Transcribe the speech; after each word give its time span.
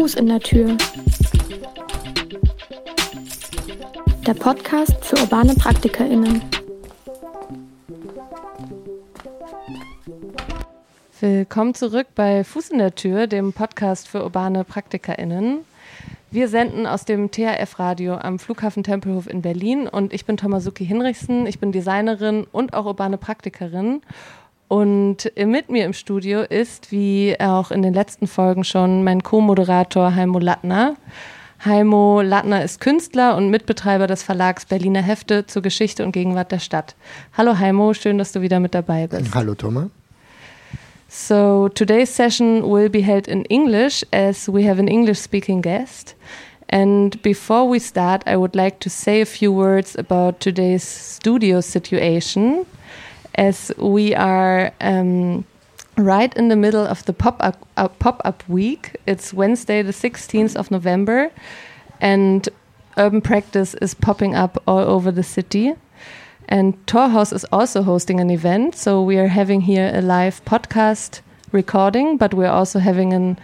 Fuß 0.00 0.14
in 0.14 0.28
der 0.28 0.40
Tür. 0.40 0.78
Der 4.26 4.32
Podcast 4.32 5.04
für 5.04 5.20
urbane 5.20 5.54
PraktikerInnen. 5.54 6.40
Willkommen 11.20 11.74
zurück 11.74 12.06
bei 12.14 12.44
Fuß 12.44 12.70
in 12.70 12.78
der 12.78 12.94
Tür, 12.94 13.26
dem 13.26 13.52
Podcast 13.52 14.08
für 14.08 14.24
urbane 14.24 14.64
PraktikerInnen. 14.64 15.66
Wir 16.30 16.48
senden 16.48 16.86
aus 16.86 17.04
dem 17.04 17.30
THF-Radio 17.30 18.14
am 18.14 18.38
Flughafen 18.38 18.82
Tempelhof 18.82 19.26
in 19.26 19.42
Berlin 19.42 19.86
und 19.86 20.14
ich 20.14 20.24
bin 20.24 20.38
Tomasuki 20.38 20.86
Hinrichsen. 20.86 21.46
Ich 21.46 21.58
bin 21.58 21.72
Designerin 21.72 22.46
und 22.52 22.72
auch 22.72 22.86
urbane 22.86 23.18
Praktikerin. 23.18 24.00
Und 24.70 25.32
mit 25.36 25.68
mir 25.68 25.84
im 25.84 25.92
Studio 25.92 26.42
ist, 26.42 26.92
wie 26.92 27.34
auch 27.40 27.72
in 27.72 27.82
den 27.82 27.92
letzten 27.92 28.28
Folgen 28.28 28.62
schon, 28.62 29.02
mein 29.02 29.20
Co-Moderator 29.20 30.14
Heimo 30.14 30.38
Lattner. 30.38 30.94
Heimo 31.64 32.22
Lattner 32.22 32.62
ist 32.62 32.80
Künstler 32.80 33.36
und 33.36 33.50
Mitbetreiber 33.50 34.06
des 34.06 34.22
Verlags 34.22 34.66
Berliner 34.66 35.02
Hefte 35.02 35.44
zur 35.44 35.62
Geschichte 35.62 36.04
und 36.04 36.12
Gegenwart 36.12 36.52
der 36.52 36.60
Stadt. 36.60 36.94
Hallo 37.36 37.58
Heimo, 37.58 37.94
schön, 37.94 38.16
dass 38.16 38.30
du 38.30 38.42
wieder 38.42 38.60
mit 38.60 38.72
dabei 38.72 39.08
bist. 39.08 39.34
Hallo 39.34 39.56
Thomas. 39.56 39.88
So 41.08 41.68
today's 41.70 42.14
session 42.14 42.62
will 42.62 42.88
be 42.88 43.02
held 43.02 43.26
in 43.26 43.44
English 43.46 44.06
as 44.12 44.46
we 44.46 44.70
have 44.70 44.78
an 44.78 44.86
English 44.86 45.18
speaking 45.18 45.62
guest. 45.62 46.14
And 46.68 47.20
before 47.22 47.68
we 47.68 47.80
start, 47.80 48.22
I 48.24 48.36
would 48.36 48.54
like 48.54 48.78
to 48.82 48.88
say 48.88 49.20
a 49.20 49.26
few 49.26 49.52
words 49.52 49.98
about 49.98 50.38
today's 50.38 50.84
studio 50.84 51.60
situation 51.60 52.66
as 53.40 53.72
we 53.78 54.14
are 54.14 54.70
um, 54.82 55.46
right 55.96 56.36
in 56.36 56.48
the 56.48 56.56
middle 56.56 56.86
of 56.86 57.02
the 57.06 57.12
pop 57.14 57.36
up 57.40 57.66
uh, 57.78 57.88
pop 57.88 58.20
up 58.24 58.46
week. 58.48 58.96
It's 59.06 59.32
Wednesday, 59.32 59.80
the 59.82 59.92
16th 59.92 60.54
of 60.56 60.70
November, 60.70 61.30
and 62.00 62.46
urban 62.98 63.22
practice 63.22 63.72
is 63.74 63.94
popping 63.94 64.34
up 64.34 64.62
all 64.66 64.80
over 64.80 65.10
the 65.10 65.22
city. 65.22 65.74
And 66.48 66.74
Torhaus 66.86 67.32
is 67.32 67.46
also 67.50 67.82
hosting 67.82 68.20
an 68.20 68.30
event, 68.30 68.74
so 68.76 69.02
we 69.02 69.16
are 69.18 69.28
having 69.28 69.62
here 69.62 69.90
a 69.94 70.02
live 70.02 70.44
podcast 70.44 71.20
recording, 71.50 72.18
but 72.18 72.34
we're 72.34 72.56
also 72.60 72.78
having 72.78 73.14
a 73.14 73.36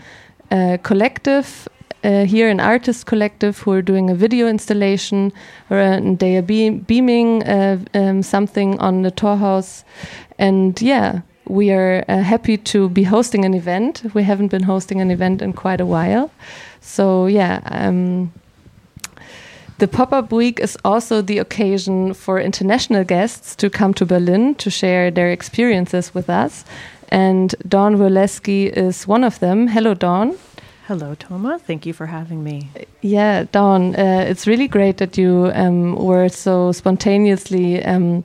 uh, 0.50 0.76
collective 0.82 1.68
uh, 2.06 2.24
here, 2.24 2.48
an 2.48 2.60
artist 2.60 3.04
collective 3.06 3.58
who 3.58 3.72
are 3.72 3.82
doing 3.82 4.10
a 4.10 4.14
video 4.14 4.46
installation, 4.46 5.32
uh, 5.70 6.00
they 6.18 6.36
are 6.36 6.42
be 6.42 6.70
beaming 6.70 7.42
uh, 7.42 7.78
um, 7.94 8.22
something 8.22 8.78
on 8.78 9.02
the 9.02 9.10
Torhaus. 9.10 9.82
And 10.38 10.80
yeah, 10.80 11.22
we 11.48 11.72
are 11.72 12.04
uh, 12.08 12.22
happy 12.22 12.58
to 12.58 12.88
be 12.88 13.02
hosting 13.02 13.44
an 13.44 13.54
event. 13.54 14.02
We 14.14 14.22
haven't 14.22 14.48
been 14.48 14.62
hosting 14.62 15.00
an 15.00 15.10
event 15.10 15.42
in 15.42 15.52
quite 15.52 15.80
a 15.80 15.86
while. 15.86 16.30
So 16.80 17.26
yeah, 17.26 17.60
um, 17.64 18.32
the 19.78 19.88
pop 19.88 20.12
up 20.12 20.30
week 20.30 20.60
is 20.60 20.78
also 20.84 21.22
the 21.22 21.38
occasion 21.38 22.14
for 22.14 22.40
international 22.40 23.02
guests 23.02 23.56
to 23.56 23.68
come 23.68 23.92
to 23.94 24.06
Berlin 24.06 24.54
to 24.56 24.70
share 24.70 25.10
their 25.10 25.32
experiences 25.32 26.14
with 26.14 26.30
us. 26.30 26.64
And 27.08 27.52
Dawn 27.66 27.96
Weleski 27.96 28.68
is 28.68 29.08
one 29.08 29.24
of 29.24 29.40
them. 29.40 29.68
Hello, 29.68 29.94
Dawn. 29.94 30.36
Hello, 30.86 31.16
Toma. 31.16 31.58
Thank 31.58 31.84
you 31.84 31.92
for 31.92 32.06
having 32.06 32.44
me. 32.44 32.68
Yeah, 33.00 33.46
Dawn, 33.50 33.96
uh, 33.96 34.24
it's 34.28 34.46
really 34.46 34.68
great 34.68 34.98
that 34.98 35.18
you 35.18 35.50
um, 35.52 35.96
were 35.96 36.28
so 36.28 36.70
spontaneously, 36.70 37.84
um, 37.84 38.22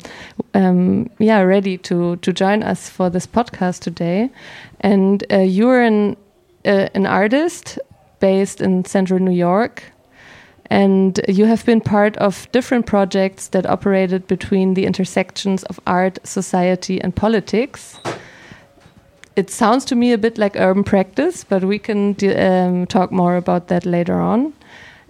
um, 0.53 1.09
yeah, 1.18 1.42
ready 1.42 1.80
to 1.80 2.18
to 2.18 2.31
join 2.31 2.62
us 2.62 2.88
for 2.88 3.09
this 3.09 3.25
podcast 3.25 3.80
today. 3.80 4.30
And 4.81 5.24
uh, 5.31 5.40
you're 5.40 5.81
an 5.81 6.18
uh, 6.63 6.90
an 6.94 7.08
artist 7.08 7.80
based 8.19 8.62
in 8.62 8.85
Central 8.85 9.19
New 9.19 9.35
York, 9.35 9.81
and 10.69 11.19
you 11.28 11.46
have 11.46 11.66
been 11.66 11.81
part 11.81 12.16
of 12.18 12.47
different 12.52 12.85
projects 12.85 13.47
that 13.47 13.66
operated 13.66 14.28
between 14.28 14.75
the 14.75 14.85
intersections 14.85 15.64
of 15.64 15.80
art, 15.88 16.19
society, 16.24 17.02
and 17.02 17.16
politics 17.16 17.97
it 19.36 19.50
sounds 19.50 19.86
to 19.86 19.96
me 19.96 20.12
a 20.14 20.18
bit 20.18 20.38
like 20.38 20.56
urban 20.56 20.84
practice, 20.84 21.44
but 21.44 21.64
we 21.64 21.80
can 21.80 22.16
um, 22.38 22.86
talk 22.88 23.12
more 23.12 23.38
about 23.38 23.68
that 23.68 23.86
later 23.86 24.19
on. 24.19 24.53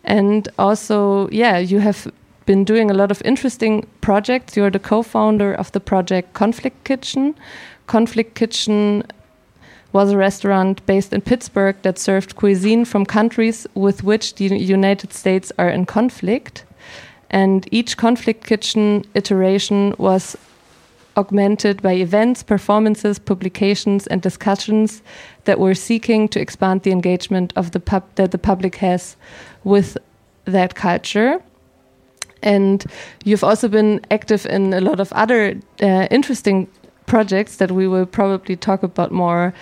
And 0.03 0.47
also, 0.57 1.29
yeah, 1.29 1.57
you 1.57 1.79
have 1.79 2.11
been 2.45 2.63
doing 2.63 2.91
a 2.91 2.93
lot 2.93 3.11
of 3.11 3.21
interesting 3.23 3.87
projects. 4.01 4.57
You're 4.57 4.71
the 4.71 4.79
co 4.79 5.03
founder 5.03 5.53
of 5.53 5.71
the 5.71 5.79
project 5.79 6.33
Conflict 6.33 6.83
Kitchen. 6.83 7.35
Conflict 7.87 8.35
Kitchen 8.35 9.03
was 9.93 10.11
a 10.11 10.17
restaurant 10.17 10.85
based 10.85 11.13
in 11.13 11.21
Pittsburgh 11.21 11.75
that 11.81 11.99
served 11.99 12.35
cuisine 12.35 12.85
from 12.85 13.05
countries 13.05 13.67
with 13.73 14.03
which 14.03 14.35
the 14.35 14.45
United 14.45 15.13
States 15.13 15.51
are 15.57 15.69
in 15.69 15.85
conflict. 15.85 16.63
And 17.29 17.67
each 17.71 17.97
Conflict 17.97 18.45
Kitchen 18.45 19.05
iteration 19.15 19.93
was 19.97 20.37
augmented 21.17 21.81
by 21.81 21.93
events, 21.93 22.43
performances, 22.43 23.19
publications, 23.19 24.07
and 24.07 24.21
discussions 24.21 25.01
that 25.43 25.59
were 25.59 25.75
seeking 25.75 26.29
to 26.29 26.39
expand 26.39 26.83
the 26.83 26.91
engagement 26.91 27.53
of 27.55 27.71
the 27.71 27.79
pub 27.79 28.03
that 28.15 28.31
the 28.31 28.37
public 28.37 28.75
has 28.77 29.15
with 29.63 29.97
that 30.45 30.75
culture. 30.75 31.41
And 32.43 32.85
you've 33.23 33.43
also 33.43 33.67
been 33.67 34.01
active 34.09 34.45
in 34.45 34.73
a 34.73 34.81
lot 34.81 34.99
of 34.99 35.13
other 35.13 35.59
uh, 35.81 36.07
interesting 36.09 36.67
projects 37.05 37.57
that 37.57 37.71
we 37.71 37.87
will 37.87 38.05
probably 38.05 38.55
talk 38.55 38.83
about 38.83 39.11
more 39.11 39.53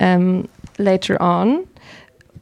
um, 0.00 0.48
later 0.78 1.20
on. 1.20 1.66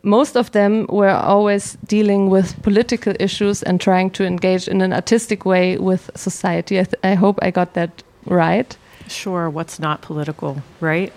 Most 0.03 0.37
of 0.37 0.53
them 0.53 0.87
were 0.89 1.11
always 1.11 1.79
dealing 1.87 2.31
with 2.31 2.63
political 2.63 3.15
issues 3.19 3.63
and 3.63 3.81
trying 3.81 4.11
to 4.11 4.25
engage 4.25 4.69
in 4.69 4.81
an 4.81 4.93
artistic 4.93 5.45
way 5.45 5.79
with 5.79 6.11
society. 6.15 6.79
I, 6.79 6.87
I 7.03 7.15
hope 7.15 7.39
I 7.43 7.51
got 7.51 7.75
that 7.75 8.03
right? 8.27 8.77
Sure, 9.09 9.49
what's 9.49 9.79
not 9.79 10.03
political, 10.03 10.63
right? 10.81 11.13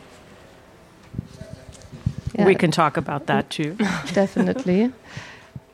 Yeah. 2.36 2.46
We 2.46 2.56
can 2.56 2.72
talk 2.72 2.97
about 2.97 3.25
that 3.25 3.50
too. 3.50 3.74
Definitely. 4.14 4.92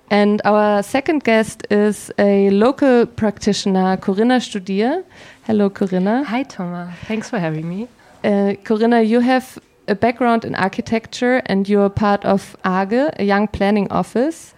And 0.10 0.42
our 0.46 0.84
second 0.84 1.24
guest 1.24 1.66
is 1.70 2.12
a 2.18 2.50
local 2.52 3.06
practitioner, 3.06 3.98
Corinna 3.98 4.38
Studier. 4.40 5.04
Hello, 5.44 5.70
Corinna. 5.70 6.24
Hi, 6.24 6.44
Thomas. 6.44 6.96
Thanks 7.08 7.30
for 7.30 7.40
having 7.40 7.68
me. 7.68 7.88
Uh, 8.24 8.54
Corinna, 8.64 9.02
you 9.02 9.20
have 9.20 9.60
a 9.88 9.96
background 9.96 10.46
in 10.46 10.56
architecture 10.56 11.42
and 11.46 11.68
you're 11.68 11.90
part 11.90 12.24
of 12.26 12.56
AGE, 12.66 13.12
a 13.20 13.24
young 13.24 13.48
planning 13.48 13.92
office. 13.92 14.54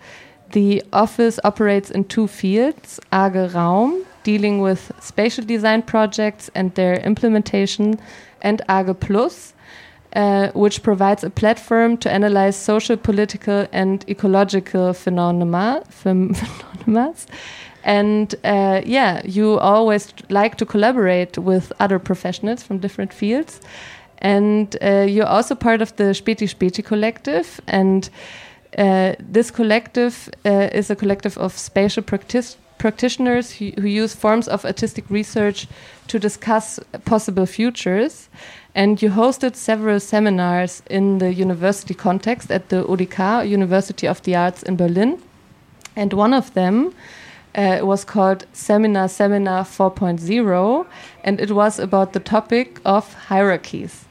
The 0.51 0.83
office 0.93 1.39
operates 1.43 1.91
in 1.91 2.05
two 2.05 2.27
fields 2.27 2.99
AGE 3.11 3.53
Raum, 3.53 4.05
dealing 4.27 4.59
with 4.59 4.91
spatial 4.99 5.45
design 5.45 5.81
projects 5.81 6.51
and 6.53 6.75
their 6.75 6.95
implementation, 7.11 7.97
and 8.41 8.61
AGE 8.67 8.99
Plus, 8.99 9.53
uh, 10.15 10.49
which 10.53 10.83
provides 10.83 11.23
a 11.23 11.29
platform 11.29 11.95
to 11.97 12.11
analyze 12.11 12.57
social, 12.57 12.97
political, 12.97 13.67
and 13.71 14.03
ecological 14.09 14.93
phenomena. 14.93 15.81
phenomena. 15.89 17.13
And 17.83 18.35
uh, 18.43 18.81
yeah, 18.85 19.21
you 19.23 19.59
always 19.59 20.13
like 20.29 20.55
to 20.57 20.65
collaborate 20.65 21.37
with 21.37 21.71
other 21.79 21.99
professionals 21.99 22.63
from 22.63 22.79
different 22.79 23.13
fields. 23.13 23.61
And 24.17 24.75
uh, 24.81 25.05
you're 25.07 25.33
also 25.37 25.55
part 25.55 25.81
of 25.81 25.95
the 25.95 26.13
Späti 26.13 26.47
Späti 26.53 26.83
collective. 26.83 27.61
And 27.67 28.09
uh, 28.77 29.13
this 29.33 29.51
collective 29.51 30.29
uh, 30.45 30.79
is 30.79 30.89
a 30.89 30.95
collective 30.95 31.37
of 31.37 31.57
spatial 31.57 32.03
practitioners 32.03 32.57
practitioners 32.77 33.51
who, 33.51 33.71
who, 33.77 33.87
use 33.87 34.13
forms 34.15 34.47
of 34.47 34.65
artistic 34.65 35.05
research 35.09 35.67
to 36.07 36.19
discuss 36.19 36.79
possible 37.05 37.45
futures. 37.45 38.29
And 38.75 39.01
you 39.01 39.09
hosted 39.09 39.55
several 39.55 39.99
seminars 39.99 40.83
in 40.89 41.17
the 41.17 41.33
university 41.33 41.93
context 41.93 42.51
at 42.51 42.69
the 42.69 42.83
UDK, 42.83 43.49
University 43.49 44.07
of 44.07 44.21
the 44.23 44.35
Arts 44.35 44.63
in 44.63 44.75
Berlin. 44.75 45.21
And 45.95 46.13
one 46.13 46.33
of 46.33 46.53
them 46.53 46.93
uh, 47.55 47.79
was 47.81 48.05
called 48.05 48.45
Seminar 48.53 49.07
Seminar 49.07 49.63
4.0, 49.63 50.85
and 51.23 51.41
it 51.41 51.51
was 51.51 51.79
about 51.79 52.13
the 52.13 52.19
topic 52.19 52.79
of 52.85 53.13
hierarchies. 53.13 54.05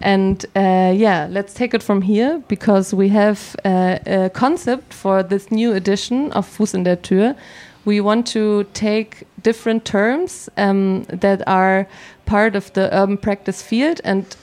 And 0.00 0.44
uh, 0.56 0.92
yeah, 0.96 1.28
let's 1.30 1.54
take 1.54 1.74
it 1.74 1.82
from 1.82 2.02
here 2.02 2.42
because 2.48 2.94
we 2.94 3.10
have 3.10 3.54
uh, 3.64 3.98
a 4.06 4.30
concept 4.30 4.94
for 4.94 5.22
this 5.22 5.50
new 5.50 5.72
edition 5.72 6.32
of 6.32 6.46
Fuß 6.46 6.74
in 6.74 6.84
der 6.84 6.96
Tür, 6.96 7.36
we 7.84 8.00
want 8.00 8.26
to 8.26 8.64
take 8.74 9.26
different 9.42 9.84
terms 9.84 10.48
um, 10.56 11.04
that 11.04 11.42
are 11.46 11.86
part 12.26 12.54
of 12.56 12.72
the 12.74 12.94
urban 12.94 13.16
practice 13.16 13.62
field 13.62 14.00
and 14.04 14.36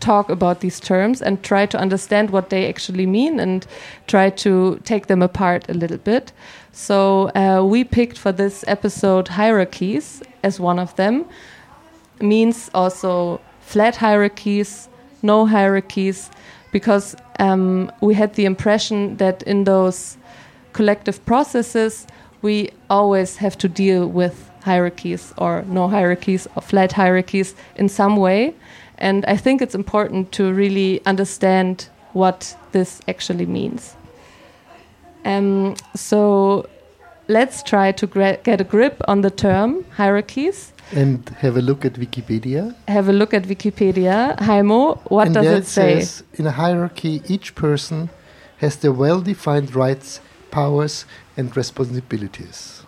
talk 0.00 0.28
about 0.28 0.60
these 0.60 0.78
terms 0.80 1.22
and 1.22 1.42
try 1.42 1.66
to 1.66 1.78
understand 1.78 2.30
what 2.30 2.50
they 2.50 2.68
actually 2.68 3.06
mean 3.06 3.40
and 3.40 3.66
try 4.06 4.28
to 4.30 4.78
take 4.84 5.06
them 5.06 5.22
apart 5.22 5.64
a 5.68 5.74
little 5.74 5.98
bit. 5.98 6.32
So 6.72 7.30
uh, 7.34 7.64
we 7.64 7.84
picked 7.84 8.18
for 8.18 8.32
this 8.32 8.64
episode 8.66 9.28
hierarchies 9.28 10.22
as 10.42 10.60
one 10.60 10.78
of 10.78 10.94
them. 10.96 11.24
Means 12.20 12.70
also 12.74 13.40
flat 13.60 13.96
hierarchies, 13.96 14.88
no 15.22 15.46
hierarchies, 15.46 16.30
because 16.70 17.16
um, 17.38 17.90
we 18.00 18.14
had 18.14 18.34
the 18.34 18.44
impression 18.44 19.16
that 19.16 19.42
in 19.44 19.64
those 19.64 20.18
collective 20.72 21.24
processes, 21.24 22.06
we 22.44 22.70
always 22.90 23.38
have 23.38 23.56
to 23.58 23.68
deal 23.68 24.06
with 24.06 24.50
hierarchies 24.62 25.32
or 25.38 25.64
no 25.66 25.88
hierarchies 25.88 26.46
or 26.54 26.62
flat 26.62 26.92
hierarchies 26.92 27.54
in 27.76 27.88
some 27.88 28.16
way. 28.16 28.54
And 28.98 29.24
I 29.24 29.36
think 29.36 29.62
it's 29.62 29.74
important 29.74 30.30
to 30.32 30.52
really 30.52 31.04
understand 31.06 31.88
what 32.12 32.56
this 32.72 33.00
actually 33.08 33.46
means. 33.46 33.96
Um, 35.24 35.74
so 35.96 36.68
let's 37.28 37.62
try 37.62 37.92
to 37.92 38.06
get 38.44 38.60
a 38.60 38.64
grip 38.64 39.00
on 39.08 39.22
the 39.22 39.30
term 39.30 39.84
hierarchies. 39.96 40.72
And 40.92 41.26
have 41.40 41.56
a 41.56 41.62
look 41.62 41.84
at 41.84 41.94
Wikipedia. 41.94 42.74
Have 42.88 43.08
a 43.08 43.12
look 43.12 43.32
at 43.32 43.44
Wikipedia. 43.44 44.36
Heimo, 44.38 45.00
what 45.10 45.28
and 45.28 45.34
does 45.34 45.46
it, 45.46 45.58
it 45.58 45.66
say? 45.66 46.00
Says, 46.00 46.22
in 46.34 46.46
a 46.46 46.52
hierarchy, 46.52 47.22
each 47.26 47.54
person 47.54 48.10
has 48.58 48.76
their 48.76 48.92
well 48.92 49.22
defined 49.22 49.74
rights, 49.74 50.20
powers, 50.50 51.06
and 51.36 51.56
responsibilities. 51.56 52.82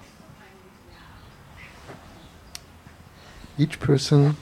Each 3.59 3.81
person 3.81 4.37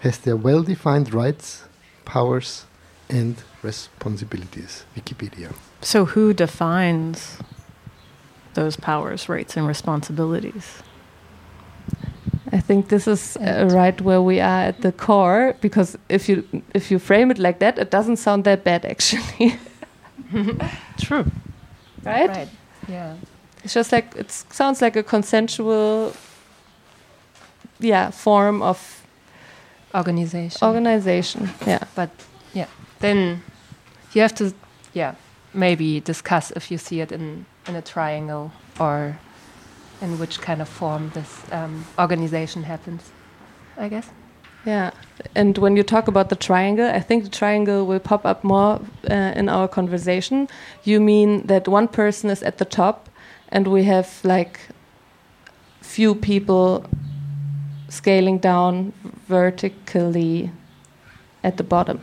has 0.00 0.18
their 0.18 0.36
well 0.36 0.62
defined 0.62 1.14
rights, 1.14 1.64
powers, 2.04 2.66
and 3.08 3.36
responsibilities. 3.62 4.84
Wikipedia. 4.96 5.54
So, 5.80 6.04
who 6.04 6.32
defines 6.32 7.38
those 8.54 8.76
powers, 8.76 9.28
rights, 9.28 9.56
and 9.56 9.66
responsibilities? 9.66 10.82
I 12.52 12.60
think 12.60 12.88
this 12.88 13.06
is 13.06 13.36
uh, 13.36 13.68
right 13.70 14.00
where 14.00 14.22
we 14.22 14.40
are 14.40 14.62
at 14.68 14.80
the 14.80 14.92
core 14.92 15.54
because 15.60 15.98
if 16.08 16.28
you 16.28 16.44
if 16.74 16.90
you 16.90 16.98
frame 16.98 17.30
it 17.30 17.38
like 17.38 17.58
that, 17.58 17.78
it 17.78 17.90
doesn't 17.90 18.16
sound 18.16 18.44
that 18.44 18.64
bad 18.64 18.84
actually. 18.84 19.58
True. 20.98 21.26
Right? 22.08 22.28
Right. 22.28 22.48
Yeah. 22.88 23.14
It's 23.64 23.74
just 23.74 23.92
like 23.92 24.14
it 24.16 24.30
sounds 24.30 24.80
like 24.80 24.96
a 24.96 25.02
consensual 25.02 26.12
yeah, 27.80 28.10
form 28.10 28.62
of 28.62 29.06
organization. 29.94 30.66
Organization. 30.66 31.50
Yeah. 31.66 31.84
But 31.94 32.10
yeah. 32.54 32.66
Then 33.00 33.42
you 34.12 34.22
have 34.22 34.34
to 34.36 34.52
yeah, 34.92 35.14
maybe 35.52 36.00
discuss 36.00 36.50
if 36.52 36.70
you 36.70 36.78
see 36.78 37.00
it 37.00 37.12
in 37.12 37.46
in 37.66 37.76
a 37.76 37.82
triangle 37.82 38.50
or 38.80 39.18
in 40.00 40.18
which 40.18 40.40
kind 40.40 40.62
of 40.62 40.68
form 40.68 41.10
this 41.14 41.42
um, 41.52 41.84
organization 41.98 42.62
happens, 42.62 43.02
I 43.76 43.88
guess. 43.88 44.08
Yeah, 44.64 44.90
and 45.34 45.56
when 45.58 45.76
you 45.76 45.82
talk 45.82 46.08
about 46.08 46.28
the 46.28 46.36
triangle, 46.36 46.86
I 46.86 47.00
think 47.00 47.24
the 47.24 47.30
triangle 47.30 47.86
will 47.86 48.00
pop 48.00 48.26
up 48.26 48.44
more 48.44 48.80
uh, 49.10 49.32
in 49.36 49.48
our 49.48 49.68
conversation. 49.68 50.48
You 50.84 51.00
mean 51.00 51.46
that 51.46 51.68
one 51.68 51.88
person 51.88 52.30
is 52.30 52.42
at 52.42 52.58
the 52.58 52.64
top, 52.64 53.08
and 53.48 53.66
we 53.68 53.84
have 53.84 54.20
like 54.24 54.60
few 55.80 56.14
people 56.14 56.84
scaling 57.88 58.38
down 58.38 58.92
vertically 59.26 60.50
at 61.42 61.56
the 61.56 61.64
bottom. 61.64 62.00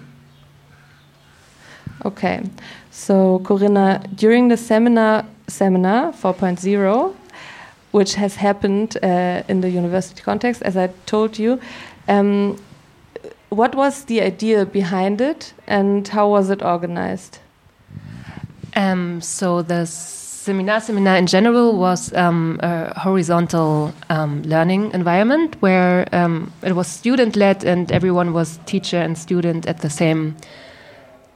Okay, 2.04 2.44
so 2.92 3.40
Corinna, 3.40 4.04
during 4.16 4.48
the 4.48 4.58
seminar 4.58 5.26
seminar 5.48 6.12
4.0 6.12 7.16
which 7.96 8.16
has 8.16 8.36
happened 8.36 8.98
uh, 9.02 9.42
in 9.48 9.62
the 9.62 9.70
university 9.70 10.22
context, 10.22 10.62
as 10.64 10.76
I 10.76 10.88
told 11.06 11.40
you. 11.40 11.62
Um, 12.08 12.58
what 13.50 13.76
was 13.76 14.06
the 14.06 14.22
idea 14.22 14.66
behind 14.66 15.22
it, 15.22 15.54
and 15.68 16.08
how 16.08 16.30
was 16.30 16.50
it 16.50 16.62
organized? 16.62 17.40
Um, 18.76 19.22
so 19.22 19.62
the 19.62 19.86
seminar 19.86 20.80
seminar 20.80 21.16
in 21.18 21.26
general 21.26 21.78
was 21.78 22.14
um, 22.14 22.60
a 22.62 23.00
horizontal 23.00 23.94
um, 24.10 24.44
learning 24.44 24.92
environment 24.94 25.56
where 25.62 26.08
um, 26.12 26.52
it 26.62 26.74
was 26.74 26.88
student 26.88 27.36
led 27.36 27.64
and 27.64 27.92
everyone 27.92 28.34
was 28.34 28.60
teacher 28.66 28.98
and 28.98 29.18
student 29.18 29.66
at 29.66 29.80
the 29.80 29.90
same 29.90 30.36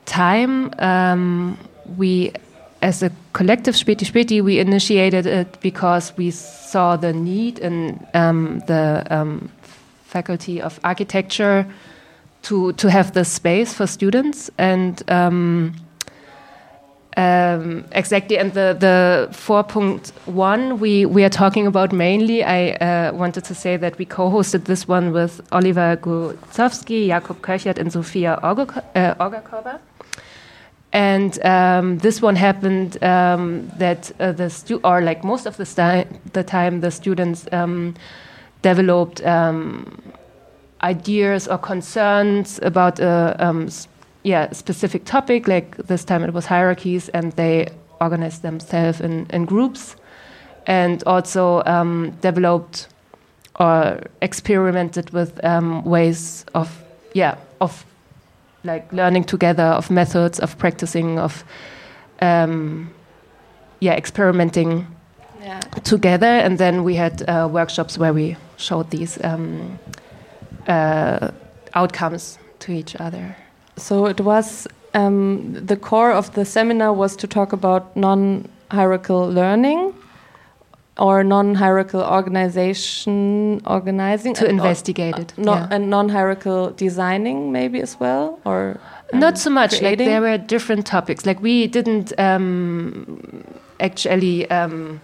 time. 0.05 0.71
Um, 0.79 1.57
we 1.97 2.33
as 2.81 3.03
a 3.03 3.11
collective 3.33 3.75
Späti 3.75 4.05
Späti, 4.05 4.41
we 4.41 4.59
initiated 4.59 5.25
it 5.25 5.59
because 5.61 6.13
we 6.17 6.31
saw 6.31 6.95
the 6.95 7.11
need 7.11 7.59
and 7.59 8.07
um, 8.13 8.61
the 8.67 9.03
faculty 10.09 10.61
of 10.61 10.79
architecture 10.83 11.65
to 12.41 12.73
to 12.73 12.89
have 12.89 13.11
the 13.13 13.23
space 13.23 13.73
for 13.73 13.87
students 13.87 14.49
and 14.57 15.03
um, 15.09 15.73
um 17.17 17.83
exactly 17.91 18.37
and 18.37 18.53
the 18.53 18.75
the 18.79 19.27
4.1 19.31 20.79
we 20.79 21.05
we 21.05 21.23
are 21.23 21.29
talking 21.29 21.67
about 21.67 21.91
mainly 21.91 22.43
I 22.43 22.71
uh, 22.71 23.13
wanted 23.13 23.43
to 23.45 23.53
say 23.53 23.77
that 23.77 23.97
we 23.97 24.05
co-hosted 24.05 24.63
this 24.65 24.87
one 24.87 25.11
with 25.11 25.41
Oliver 25.51 25.97
Guzowski, 25.97 27.07
Jakob 27.07 27.41
Köchert 27.41 27.77
and 27.77 27.91
Sophia 27.91 28.39
Orgerkorber. 28.41 29.75
Uh, 29.75 29.77
and 30.91 31.45
um, 31.45 31.99
this 31.99 32.21
one 32.21 32.35
happened 32.35 33.03
um, 33.03 33.69
that 33.77 34.11
uh, 34.19 34.31
the 34.31 34.49
stu- 34.49 34.81
or 34.83 35.01
like 35.01 35.23
most 35.23 35.45
of 35.45 35.55
the, 35.57 35.65
sti- 35.65 36.07
the 36.33 36.43
time 36.43 36.81
the 36.81 36.89
students 36.89 37.47
um, 37.51 37.93
developed 38.61 39.25
um, 39.25 40.01
ideas 40.81 41.47
or 41.47 41.57
concerns 41.57 42.59
about 42.63 42.99
a 42.99 43.35
um, 43.39 43.69
yeah 44.23 44.51
specific 44.51 45.05
topic. 45.05 45.47
Like 45.47 45.77
this 45.77 46.03
time 46.03 46.23
it 46.23 46.33
was 46.33 46.45
hierarchies, 46.45 47.09
and 47.09 47.31
they 47.33 47.67
organized 48.01 48.41
themselves 48.41 49.01
in, 49.01 49.27
in 49.29 49.45
groups, 49.45 49.95
and 50.65 51.03
also 51.05 51.63
um, 51.65 52.11
developed 52.21 52.87
or 53.59 54.01
experimented 54.21 55.09
with 55.11 55.39
ways 55.83 56.45
of 56.55 56.83
yeah 57.13 57.35
of 57.59 57.85
like 58.63 58.91
learning 58.93 59.23
together 59.23 59.63
of 59.63 59.89
methods 59.89 60.39
of 60.39 60.57
practicing 60.57 61.19
of 61.19 61.43
um, 62.21 62.89
yeah 63.79 63.93
experimenting 63.93 64.87
yeah. 65.41 65.59
together 65.83 66.25
and 66.25 66.57
then 66.57 66.83
we 66.83 66.95
had 66.95 67.27
uh, 67.29 67.47
workshops 67.51 67.97
where 67.97 68.13
we 68.13 68.35
showed 68.59 68.89
these 68.91 69.17
um, 69.23 69.79
uh, 70.67 71.31
outcomes 71.73 72.37
to 72.59 72.71
each 72.71 72.95
other 72.95 73.35
so 73.77 74.05
it 74.05 74.19
was 74.21 74.67
um, 74.93 75.53
the 75.53 75.77
core 75.77 76.11
of 76.11 76.33
the 76.33 76.45
seminar 76.45 76.91
was 76.93 77.15
to 77.15 77.27
talk 77.27 77.53
about 77.53 77.95
non-hierarchical 77.95 79.29
learning 79.29 79.93
or 80.97 81.23
non-hierarchical 81.23 82.03
organization 82.03 83.61
organizing 83.65 84.33
to 84.33 84.49
investigate 84.49 85.17
it 85.17 85.33
no, 85.37 85.53
yeah. 85.53 85.67
and 85.71 85.89
non-hierarchical 85.89 86.71
designing 86.71 87.51
maybe 87.51 87.79
as 87.79 87.99
well 87.99 88.39
or 88.45 88.79
um, 89.13 89.19
not 89.19 89.37
so 89.37 89.49
much 89.49 89.79
creating? 89.79 89.99
like 89.99 90.07
there 90.07 90.21
were 90.21 90.37
different 90.37 90.85
topics 90.85 91.25
like 91.25 91.41
we 91.41 91.67
didn't 91.67 92.11
um, 92.19 93.43
actually 93.79 94.49
um, 94.51 94.99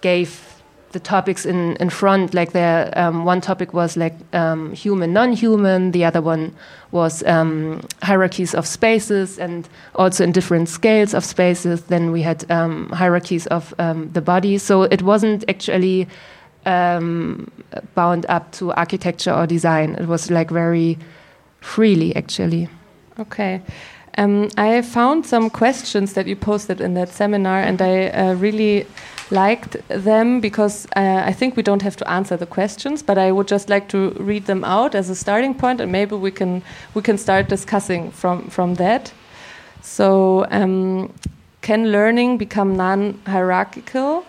gave 0.00 0.51
the 0.92 1.00
topics 1.00 1.44
in, 1.44 1.76
in 1.76 1.90
front. 1.90 2.34
Like 2.34 2.52
there, 2.52 2.92
um, 2.96 3.24
one 3.24 3.40
topic 3.40 3.72
was 3.72 3.96
like 3.96 4.14
um, 4.32 4.72
human, 4.72 5.12
non-human. 5.12 5.92
The 5.92 6.04
other 6.04 6.20
one 6.20 6.54
was 6.90 7.22
um, 7.24 7.80
hierarchies 8.02 8.54
of 8.54 8.66
spaces, 8.66 9.38
and 9.38 9.68
also 9.94 10.24
in 10.24 10.32
different 10.32 10.68
scales 10.68 11.14
of 11.14 11.24
spaces. 11.24 11.82
Then 11.84 12.12
we 12.12 12.22
had 12.22 12.50
um, 12.50 12.88
hierarchies 12.90 13.46
of 13.48 13.74
um, 13.78 14.10
the 14.12 14.20
body. 14.20 14.58
So 14.58 14.82
it 14.82 15.02
wasn't 15.02 15.44
actually 15.48 16.08
um, 16.66 17.50
bound 17.94 18.26
up 18.28 18.52
to 18.52 18.72
architecture 18.72 19.32
or 19.32 19.46
design. 19.46 19.94
It 19.94 20.06
was 20.06 20.30
like 20.30 20.50
very 20.50 20.98
freely, 21.60 22.14
actually. 22.16 22.68
Okay. 23.18 23.62
I 24.18 24.82
found 24.82 25.26
some 25.26 25.48
questions 25.50 26.12
that 26.12 26.26
you 26.26 26.36
posted 26.36 26.80
in 26.80 26.94
that 26.94 27.08
seminar, 27.08 27.60
and 27.60 27.80
I 27.80 28.08
uh, 28.08 28.34
really 28.34 28.86
liked 29.32 29.76
them 29.88 30.40
because 30.40 30.86
uh, 30.94 31.22
I 31.24 31.32
think 31.32 31.56
we 31.56 31.62
don't 31.62 31.82
have 31.82 31.96
to 31.96 32.10
answer 32.10 32.36
the 32.36 32.46
questions, 32.46 33.02
but 33.02 33.18
I 33.18 33.32
would 33.32 33.48
just 33.48 33.68
like 33.68 33.88
to 33.88 34.10
read 34.10 34.46
them 34.46 34.62
out 34.64 34.94
as 34.94 35.10
a 35.10 35.14
starting 35.14 35.54
point, 35.54 35.80
and 35.80 35.90
maybe 35.90 36.14
we 36.14 36.30
can 36.30 36.62
we 36.94 37.02
can 37.02 37.18
start 37.18 37.48
discussing 37.48 38.10
from 38.12 38.48
from 38.50 38.74
that. 38.74 39.12
So, 39.80 40.46
um, 40.50 41.12
can 41.62 41.90
learning 41.90 42.38
become 42.38 42.76
non-hierarchical? 42.76 44.24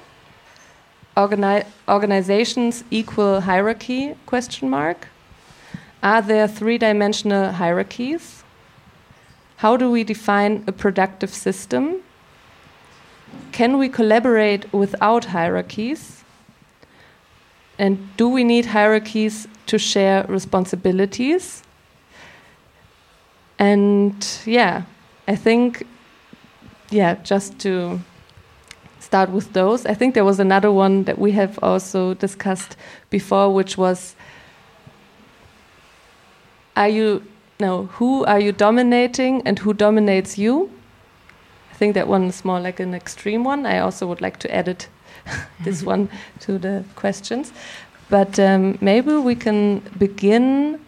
Organi 1.15 1.65
organizations 1.87 2.83
equal 2.89 3.41
hierarchy? 3.41 4.15
Question 4.25 4.69
mark. 4.69 5.07
Are 6.01 6.21
there 6.21 6.47
three-dimensional 6.47 7.51
hierarchies? 7.51 8.43
How 9.57 9.77
do 9.77 9.91
we 9.91 10.03
define 10.03 10.63
a 10.67 10.71
productive 10.71 11.29
system? 11.29 12.01
Can 13.51 13.77
we 13.77 13.89
collaborate 13.89 14.71
without 14.73 15.25
hierarchies? 15.25 16.23
And 17.77 18.15
do 18.17 18.29
we 18.29 18.43
need 18.43 18.65
hierarchies 18.65 19.47
to 19.67 19.77
share 19.77 20.25
responsibilities? 20.27 21.63
And 23.59 24.25
yeah, 24.45 24.83
I 25.27 25.35
think, 25.35 25.85
yeah, 26.89 27.15
just 27.23 27.59
to 27.59 28.01
start 28.99 29.29
with 29.29 29.53
those, 29.53 29.85
I 29.85 29.93
think 29.93 30.13
there 30.13 30.25
was 30.25 30.39
another 30.39 30.71
one 30.71 31.03
that 31.03 31.19
we 31.19 31.31
have 31.33 31.59
also 31.61 32.13
discussed 32.15 32.75
before, 33.09 33.53
which 33.53 33.77
was 33.77 34.15
are 36.75 36.89
you, 36.89 37.23
no, 37.59 37.85
who 37.97 38.25
are 38.25 38.39
you 38.39 38.51
dominating 38.51 39.43
and 39.45 39.59
who 39.59 39.73
dominates 39.73 40.37
you? 40.37 40.71
I 41.73 41.75
think 41.75 41.95
that 41.95 42.07
one 42.07 42.25
is 42.25 42.45
more 42.45 42.59
like 42.59 42.79
an 42.79 42.93
extreme 42.93 43.43
one. 43.43 43.65
I 43.65 43.79
also 43.79 44.05
would 44.05 44.21
like 44.21 44.37
to 44.39 44.55
edit 44.55 44.89
this 45.63 45.81
one 45.93 46.07
to 46.41 46.59
the 46.59 46.83
questions. 46.95 47.51
But 48.11 48.37
um, 48.37 48.77
maybe 48.79 49.13
we 49.13 49.33
can 49.33 49.79
begin 49.97 50.79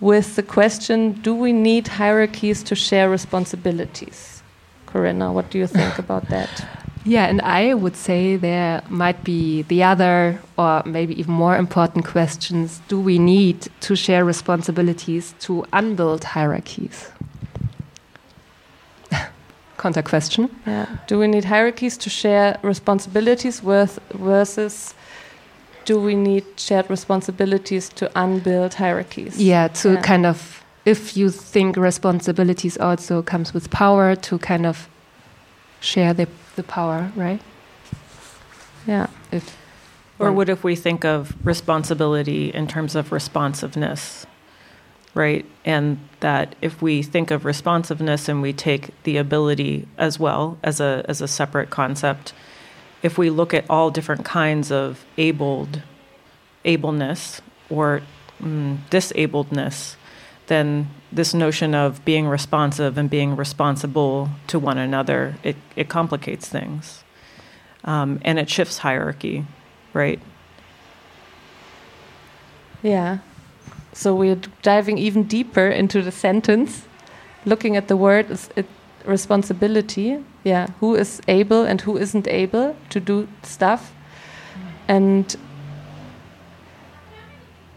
with 0.00 0.34
the 0.34 0.42
question 0.42 1.12
Do 1.12 1.32
we 1.32 1.52
need 1.52 1.86
hierarchies 1.86 2.64
to 2.64 2.74
share 2.74 3.08
responsibilities? 3.08 4.42
Corinna, 4.86 5.32
what 5.32 5.48
do 5.50 5.58
you 5.58 5.68
think 5.68 5.96
about 6.04 6.28
that? 6.28 6.50
Yeah, 7.04 7.26
and 7.26 7.40
I 7.42 7.74
would 7.74 7.94
say 7.94 8.36
there 8.36 8.82
might 8.88 9.22
be 9.22 9.62
the 9.62 9.84
other, 9.84 10.40
or 10.58 10.82
maybe 10.84 11.16
even 11.20 11.34
more 11.34 11.56
important 11.56 12.04
questions 12.04 12.80
do 12.88 13.00
we 13.00 13.16
need 13.16 13.68
to 13.82 13.94
share 13.94 14.24
responsibilities 14.24 15.34
to 15.40 15.64
unbuild 15.72 16.24
hierarchies? 16.24 17.12
Counter 19.78 20.02
question. 20.02 20.48
Yeah. 20.66 20.86
Do 21.06 21.18
we 21.18 21.26
need 21.26 21.44
hierarchies 21.44 21.96
to 21.98 22.10
share 22.10 22.58
responsibilities 22.62 23.62
with, 23.62 23.98
versus 24.14 24.94
do 25.84 26.00
we 26.00 26.14
need 26.14 26.44
shared 26.56 26.88
responsibilities 26.90 27.88
to 27.90 28.10
unbuild 28.16 28.74
hierarchies? 28.74 29.38
Yeah, 29.40 29.68
to 29.82 29.92
Yeah. 29.92 30.00
kind 30.02 30.26
of, 30.26 30.64
if 30.84 31.16
you 31.16 31.30
think 31.30 31.76
responsibilities 31.76 32.76
also 32.78 33.22
comes 33.22 33.52
with 33.54 33.70
power, 33.70 34.16
to 34.16 34.38
kind 34.38 34.66
of 34.66 34.88
share 35.80 36.14
the, 36.14 36.26
the 36.56 36.62
power, 36.62 37.12
right? 37.14 37.40
Yeah. 38.86 39.06
If 39.30 39.56
Or 40.18 40.28
one- 40.28 40.36
what 40.36 40.48
if 40.48 40.64
we 40.64 40.74
think 40.76 41.04
of 41.04 41.34
responsibility 41.44 42.48
in 42.54 42.66
terms 42.66 42.96
of 42.96 43.12
responsiveness, 43.12 44.26
right? 45.16 45.46
And 45.64 45.98
that 46.20 46.54
if 46.60 46.82
we 46.82 47.02
think 47.02 47.30
of 47.30 47.46
responsiveness 47.46 48.28
and 48.28 48.42
we 48.42 48.52
take 48.52 48.90
the 49.04 49.16
ability 49.16 49.88
as 49.96 50.20
well 50.20 50.58
as 50.62 50.78
a 50.78 51.04
as 51.08 51.22
a 51.22 51.26
separate 51.26 51.70
concept, 51.70 52.34
if 53.02 53.16
we 53.16 53.30
look 53.30 53.54
at 53.54 53.64
all 53.70 53.90
different 53.90 54.26
kinds 54.26 54.70
of 54.70 55.06
abled 55.16 55.82
ableness 56.66 57.40
or 57.70 58.02
mm, 58.40 58.76
disabledness, 58.90 59.96
then 60.48 60.90
this 61.10 61.32
notion 61.32 61.74
of 61.74 62.04
being 62.04 62.26
responsive 62.26 62.98
and 62.98 63.08
being 63.08 63.36
responsible 63.36 64.28
to 64.48 64.58
one 64.58 64.76
another 64.76 65.36
it, 65.42 65.56
it 65.76 65.88
complicates 65.88 66.46
things, 66.46 67.04
um, 67.84 68.20
and 68.22 68.38
it 68.38 68.50
shifts 68.50 68.78
hierarchy, 68.78 69.46
right? 69.94 70.20
Yeah. 72.82 73.18
So 73.96 74.14
we're 74.14 74.38
diving 74.60 74.98
even 74.98 75.22
deeper 75.22 75.68
into 75.68 76.02
the 76.02 76.12
sentence, 76.12 76.86
looking 77.46 77.76
at 77.76 77.88
the 77.88 77.96
word 77.96 78.26
it 78.54 78.66
responsibility. 79.06 80.22
Yeah, 80.44 80.66
who 80.80 80.94
is 80.94 81.22
able 81.28 81.64
and 81.64 81.80
who 81.80 81.96
isn't 81.96 82.28
able 82.28 82.76
to 82.90 83.00
do 83.00 83.26
stuff. 83.42 83.94
And 84.86 85.34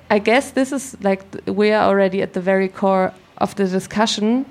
I 0.10 0.20
guess 0.20 0.52
this 0.52 0.74
is 0.74 0.98
like 1.02 1.24
we 1.48 1.72
are 1.72 1.88
already 1.88 2.22
at 2.22 2.34
the 2.34 2.42
very 2.42 2.68
core 2.68 3.14
of 3.38 3.56
the 3.56 3.66
discussion 3.66 4.46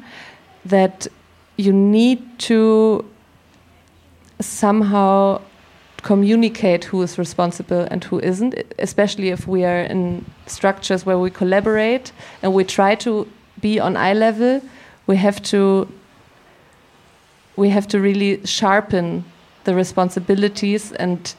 that 0.65 1.07
you 1.59 1.75
need 1.75 2.39
to 2.49 3.05
somehow 4.41 5.43
communicate 6.03 6.85
who 6.85 7.03
is 7.03 7.19
responsible 7.19 7.87
and 7.91 8.05
who 8.05 8.19
isn't, 8.21 8.55
especially 8.79 9.31
if 9.31 9.47
we 9.47 9.65
are 9.65 9.81
in 9.81 10.25
structures 10.47 11.05
where 11.05 11.19
we 11.19 11.31
collaborate 11.31 12.13
and 12.43 12.55
we 12.55 12.65
try 12.65 12.95
to 12.95 13.27
be 13.61 13.81
on 13.81 13.97
eye 13.97 14.13
level. 14.13 14.61
We 15.07 15.17
have 15.17 15.43
to 15.45 15.89
we 17.57 17.71
have 17.71 17.89
to 17.89 17.99
really 18.01 18.47
sharpen 18.47 19.25
the 19.65 19.75
responsibilities 19.75 20.93
and 20.93 21.35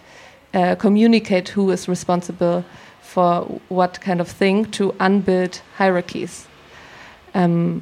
uh, 0.54 0.76
communicate 0.76 1.48
who 1.50 1.72
is 1.72 1.88
responsible 1.88 2.66
for 3.02 3.44
what 3.70 4.02
kind 4.02 4.20
of 4.20 4.28
thing 4.28 4.66
to 4.66 4.94
unbuild 5.00 5.62
hierarchies. 5.78 6.46
Um, 7.34 7.82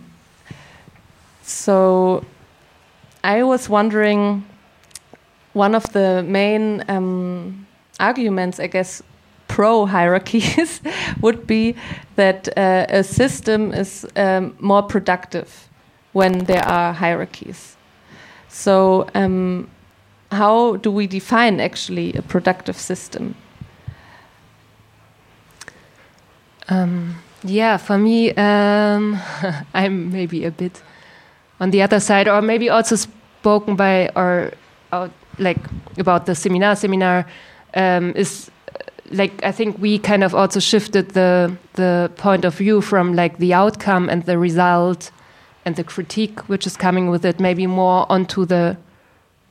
so 1.42 2.24
I 3.24 3.42
was 3.44 3.68
wondering 3.68 4.46
one 5.58 5.76
of 5.76 5.92
the 5.92 6.24
main 6.24 6.84
um, 6.88 7.68
arguments, 8.00 8.60
I 8.60 8.68
guess, 8.68 9.02
pro 9.48 9.86
hierarchies 9.86 10.82
would 11.22 11.48
be 11.48 11.76
that 12.16 12.48
uh, 12.58 12.86
a 12.90 13.04
system 13.04 13.74
is 13.74 14.06
um, 14.16 14.56
more 14.60 14.84
productive 14.84 15.68
when 16.14 16.46
there 16.46 16.66
are 16.66 16.94
hierarchies. 16.94 17.76
So, 18.48 19.08
um, 19.16 19.70
how 20.32 20.78
do 20.78 20.92
we 20.92 21.08
define 21.08 21.60
actually 21.60 22.14
a 22.14 22.22
productive 22.22 22.78
system? 22.78 23.36
Um, 26.70 27.16
yeah, 27.44 27.78
for 27.78 27.98
me, 27.98 28.32
um, 28.34 29.18
I'm 29.74 30.12
maybe 30.12 30.46
a 30.46 30.52
bit 30.52 30.82
on 31.60 31.72
the 31.72 31.82
other 31.82 32.00
side, 32.00 32.28
or 32.28 32.42
maybe 32.42 32.70
also 32.70 32.96
spoken 32.96 33.76
by 33.76 34.10
or 34.16 34.52
like 35.38 35.58
about 35.98 36.26
the 36.26 36.36
seminar. 36.36 36.76
Seminar 36.76 37.26
um, 37.74 38.14
is 38.16 38.52
like 39.12 39.44
I 39.44 39.52
think 39.52 39.78
we 39.80 40.00
kind 40.00 40.24
of 40.24 40.36
also 40.36 40.60
shifted 40.60 41.10
the 41.10 41.56
the 41.74 42.12
point 42.18 42.46
of 42.46 42.56
view 42.56 42.82
from 42.82 43.14
like 43.16 43.38
the 43.38 43.54
outcome 43.54 44.10
and 44.10 44.24
the 44.26 44.38
result 44.38 45.12
and 45.66 45.76
the 45.76 45.84
critique 45.84 46.48
which 46.50 46.66
is 46.66 46.78
coming 46.78 47.10
with 47.10 47.26
it, 47.26 47.40
maybe 47.40 47.68
more 47.68 48.06
onto 48.10 48.46
the 48.46 48.78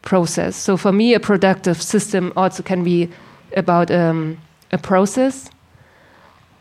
process. 0.02 0.56
So 0.56 0.76
for 0.76 0.92
me, 0.92 1.14
a 1.14 1.20
productive 1.20 1.82
system 1.82 2.32
also 2.36 2.62
can 2.62 2.84
be 2.84 3.08
about 3.54 3.90
um, 3.90 4.38
a 4.72 4.78
process 4.78 5.50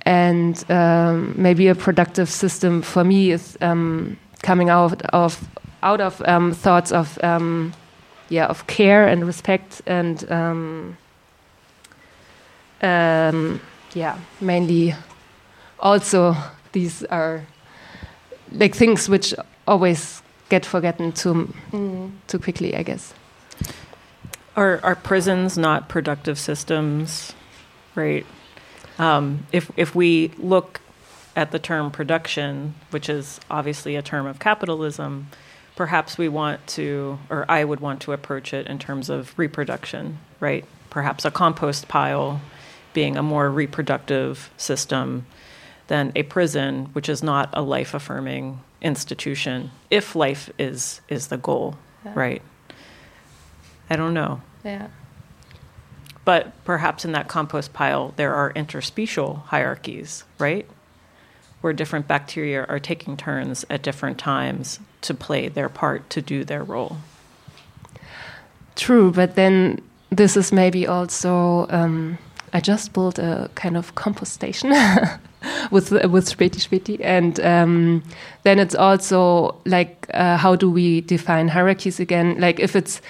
and 0.05 0.63
um, 0.69 1.33
maybe 1.37 1.67
a 1.67 1.75
productive 1.75 2.29
system 2.29 2.81
for 2.81 3.03
me 3.03 3.31
is 3.31 3.57
um, 3.61 4.17
coming 4.43 4.69
out 4.69 5.01
of 5.13 5.47
out 5.83 6.01
of 6.01 6.21
um, 6.25 6.53
thoughts 6.53 6.91
of 6.91 7.17
um, 7.23 7.73
yeah 8.29 8.45
of 8.47 8.67
care 8.67 9.07
and 9.07 9.25
respect 9.25 9.81
and 9.87 10.29
um, 10.31 10.97
um, 12.81 13.61
yeah 13.93 14.17
mainly 14.41 14.95
also 15.79 16.35
these 16.73 17.03
are 17.05 17.45
like 18.51 18.75
things 18.75 19.09
which 19.09 19.33
always 19.67 20.21
get 20.49 20.65
forgotten 20.65 21.11
too 21.11 21.53
too 22.27 22.39
quickly 22.39 22.75
I 22.75 22.83
guess 22.83 23.13
Are 24.55 24.79
are 24.83 24.95
prisons 24.95 25.57
not 25.57 25.89
productive 25.89 26.39
systems, 26.39 27.33
right? 27.95 28.25
Um, 28.99 29.47
if 29.51 29.71
if 29.77 29.95
we 29.95 30.31
look 30.37 30.81
at 31.35 31.51
the 31.51 31.59
term 31.59 31.91
production, 31.91 32.75
which 32.91 33.09
is 33.09 33.39
obviously 33.49 33.95
a 33.97 34.01
term 34.01 34.25
of 34.27 34.39
capitalism, 34.39 35.27
perhaps 35.75 36.17
we 36.17 36.29
want 36.29 36.65
to, 36.67 37.19
or 37.29 37.45
I 37.49 37.63
would 37.63 37.79
want 37.79 38.01
to 38.01 38.13
approach 38.13 38.53
it 38.53 38.67
in 38.67 38.79
terms 38.79 39.09
of 39.09 39.37
reproduction, 39.37 40.19
right? 40.39 40.65
Perhaps 40.89 41.25
a 41.25 41.31
compost 41.31 41.87
pile 41.87 42.41
being 42.93 43.17
a 43.17 43.23
more 43.23 43.49
reproductive 43.49 44.49
system 44.57 45.25
than 45.87 46.11
a 46.15 46.23
prison, 46.23 46.85
which 46.93 47.09
is 47.09 47.21
not 47.21 47.49
a 47.53 47.61
life 47.61 47.93
affirming 47.93 48.61
institution, 48.81 49.71
if 49.91 50.15
life 50.15 50.49
is 50.57 51.01
is 51.09 51.27
the 51.27 51.37
goal, 51.37 51.75
right? 52.13 52.41
I 53.89 53.95
don't 53.95 54.13
know. 54.13 54.41
Yeah. 54.63 54.87
But 56.23 56.53
perhaps 56.65 57.05
in 57.05 57.11
that 57.11 57.27
compost 57.27 57.73
pile, 57.73 58.13
there 58.15 58.33
are 58.33 58.51
interspecial 58.53 59.43
hierarchies, 59.43 60.23
right? 60.39 60.67
Where 61.61 61.73
different 61.73 62.07
bacteria 62.07 62.65
are 62.65 62.79
taking 62.79 63.15
turns 63.15 63.63
at 63.69 63.83
different 63.83 64.17
times 64.17 64.79
to 65.05 65.13
play 65.13 65.47
their 65.47 65.69
part, 65.69 66.09
to 66.11 66.21
do 66.21 66.43
their 66.43 66.63
role. 66.63 66.97
True, 68.75 69.11
but 69.11 69.35
then 69.35 69.81
this 70.09 70.37
is 70.37 70.51
maybe 70.51 70.87
also. 70.87 71.67
Um, 71.69 72.17
I 72.53 72.61
just 72.61 72.93
built 72.93 73.19
a 73.19 73.49
kind 73.55 73.75
of 73.75 73.95
compost 73.95 74.31
station 74.33 74.69
with 75.71 75.91
with 75.91 76.25
Späti 76.25 76.59
Späti, 76.61 76.99
and 77.03 77.39
um, 77.41 78.03
then 78.43 78.59
it's 78.59 78.75
also 78.75 79.55
like 79.65 80.07
uh, 80.13 80.37
how 80.37 80.55
do 80.55 80.69
we 80.69 81.01
define 81.01 81.49
hierarchies 81.49 81.99
again? 81.99 82.39
Like 82.39 82.59
if 82.59 82.75
it's 82.75 83.01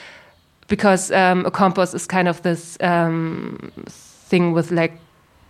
because 0.67 1.11
um, 1.11 1.45
a 1.45 1.51
compost 1.51 1.93
is 1.93 2.07
kind 2.07 2.27
of 2.27 2.41
this 2.41 2.77
um, 2.81 3.71
thing 3.87 4.51
with 4.53 4.71
like 4.71 4.93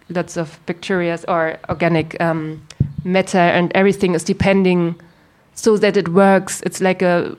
lots 0.09 0.37
of 0.37 0.59
bacteria 0.65 1.17
or 1.27 1.57
organic 1.69 2.19
um, 2.21 2.61
matter, 3.03 3.37
and 3.37 3.71
everything 3.75 4.13
is 4.13 4.23
depending 4.23 4.95
so 5.55 5.77
that 5.77 5.97
it 5.97 6.09
works. 6.09 6.61
It's 6.61 6.81
like 6.81 7.01
a, 7.01 7.35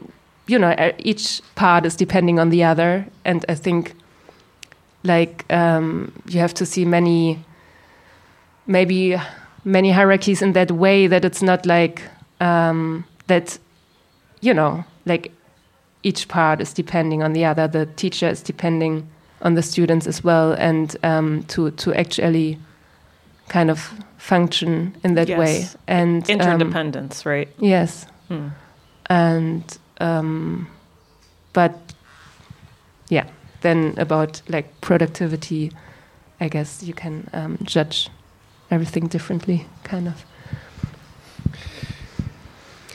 you 0.47 0.59
know, 0.59 0.75
each 0.99 1.43
part 1.55 1.87
is 1.87 1.97
depending 1.97 2.39
on 2.39 2.51
the 2.51 2.65
other, 2.65 3.07
and 3.25 3.45
I 3.49 3.55
think, 3.55 3.95
like, 5.05 5.45
um, 5.53 6.13
you 6.27 6.41
have 6.41 6.55
to 6.55 6.67
see 6.67 6.85
many, 6.85 7.45
maybe 8.67 9.17
many 9.65 9.91
hierarchies 9.91 10.43
in 10.43 10.53
that 10.53 10.71
way 10.73 11.07
that 11.07 11.25
it's 11.25 11.43
not 11.43 11.67
like 11.67 12.03
um, 12.41 13.05
that, 13.27 13.59
you 14.41 14.55
know, 14.55 14.85
like 15.05 15.33
each 16.03 16.29
part 16.29 16.61
is 16.61 16.73
depending 16.73 17.23
on 17.23 17.33
the 17.33 17.45
other. 17.45 17.69
The 17.69 17.87
teacher 17.87 18.29
is 18.29 18.43
depending 18.43 19.09
on 19.43 19.55
the 19.55 19.63
students 19.63 20.07
as 20.07 20.25
well, 20.25 20.53
and 20.53 20.97
um, 21.03 21.43
to 21.49 21.71
to 21.73 21.93
actually 21.95 22.59
kind 23.49 23.71
of 23.71 23.93
function 24.19 24.97
in 25.05 25.15
that 25.15 25.29
Yes. 25.29 25.39
way 25.39 25.69
and 25.87 26.23
um, 26.31 26.41
Interdependence, 26.41 27.25
right? 27.27 27.49
yes, 27.61 28.07
Hmm. 28.29 28.49
and 29.09 29.79
um, 30.01 30.67
but 31.53 31.73
yeah, 33.09 33.25
then 33.61 33.95
about 33.99 34.43
like 34.49 34.67
productivity, 34.81 35.71
I 36.41 36.49
guess 36.49 36.83
you 36.83 36.93
can 36.95 37.29
um, 37.33 37.59
judge 37.63 38.09
everything 38.71 39.07
differently, 39.09 39.67
kind 39.85 40.09
of. 40.09 40.25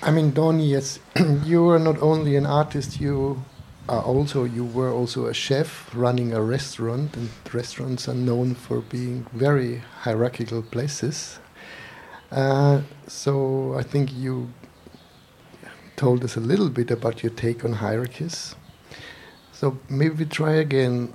I 0.04 0.12
mean, 0.12 0.32
Donny, 0.32 0.66
yes, 0.68 1.00
you 1.46 1.70
are 1.70 1.80
not 1.80 2.02
only 2.02 2.36
an 2.36 2.46
artist, 2.46 3.00
you 3.00 3.44
also 4.00 4.44
you 4.46 4.64
were 4.64 4.92
also 4.92 5.26
a 5.26 5.34
chef 5.34 5.90
running 5.94 6.34
a 6.34 6.42
restaurant, 6.42 7.18
and 7.18 7.30
restaurants 7.54 8.08
are 8.08 8.14
known 8.14 8.56
for 8.56 8.82
being 8.82 9.26
very 9.34 9.82
hierarchical 10.02 10.62
places. 10.62 11.40
Uh, 12.32 12.82
so 13.08 13.76
I 13.78 13.84
think 13.84 14.14
you 14.14 14.50
told 15.98 16.24
us 16.24 16.38
a 16.38 16.40
little 16.40 16.70
bit 16.70 16.90
about 16.90 17.22
your 17.22 17.32
take 17.32 17.66
on 17.66 17.74
hierarchies. 17.74 18.56
So 19.52 19.78
maybe 19.90 20.16
we 20.16 20.26
try 20.26 20.54
again, 20.54 21.14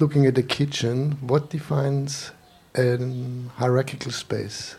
looking 0.00 0.26
at 0.26 0.34
the 0.34 0.42
kitchen. 0.42 1.12
What 1.20 1.48
defines 1.48 2.32
a 2.76 2.98
hierarchical 3.56 4.12
space? 4.12 4.76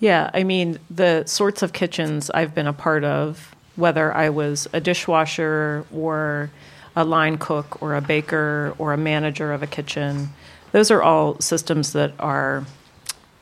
Yeah, 0.00 0.30
I 0.34 0.44
mean, 0.44 0.78
the 0.90 1.24
sorts 1.26 1.62
of 1.62 1.72
kitchens 1.72 2.30
I've 2.30 2.54
been 2.54 2.66
a 2.66 2.72
part 2.72 3.04
of, 3.04 3.54
whether 3.78 4.12
I 4.14 4.28
was 4.30 4.66
a 4.72 4.80
dishwasher 4.80 5.86
or 5.92 6.50
a 6.96 7.04
line 7.04 7.38
cook 7.38 7.80
or 7.80 7.94
a 7.94 8.00
baker 8.00 8.74
or 8.76 8.92
a 8.92 8.96
manager 8.96 9.52
of 9.52 9.62
a 9.62 9.68
kitchen, 9.68 10.30
those 10.72 10.90
are 10.90 11.00
all 11.00 11.40
systems 11.40 11.92
that 11.92 12.12
are 12.18 12.64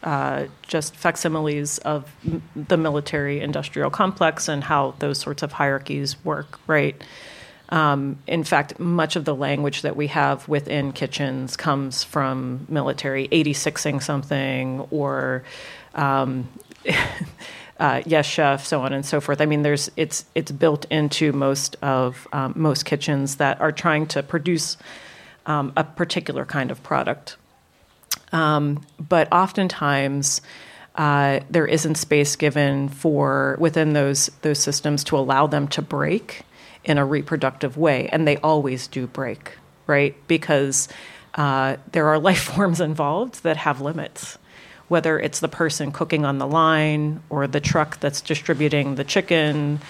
uh, 0.03 0.45
just 0.63 0.95
facsimiles 0.95 1.79
of 1.79 2.13
m- 2.25 2.43
the 2.55 2.77
military 2.77 3.41
industrial 3.41 3.89
complex 3.91 4.47
and 4.47 4.63
how 4.63 4.95
those 4.99 5.19
sorts 5.19 5.43
of 5.43 5.53
hierarchies 5.53 6.23
work, 6.23 6.61
right? 6.67 7.03
Um, 7.71 8.19
in 8.27 8.45
fact, 8.45 8.79
much 8.79 9.17
of 9.17 9.25
the 9.25 9.35
language 9.35 9.83
that 9.83 9.97
we 9.97 10.09
have 10.09 10.47
within 10.49 10.93
kitchens 10.93 11.57
comes 11.57 12.05
from 12.05 12.67
military 12.69 13.27
86ing 13.29 14.03
something 14.03 14.87
or 14.91 15.43
um, 15.95 16.47
uh, 17.79 18.03
yes 18.07 18.27
chef 18.27 18.65
so 18.65 18.81
on 18.83 18.93
and 18.93 19.05
so 19.05 19.21
forth 19.21 19.41
i 19.41 19.47
mean 19.47 19.63
there's 19.63 19.91
it's 19.97 20.25
it's 20.35 20.51
built 20.51 20.87
into 20.91 21.33
most 21.33 21.77
of 21.83 22.27
um, 22.33 22.53
most 22.57 22.85
kitchens 22.85 23.37
that 23.37 23.61
are 23.61 23.73
trying 23.73 24.07
to 24.07 24.23
produce 24.23 24.77
um, 25.47 25.73
a 25.77 25.85
particular 25.85 26.45
kind 26.45 26.71
of 26.71 26.83
product 26.83 27.37
um, 28.33 28.85
but 28.99 29.33
oftentimes 29.33 30.41
uh, 30.97 31.41
there 31.51 31.67
isn't 31.67 31.97
space 31.97 32.37
given 32.37 32.89
for 32.89 33.57
within 33.59 33.93
those 33.93 34.31
those 34.43 34.59
systems 34.59 35.05
to 35.05 35.17
allow 35.17 35.47
them 35.47 35.69
to 35.69 35.83
break 35.83 36.43
in 36.85 36.99
a 36.99 37.05
reproductive 37.05 37.77
way, 37.77 38.09
and 38.09 38.27
they 38.27 38.39
always 38.39 38.87
do 38.87 39.07
break, 39.07 39.59
right? 39.87 40.15
Because 40.29 40.89
uh, 41.35 41.77
there 41.93 42.09
are 42.09 42.19
life 42.31 42.43
forms 42.43 42.81
involved 42.81 43.43
that 43.43 43.59
have 43.59 43.81
limits. 43.81 44.39
Whether 44.89 45.19
it's 45.19 45.41
the 45.41 45.49
person 45.49 45.93
cooking 45.93 46.25
on 46.25 46.39
the 46.39 46.47
line, 46.47 47.21
or 47.29 47.47
the 47.47 47.61
truck 47.61 47.99
that's 48.01 48.21
distributing 48.21 48.95
the 48.95 49.05
chicken, 49.05 49.81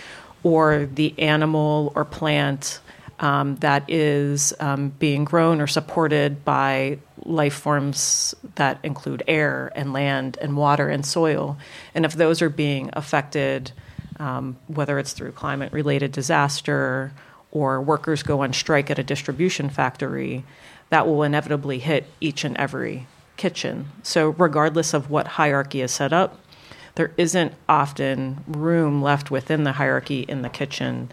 or 0.43 0.87
the 0.87 1.15
animal 1.19 1.93
or 1.95 2.05
plant 2.05 2.81
um, 3.19 3.57
that 3.57 3.89
is 3.89 4.53
um, 4.61 4.91
being 4.99 5.25
grown 5.25 5.61
or 5.61 5.67
supported 5.67 6.45
by 6.45 6.99
life 7.25 7.55
forms 7.55 8.35
that 8.57 8.79
include 8.83 9.23
air 9.27 9.73
and 9.75 9.93
land 9.93 10.39
and 10.41 10.57
water 10.57 10.89
and 10.89 11.05
soil. 11.05 11.57
And 11.95 12.05
if 12.05 12.15
those 12.15 12.43
are 12.43 12.51
being 12.51 12.91
affected, 12.93 13.73
um, 14.21 14.57
whether 14.67 14.99
it's 14.99 15.13
through 15.13 15.33
climate 15.33 15.73
related 15.73 16.13
disaster 16.13 17.13
or 17.51 17.81
workers 17.81 18.23
go 18.23 18.43
on 18.43 18.53
strike 18.53 18.91
at 18.91 18.99
a 18.99 19.03
distribution 19.03 19.71
factory, 19.71 20.45
that 20.91 21.07
will 21.07 21.23
inevitably 21.23 21.79
hit 21.79 22.07
each 22.21 22.45
and 22.45 22.57
every 22.57 23.07
kitchen. 23.37 23.91
So, 24.03 24.31
regardless 24.31 24.95
of 24.95 25.11
what 25.11 25.27
hierarchy 25.27 25.81
is 25.81 25.93
set 25.93 26.13
up, 26.13 26.39
there 26.97 27.13
isn't 27.17 27.53
often 27.69 28.43
room 28.47 29.03
left 29.03 29.31
within 29.31 29.65
the 29.65 29.73
hierarchy 29.73 30.21
in 30.23 30.43
the 30.43 30.49
kitchen 30.49 31.11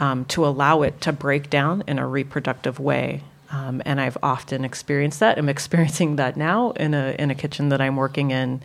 um, 0.00 0.24
to 0.26 0.46
allow 0.46 0.82
it 0.82 1.00
to 1.02 1.12
break 1.12 1.50
down 1.50 1.82
in 1.86 1.98
a 1.98 2.06
reproductive 2.06 2.78
way. 2.80 3.22
Um, 3.50 3.82
and 3.84 4.00
I've 4.00 4.18
often 4.22 4.64
experienced 4.64 5.20
that. 5.20 5.38
I'm 5.38 5.48
experiencing 5.56 6.16
that 6.16 6.36
now 6.36 6.70
in 6.72 6.94
a 6.94 7.14
in 7.18 7.30
a 7.30 7.34
kitchen 7.34 7.68
that 7.68 7.80
I'm 7.80 7.96
working 7.96 8.30
in, 8.30 8.62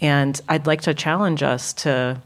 and 0.00 0.40
I'd 0.48 0.66
like 0.66 0.82
to 0.82 0.94
challenge 0.94 1.42
us 1.42 1.72
to, 1.74 2.20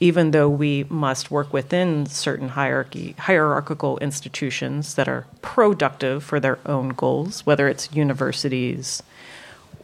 even 0.00 0.32
though 0.32 0.48
we 0.48 0.84
must 0.88 1.30
work 1.30 1.52
within 1.52 2.06
certain 2.06 2.50
hierarchy 2.50 3.14
hierarchical 3.18 3.98
institutions 3.98 4.94
that 4.94 5.08
are 5.08 5.26
productive 5.42 6.22
for 6.22 6.38
their 6.40 6.58
own 6.66 6.90
goals, 6.90 7.46
whether 7.46 7.68
it's 7.68 7.92
universities 7.92 9.02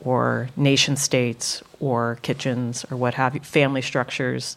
or 0.05 0.49
nation 0.57 0.97
states 0.97 1.63
or 1.81 2.19
kitchens 2.23 2.85
or 2.91 2.97
what 2.97 3.15
have 3.15 3.35
you, 3.35 3.41
family 3.41 3.83
structures, 3.83 4.57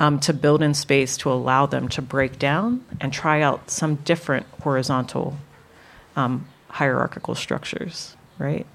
um, 0.00 0.18
to 0.20 0.32
build 0.32 0.62
in 0.62 0.74
space 0.74 1.16
to 1.18 1.30
allow 1.30 1.66
them 1.66 1.88
to 1.88 2.02
break 2.02 2.38
down 2.38 2.84
and 3.00 3.12
try 3.12 3.42
out 3.42 3.70
some 3.70 3.96
different 3.96 4.46
horizontal 4.62 5.36
um, 6.16 6.46
hierarchical 6.68 7.34
structures, 7.34 8.16
right? 8.38 8.66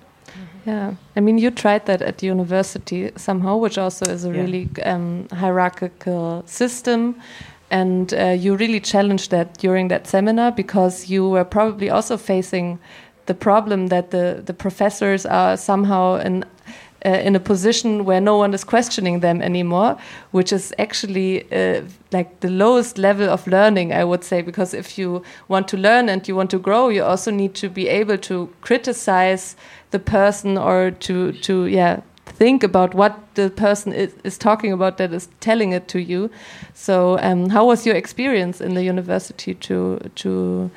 Yeah, 0.66 0.96
I 1.16 1.20
mean, 1.20 1.38
you 1.38 1.52
tried 1.52 1.86
that 1.88 2.02
at 2.02 2.20
the 2.20 2.28
university 2.28 3.12
somehow, 3.18 3.58
which 3.58 3.78
also 3.78 4.06
is 4.06 4.26
a 4.26 4.30
Yeah. 4.30 4.42
really 4.42 4.70
um, 4.86 5.28
hierarchical 5.32 6.44
system. 6.46 7.16
And 7.70 8.14
uh, 8.14 8.38
you 8.44 8.56
really 8.56 8.80
challenged 8.80 9.32
that 9.32 9.58
during 9.58 9.90
that 9.90 10.08
seminar 10.08 10.52
because 10.52 11.10
you 11.10 11.28
were 11.30 11.44
probably 11.44 11.90
also 11.90 12.18
facing 12.18 12.80
the 13.26 13.34
problem 13.34 13.88
that 13.88 14.12
the, 14.12 14.42
the 14.46 14.54
professors 14.54 15.26
are 15.26 15.58
somehow 15.58 16.16
in, 16.16 16.44
uh, 17.06 17.10
in 17.10 17.36
a 17.36 17.40
position 17.40 18.06
where 18.06 18.22
no 18.22 18.38
one 18.38 18.54
is 18.54 18.64
questioning 18.64 19.20
them 19.20 19.42
anymore, 19.42 19.98
which 20.32 20.52
is 20.52 20.74
actually 20.80 21.52
uh, 21.52 21.82
like 22.12 22.40
the 22.42 22.50
lowest 22.50 22.98
level 22.98 23.30
of 23.30 23.46
learning, 23.48 23.94
I 23.94 24.04
would 24.04 24.24
say, 24.24 24.42
because 24.42 24.74
if 24.74 24.98
you 24.98 25.24
want 25.48 25.68
to 25.70 25.78
learn 25.78 26.10
and 26.10 26.28
you 26.28 26.36
want 26.36 26.52
to 26.52 26.60
grow, 26.60 26.90
you 26.90 27.04
also 27.04 27.32
need 27.32 27.56
to 27.56 27.70
be 27.70 27.88
able 27.88 28.18
to 28.20 28.54
criticize 28.62 29.56
the 29.92 30.00
person 30.00 30.58
or 30.58 30.92
to, 30.92 31.32
to 31.32 31.66
yeah, 31.66 32.02
think 32.26 32.64
about 32.64 32.94
what 32.94 33.20
the 33.36 33.50
person 33.50 33.94
is, 33.94 34.14
is 34.24 34.38
talking 34.38 34.72
about 34.72 34.98
that 34.98 35.14
is 35.14 35.30
telling 35.40 35.72
it 35.72 35.88
to 35.90 36.00
you. 36.00 36.30
So, 36.74 37.20
um, 37.20 37.50
how 37.50 37.66
was 37.66 37.86
your 37.86 37.96
experience 37.96 38.62
in 38.62 38.74
the 38.74 38.84
university 38.84 39.54
to 39.56 40.00
to 40.16 40.72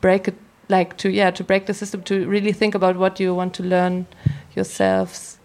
break 0.00 0.28
it, 0.28 0.34
like 0.72 0.96
to 0.96 1.08
yeah, 1.08 1.30
to 1.30 1.44
break 1.44 1.66
the 1.66 1.74
system, 1.74 2.02
to 2.02 2.26
really 2.26 2.52
think 2.52 2.74
about 2.74 2.96
what 2.96 3.20
you 3.20 3.34
want 3.34 3.54
to 3.54 3.62
learn 3.62 4.06
yourselves? 4.56 5.38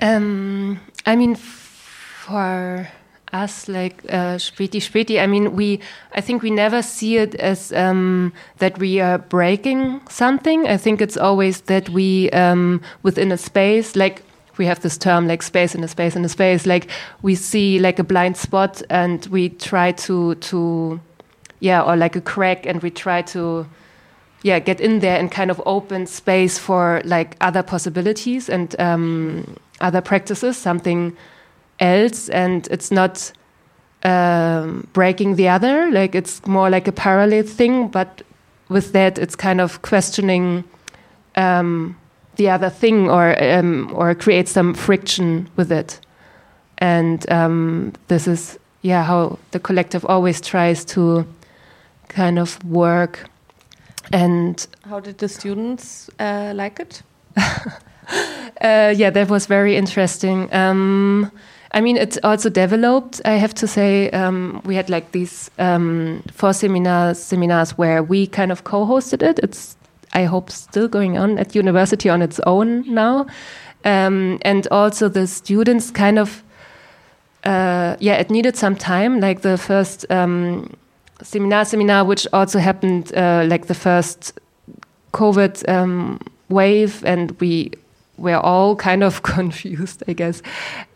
Um, 0.00 0.80
I 1.06 1.14
mean, 1.16 1.36
for 1.36 2.88
us, 3.32 3.68
like 3.68 4.02
uh, 4.08 4.36
Späti, 4.38 5.22
I 5.22 5.26
mean, 5.26 5.54
we, 5.54 5.80
I 6.12 6.20
think 6.20 6.42
we 6.42 6.50
never 6.50 6.82
see 6.82 7.16
it 7.16 7.34
as 7.36 7.72
um, 7.72 8.32
that 8.58 8.78
we 8.78 9.00
are 9.00 9.18
breaking 9.18 10.00
something. 10.08 10.66
I 10.66 10.76
think 10.76 11.00
it's 11.00 11.16
always 11.16 11.62
that 11.62 11.88
we, 11.90 12.30
um, 12.30 12.80
within 13.02 13.32
a 13.32 13.36
space, 13.36 13.94
like 13.94 14.22
we 14.56 14.66
have 14.66 14.80
this 14.80 14.98
term, 14.98 15.28
like 15.28 15.42
space 15.42 15.74
in 15.74 15.84
a 15.84 15.88
space 15.88 16.16
in 16.16 16.24
a 16.24 16.28
space, 16.28 16.66
like 16.66 16.88
we 17.22 17.34
see 17.34 17.78
like 17.78 17.98
a 17.98 18.04
blind 18.04 18.36
spot 18.36 18.82
and 18.90 19.26
we 19.26 19.50
try 19.50 19.92
to, 19.92 20.34
to, 20.36 21.00
yeah, 21.60 21.82
or 21.82 21.96
like 21.96 22.16
a 22.16 22.20
crack 22.20 22.66
and 22.66 22.82
we 22.82 22.90
try 22.90 23.22
to, 23.22 23.66
yeah 24.42 24.58
get 24.58 24.80
in 24.80 25.00
there 25.00 25.18
and 25.18 25.30
kind 25.30 25.50
of 25.50 25.62
open 25.66 26.06
space 26.06 26.58
for 26.58 27.02
like 27.04 27.36
other 27.40 27.62
possibilities 27.62 28.48
and 28.48 28.78
um, 28.80 29.56
other 29.80 30.00
practices 30.00 30.56
something 30.56 31.16
else. 31.78 32.28
And 32.28 32.66
it's 32.70 32.90
not 32.90 33.32
um, 34.02 34.86
breaking 34.92 35.36
the 35.36 35.48
other. 35.48 35.90
Like 35.90 36.14
it's 36.14 36.46
more 36.46 36.70
like 36.70 36.88
a 36.88 36.92
parallel 36.92 37.42
thing 37.42 37.88
but 37.88 38.22
with 38.68 38.92
that 38.92 39.18
it's 39.18 39.36
kind 39.36 39.60
of 39.60 39.82
questioning 39.82 40.64
um, 41.36 41.96
the 42.36 42.48
other 42.48 42.70
thing 42.70 43.10
or 43.10 43.42
um, 43.42 43.90
or 43.94 44.14
create 44.14 44.48
some 44.48 44.74
friction 44.74 45.48
with 45.56 45.72
it. 45.72 46.00
And 46.78 47.30
um, 47.30 47.92
this 48.08 48.26
is 48.26 48.58
yeah, 48.82 49.04
how 49.04 49.38
the 49.50 49.60
collective 49.60 50.04
always 50.06 50.40
tries 50.40 50.84
to 50.86 51.26
kind 52.08 52.38
of 52.38 52.62
work 52.64 53.28
and 54.12 54.66
How 54.88 55.00
did 55.00 55.18
the 55.18 55.28
students 55.28 56.10
uh, 56.18 56.52
like 56.54 56.80
it? 56.80 57.02
uh, 57.36 58.92
yeah, 58.96 59.10
that 59.10 59.28
was 59.28 59.46
very 59.46 59.76
interesting. 59.76 60.52
Um, 60.52 61.30
I 61.72 61.80
mean, 61.80 61.96
it's 61.96 62.18
also 62.24 62.50
developed. 62.50 63.20
I 63.24 63.34
have 63.34 63.54
to 63.54 63.66
say, 63.66 64.10
um, 64.10 64.60
we 64.64 64.74
had 64.74 64.90
like 64.90 65.12
these 65.12 65.50
um, 65.58 66.22
four 66.32 66.52
seminars, 66.52 67.22
seminars 67.22 67.78
where 67.78 68.02
we 68.02 68.26
kind 68.26 68.50
of 68.50 68.64
co-hosted 68.64 69.22
it. 69.22 69.38
It's, 69.38 69.76
I 70.12 70.24
hope, 70.24 70.50
still 70.50 70.88
going 70.88 71.16
on 71.16 71.38
at 71.38 71.54
university 71.54 72.08
on 72.08 72.22
its 72.22 72.40
own 72.40 72.92
now, 72.92 73.26
um, 73.84 74.40
and 74.42 74.66
also 74.72 75.08
the 75.08 75.28
students 75.28 75.92
kind 75.92 76.18
of, 76.18 76.42
uh, 77.44 77.96
yeah, 78.00 78.14
it 78.14 78.30
needed 78.30 78.56
some 78.56 78.74
time. 78.74 79.20
Like 79.20 79.42
the 79.42 79.56
first 79.56 80.10
um, 80.10 80.74
seminar, 81.22 81.64
seminar, 81.64 82.04
which 82.04 82.26
also 82.32 82.58
happened, 82.58 83.14
uh, 83.14 83.44
like 83.46 83.66
the 83.66 83.74
first 83.74 84.38
COVID 85.12 85.68
um, 85.68 86.20
wave, 86.48 87.04
and 87.04 87.32
we 87.40 87.72
were 88.16 88.38
all 88.38 88.76
kind 88.76 89.02
of 89.02 89.22
confused, 89.34 90.02
I 90.08 90.12
guess. 90.12 90.42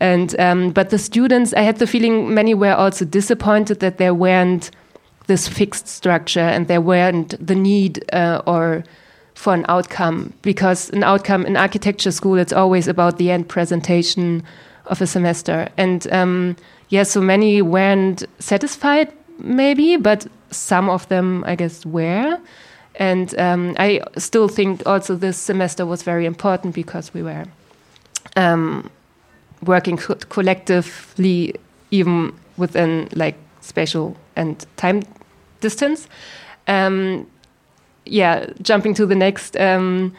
And 0.00 0.38
um, 0.38 0.70
but 0.70 0.90
the 0.90 0.98
students, 0.98 1.52
I 1.54 1.62
had 1.62 1.78
the 1.78 1.86
feeling 1.86 2.34
many 2.34 2.54
were 2.54 2.74
also 2.74 3.04
disappointed 3.04 3.80
that 3.80 3.98
there 3.98 4.14
weren't 4.14 4.70
this 5.26 5.48
fixed 5.48 5.88
structure 5.88 6.40
and 6.40 6.68
there 6.68 6.80
weren't 6.80 7.34
the 7.44 7.54
need 7.54 8.04
uh, 8.12 8.42
or 8.46 8.84
for 9.34 9.54
an 9.54 9.64
outcome 9.68 10.32
because 10.42 10.90
an 10.90 11.02
outcome 11.02 11.44
in 11.44 11.56
architecture 11.56 12.10
school 12.10 12.36
it's 12.36 12.52
always 12.52 12.86
about 12.86 13.18
the 13.18 13.30
end 13.30 13.48
presentation 13.48 14.42
of 14.86 15.00
a 15.00 15.06
semester 15.06 15.68
and 15.76 16.06
um, 16.12 16.56
yeah 16.90 17.02
so 17.02 17.20
many 17.20 17.60
weren't 17.62 18.24
satisfied 18.38 19.12
maybe 19.38 19.96
but 19.96 20.26
some 20.50 20.88
of 20.88 21.08
them 21.08 21.44
i 21.46 21.54
guess 21.54 21.84
were 21.84 22.38
and 22.96 23.36
um, 23.38 23.74
I 23.78 24.00
still 24.16 24.48
think 24.48 24.86
also 24.86 25.16
this 25.16 25.36
semester 25.36 25.84
was 25.84 26.02
very 26.02 26.26
important 26.26 26.74
because 26.74 27.12
we 27.12 27.22
were 27.22 27.44
um, 28.36 28.90
working 29.62 29.96
co 29.96 30.14
collectively, 30.28 31.54
even 31.90 32.32
within 32.56 33.08
like 33.14 33.36
spatial 33.60 34.16
and 34.36 34.64
time 34.76 35.02
distance. 35.60 36.08
Um, 36.68 37.26
yeah, 38.06 38.46
jumping 38.62 38.94
to 38.94 39.06
the 39.06 39.14
next 39.14 39.56
um, 39.56 40.14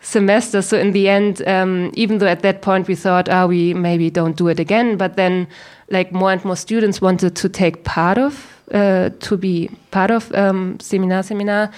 semester. 0.00 0.62
So 0.62 0.78
in 0.78 0.92
the 0.92 1.08
end, 1.08 1.46
um, 1.48 1.90
even 1.94 2.18
though 2.18 2.28
at 2.28 2.42
that 2.42 2.62
point 2.62 2.86
we 2.86 2.94
thought, 2.94 3.28
ah, 3.28 3.42
oh, 3.42 3.46
we 3.48 3.74
maybe 3.74 4.08
don't 4.08 4.36
do 4.36 4.48
it 4.48 4.60
again, 4.60 4.96
but 4.96 5.16
then 5.16 5.48
like 5.88 6.12
more 6.12 6.30
and 6.30 6.44
more 6.44 6.56
students 6.56 7.00
wanted 7.00 7.34
to 7.36 7.48
take 7.48 7.82
part 7.82 8.18
of, 8.18 8.59
uh, 8.72 9.10
to 9.20 9.36
be 9.36 9.70
part 9.90 10.10
of 10.10 10.32
um, 10.34 10.78
seminar 10.80 11.22
seminar 11.22 11.70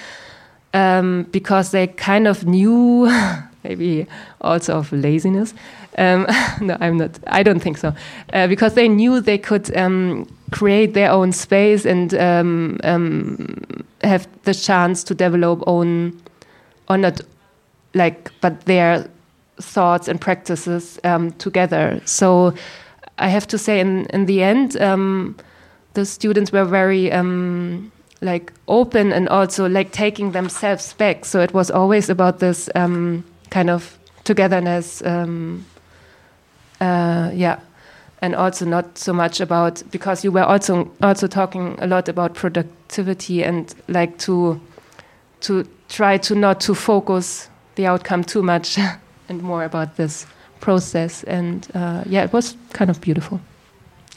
um, 0.74 1.24
because 1.30 1.70
they 1.70 1.86
kind 1.86 2.26
of 2.26 2.46
knew, 2.46 3.10
maybe 3.64 4.06
also 4.40 4.78
of 4.78 4.92
laziness. 4.92 5.54
Um, 5.98 6.26
no, 6.60 6.76
I'm 6.80 6.96
not. 6.98 7.18
I 7.26 7.42
don't 7.42 7.60
think 7.60 7.78
so, 7.78 7.94
uh, 8.32 8.46
because 8.46 8.74
they 8.74 8.88
knew 8.88 9.20
they 9.20 9.38
could 9.38 9.74
um, 9.76 10.26
create 10.50 10.94
their 10.94 11.10
own 11.10 11.32
space 11.32 11.84
and 11.84 12.14
um, 12.14 12.80
um, 12.84 13.84
have 14.02 14.26
the 14.44 14.54
chance 14.54 15.04
to 15.04 15.14
develop 15.14 15.62
own, 15.66 16.20
or 16.88 16.96
not, 16.96 17.20
like, 17.94 18.30
but 18.40 18.64
their 18.64 19.08
thoughts 19.60 20.08
and 20.08 20.20
practices 20.20 20.98
together. 21.38 22.00
So 22.06 22.54
I 23.18 23.28
have 23.28 23.46
to 23.48 23.58
say, 23.58 23.80
in 23.80 24.06
in 24.06 24.26
the 24.26 24.42
end, 24.42 24.76
the 25.94 26.04
students 26.04 26.52
were 26.52 26.64
very 26.64 27.10
like 28.22 28.52
open 28.68 29.12
and 29.12 29.28
also 29.28 29.68
like 29.68 29.90
taking 29.90 30.32
themselves 30.32 30.94
back. 30.94 31.24
So 31.24 31.40
it 31.40 31.52
was 31.52 31.70
always 31.70 32.08
about 32.08 32.38
this 32.38 32.70
um, 32.74 33.24
kind 33.50 33.68
of 33.68 33.98
togetherness. 34.24 35.02
Um, 35.04 35.66
uh, 36.80 37.30
yeah, 37.34 37.58
and 38.22 38.34
also 38.34 38.64
not 38.64 38.96
so 38.96 39.12
much 39.12 39.40
about 39.40 39.82
because 39.90 40.24
you 40.24 40.32
were 40.32 40.44
also 40.44 40.90
also 41.02 41.26
talking 41.26 41.76
a 41.78 41.86
lot 41.86 42.08
about 42.08 42.34
productivity 42.34 43.44
and 43.44 43.74
like 43.88 44.18
to 44.18 44.60
to 45.40 45.64
try 45.88 46.16
to 46.18 46.34
not 46.34 46.60
to 46.60 46.74
focus 46.74 47.50
the 47.74 47.86
outcome 47.86 48.24
too 48.24 48.42
much 48.42 48.78
and 49.28 49.42
more 49.42 49.64
about 49.64 49.96
this 49.96 50.26
process. 50.60 51.24
And 51.24 51.66
uh, 51.74 52.04
yeah, 52.06 52.24
it 52.24 52.32
was 52.32 52.56
kind 52.72 52.90
of 52.90 53.00
beautiful, 53.00 53.40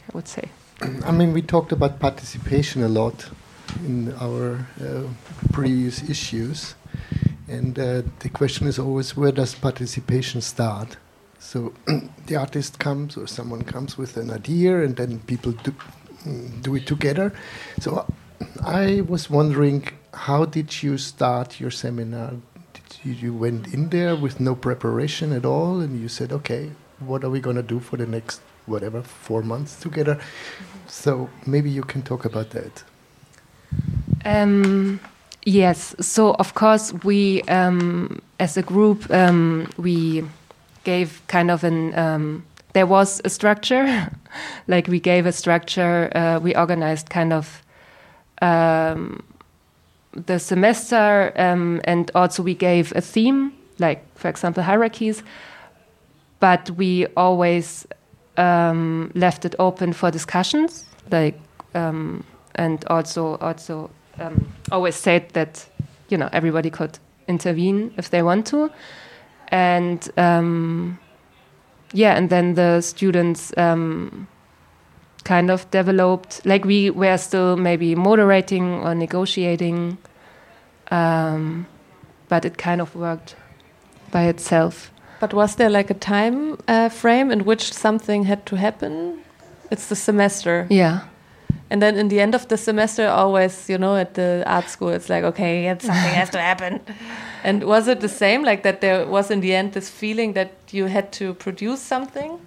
I 0.08 0.10
would 0.14 0.28
say. 0.28 0.48
I 0.80 1.10
mean, 1.10 1.32
we 1.32 1.40
talked 1.40 1.72
about 1.72 2.00
participation 2.00 2.82
a 2.82 2.88
lot 2.88 3.30
in 3.84 4.12
our 4.20 4.66
uh, 4.80 5.04
previous 5.52 6.08
issues. 6.08 6.74
And 7.48 7.78
uh, 7.78 8.02
the 8.18 8.28
question 8.28 8.66
is 8.66 8.78
always 8.78 9.16
where 9.16 9.32
does 9.32 9.54
participation 9.54 10.40
start? 10.42 10.98
So 11.38 11.72
the 12.26 12.36
artist 12.36 12.78
comes 12.78 13.16
or 13.16 13.26
someone 13.26 13.62
comes 13.62 13.96
with 13.96 14.18
an 14.18 14.30
idea 14.30 14.82
and 14.82 14.96
then 14.96 15.20
people 15.20 15.52
do, 15.52 15.74
mm, 16.24 16.62
do 16.62 16.74
it 16.74 16.86
together. 16.86 17.32
So 17.80 18.06
I 18.62 19.00
was 19.00 19.30
wondering 19.30 19.88
how 20.12 20.44
did 20.44 20.82
you 20.82 20.98
start 20.98 21.58
your 21.58 21.70
seminar? 21.70 22.34
Did 22.74 22.98
you, 23.02 23.12
you 23.12 23.34
went 23.34 23.72
in 23.72 23.88
there 23.88 24.14
with 24.14 24.40
no 24.40 24.54
preparation 24.54 25.32
at 25.32 25.46
all 25.46 25.80
and 25.80 25.98
you 26.00 26.08
said, 26.08 26.32
okay, 26.32 26.72
what 26.98 27.24
are 27.24 27.30
we 27.30 27.40
going 27.40 27.56
to 27.56 27.62
do 27.62 27.80
for 27.80 27.96
the 27.96 28.06
next 28.06 28.40
whatever 28.66 29.02
four 29.02 29.42
months 29.42 29.80
together? 29.80 30.18
So 30.86 31.28
maybe 31.46 31.70
you 31.70 31.82
can 31.82 32.02
talk 32.02 32.24
about 32.24 32.50
that. 32.50 32.84
Um, 34.24 35.00
yes. 35.44 35.94
So 36.00 36.34
of 36.34 36.54
course 36.54 36.92
we, 37.04 37.42
um, 37.42 38.20
as 38.38 38.56
a 38.56 38.62
group, 38.62 39.10
um, 39.10 39.68
we 39.76 40.24
gave 40.84 41.20
kind 41.28 41.50
of 41.50 41.64
an. 41.64 41.96
Um, 41.98 42.44
there 42.72 42.86
was 42.86 43.22
a 43.24 43.30
structure, 43.30 44.10
like 44.68 44.86
we 44.86 45.00
gave 45.00 45.26
a 45.26 45.32
structure. 45.32 46.10
Uh, 46.14 46.38
we 46.40 46.54
organized 46.54 47.08
kind 47.08 47.32
of 47.32 47.62
um, 48.42 49.22
the 50.12 50.38
semester, 50.38 51.32
um, 51.36 51.80
and 51.84 52.10
also 52.14 52.42
we 52.42 52.54
gave 52.54 52.92
a 52.94 53.00
theme, 53.00 53.52
like 53.78 54.00
for 54.18 54.28
example 54.28 54.62
hierarchies. 54.62 55.22
But 56.38 56.70
we 56.70 57.06
always 57.16 57.86
left 58.36 59.44
it 59.44 59.54
open 59.58 59.92
for 59.92 60.10
discussions, 60.10 60.84
like 61.10 61.38
and 62.56 62.84
also 62.86 63.36
also 63.36 63.90
um, 64.18 64.52
always 64.72 64.96
said 64.96 65.30
that 65.30 65.66
you 66.08 66.16
know 66.18 66.28
everybody 66.32 66.70
could 66.70 66.98
intervene 67.28 67.92
if 67.96 68.10
they 68.10 68.22
want 68.22 68.46
to, 68.46 68.70
and 69.48 70.10
um, 70.16 70.98
yeah, 71.92 72.16
and 72.16 72.30
then 72.30 72.54
the 72.54 72.80
students 72.80 73.52
um, 73.56 74.26
kind 75.24 75.50
of 75.50 75.70
developed 75.70 76.44
like 76.44 76.64
we 76.64 76.90
were 76.90 77.18
still 77.18 77.56
maybe 77.56 77.94
moderating 77.94 78.82
or 78.82 78.94
negotiating, 78.94 79.98
um, 80.90 81.66
but 82.28 82.44
it 82.44 82.58
kind 82.58 82.80
of 82.80 82.94
worked 82.94 83.36
by 84.10 84.24
itself. 84.24 84.90
But 85.20 85.32
was 85.32 85.56
there 85.56 85.70
like 85.70 85.90
a 85.90 85.94
time 85.94 86.58
uh, 86.68 86.88
frame 86.88 87.30
in 87.30 87.44
which 87.44 87.72
something 87.72 88.24
had 88.24 88.44
to 88.46 88.56
happen? 88.56 89.20
It's 89.70 89.88
the 89.88 89.96
semester. 89.96 90.66
Yeah. 90.70 91.00
And 91.68 91.82
then 91.82 91.96
in 91.96 92.08
the 92.08 92.20
end 92.20 92.34
of 92.34 92.46
the 92.48 92.56
semester, 92.56 93.08
always, 93.08 93.68
you 93.68 93.76
know, 93.78 93.96
at 93.96 94.14
the 94.14 94.44
art 94.46 94.68
school, 94.68 94.90
it's 94.90 95.08
like, 95.08 95.24
okay, 95.24 95.68
something 95.80 96.14
has 96.14 96.30
to 96.30 96.38
happen. 96.38 96.80
And 97.42 97.64
was 97.64 97.88
it 97.88 98.00
the 98.00 98.08
same, 98.08 98.44
like 98.44 98.62
that 98.62 98.80
there 98.80 99.06
was 99.06 99.30
in 99.30 99.40
the 99.40 99.54
end 99.54 99.72
this 99.72 99.88
feeling 99.88 100.34
that 100.34 100.52
you 100.70 100.86
had 100.86 101.12
to 101.12 101.34
produce 101.34 101.80
something? 101.80 102.38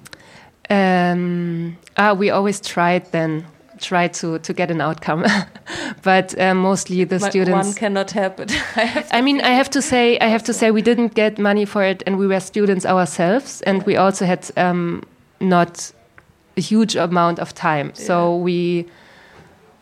Um, 0.70 1.78
ah, 1.98 2.14
we 2.14 2.30
always 2.30 2.62
tried 2.62 3.12
then, 3.12 3.46
try 3.80 4.08
to, 4.08 4.40
to 4.40 4.54
get 4.54 4.72
an 4.72 4.82
outcome. 4.82 5.26
but 6.04 6.40
uh, 6.40 6.54
mostly 6.54 7.04
the 7.04 7.20
but 7.20 7.32
students. 7.32 7.68
One 7.68 7.74
cannot 7.74 8.12
help 8.12 8.40
it. 8.40 8.52
I, 8.76 9.06
I 9.12 9.22
mean, 9.22 9.42
I 9.42 9.50
have 9.50 9.70
to 9.72 9.82
say, 9.82 10.20
I 10.20 10.28
have 10.28 10.44
to 10.44 10.54
say, 10.54 10.72
we 10.72 10.82
didn't 10.82 11.16
get 11.16 11.40
money 11.40 11.66
for 11.66 11.84
it, 11.84 12.04
and 12.06 12.18
we 12.18 12.28
were 12.28 12.40
students 12.40 12.86
ourselves, 12.86 13.62
and 13.62 13.84
we 13.84 13.96
also 13.96 14.26
had 14.26 14.50
um, 14.58 15.04
not 15.40 15.92
a 16.58 16.62
huge 16.62 16.96
amount 16.96 17.40
of 17.40 17.54
time. 17.54 17.88
Yeah. 17.88 18.06
So 18.06 18.36
we 18.36 18.86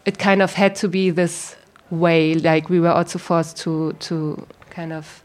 it 0.05 0.17
kind 0.17 0.41
of 0.41 0.53
had 0.53 0.75
to 0.75 0.87
be 0.87 1.09
this 1.09 1.55
way. 1.89 2.35
Like 2.35 2.69
we 2.69 2.79
were 2.79 2.91
also 2.91 3.19
forced 3.19 3.57
to 3.57 3.93
to 3.93 4.45
kind 4.69 4.93
of 4.93 5.23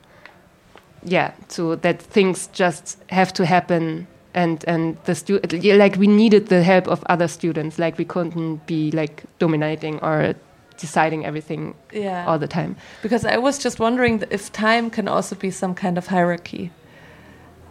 yeah 1.04 1.32
to 1.48 1.76
that 1.76 2.00
things 2.00 2.48
just 2.52 2.98
have 3.10 3.32
to 3.34 3.44
happen 3.44 4.06
and 4.34 4.64
and 4.66 4.96
the 5.04 5.14
stu- 5.14 5.40
like 5.76 5.96
we 5.96 6.06
needed 6.06 6.48
the 6.48 6.62
help 6.62 6.88
of 6.88 7.04
other 7.08 7.28
students. 7.28 7.78
Like 7.78 7.98
we 7.98 8.04
couldn't 8.04 8.66
be 8.66 8.90
like 8.90 9.24
dominating 9.38 9.98
or 10.00 10.34
deciding 10.76 11.24
everything 11.24 11.74
yeah. 11.92 12.26
all 12.26 12.38
the 12.38 12.48
time. 12.48 12.76
Because 13.02 13.24
i 13.24 13.36
was 13.36 13.58
just 13.58 13.78
wondering 13.78 14.22
if 14.30 14.50
time 14.52 14.90
can 14.90 15.08
also 15.08 15.36
be 15.36 15.50
some 15.50 15.74
kind 15.74 15.98
of 15.98 16.06
hierarchy. 16.08 16.70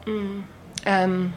Mm. 0.05 0.43
um, 0.85 1.33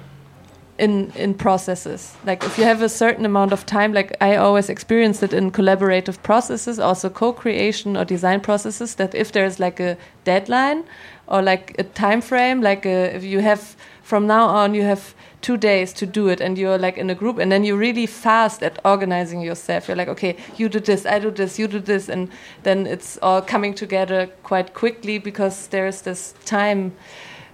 in 0.79 1.13
in 1.15 1.35
processes. 1.35 2.17
Like 2.27 2.43
if 2.45 2.59
you 2.59 2.65
have 2.65 2.83
a 2.83 2.89
certain 2.89 3.25
amount 3.25 3.53
of 3.53 3.65
time 3.65 3.93
like 3.93 4.17
i 4.21 4.37
always 4.37 4.69
experience 4.69 5.23
it 5.23 5.33
in 5.33 5.51
collaborative 5.51 6.19
processes 6.23 6.79
also 6.79 7.09
co-creation 7.11 7.97
or 7.97 8.05
design 8.05 8.41
processes 8.41 8.95
that 8.97 9.15
if 9.15 9.31
there's 9.31 9.61
like 9.61 9.79
a 9.81 9.97
deadline 10.25 10.85
or 11.27 11.43
like 11.43 11.75
a 11.79 11.85
time 11.85 12.21
frame 12.21 12.61
like 12.61 12.87
a, 12.87 13.17
if 13.17 13.23
you 13.23 13.41
have 13.41 13.77
from 14.05 14.27
now 14.27 14.47
on 14.47 14.75
you 14.75 14.83
have 14.83 15.14
two 15.40 15.57
days 15.57 15.93
to 15.95 16.07
do 16.07 16.29
it 16.29 16.40
and 16.40 16.59
you're 16.59 16.79
like 16.79 16.99
in 16.99 17.09
a 17.11 17.14
group 17.14 17.38
and 17.38 17.51
then 17.51 17.64
you're 17.64 17.77
really 17.77 18.07
fast 18.07 18.62
at 18.62 18.79
organizing 18.85 19.40
yourself. 19.40 19.88
You're 19.88 19.97
like 19.97 20.09
okay 20.09 20.37
you 20.57 20.69
do 20.69 20.79
this 20.79 21.07
i 21.07 21.19
do 21.19 21.31
this 21.31 21.59
you 21.59 21.67
do 21.67 21.81
this 21.81 22.09
and 22.09 22.29
then 22.62 22.87
it's 22.87 23.19
all 23.23 23.43
coming 23.43 23.75
together 23.75 24.29
quite 24.43 24.75
quickly 24.75 25.19
because 25.19 25.67
there's 25.69 26.03
this 26.03 26.35
time 26.45 26.93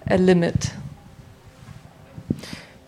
limit 0.09 0.71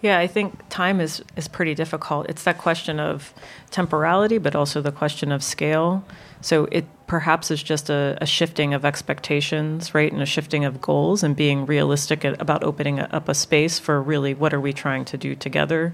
yeah, 0.03 0.19
I 0.19 0.27
think 0.27 0.67
time 0.67 0.99
is, 0.99 1.23
is 1.37 1.47
pretty 1.47 1.73
difficult. 1.73 2.29
It's 2.29 2.43
that 2.43 2.57
question 2.57 2.99
of 2.99 3.33
temporality, 3.71 4.37
but 4.37 4.53
also 4.53 4.81
the 4.81 4.91
question 4.91 5.31
of 5.31 5.41
scale. 5.41 6.03
So 6.41 6.65
it 6.73 6.83
perhaps 7.07 7.49
is 7.49 7.63
just 7.63 7.89
a, 7.89 8.17
a 8.19 8.25
shifting 8.25 8.73
of 8.73 8.83
expectations, 8.83 9.95
right, 9.95 10.11
and 10.11 10.21
a 10.21 10.25
shifting 10.25 10.65
of 10.65 10.81
goals, 10.81 11.23
and 11.23 11.37
being 11.37 11.65
realistic 11.65 12.25
about 12.25 12.65
opening 12.65 12.99
up 12.99 13.29
a 13.29 13.33
space 13.33 13.79
for 13.79 14.01
really 14.01 14.33
what 14.33 14.53
are 14.53 14.59
we 14.59 14.73
trying 14.73 15.05
to 15.05 15.17
do 15.17 15.35
together. 15.35 15.93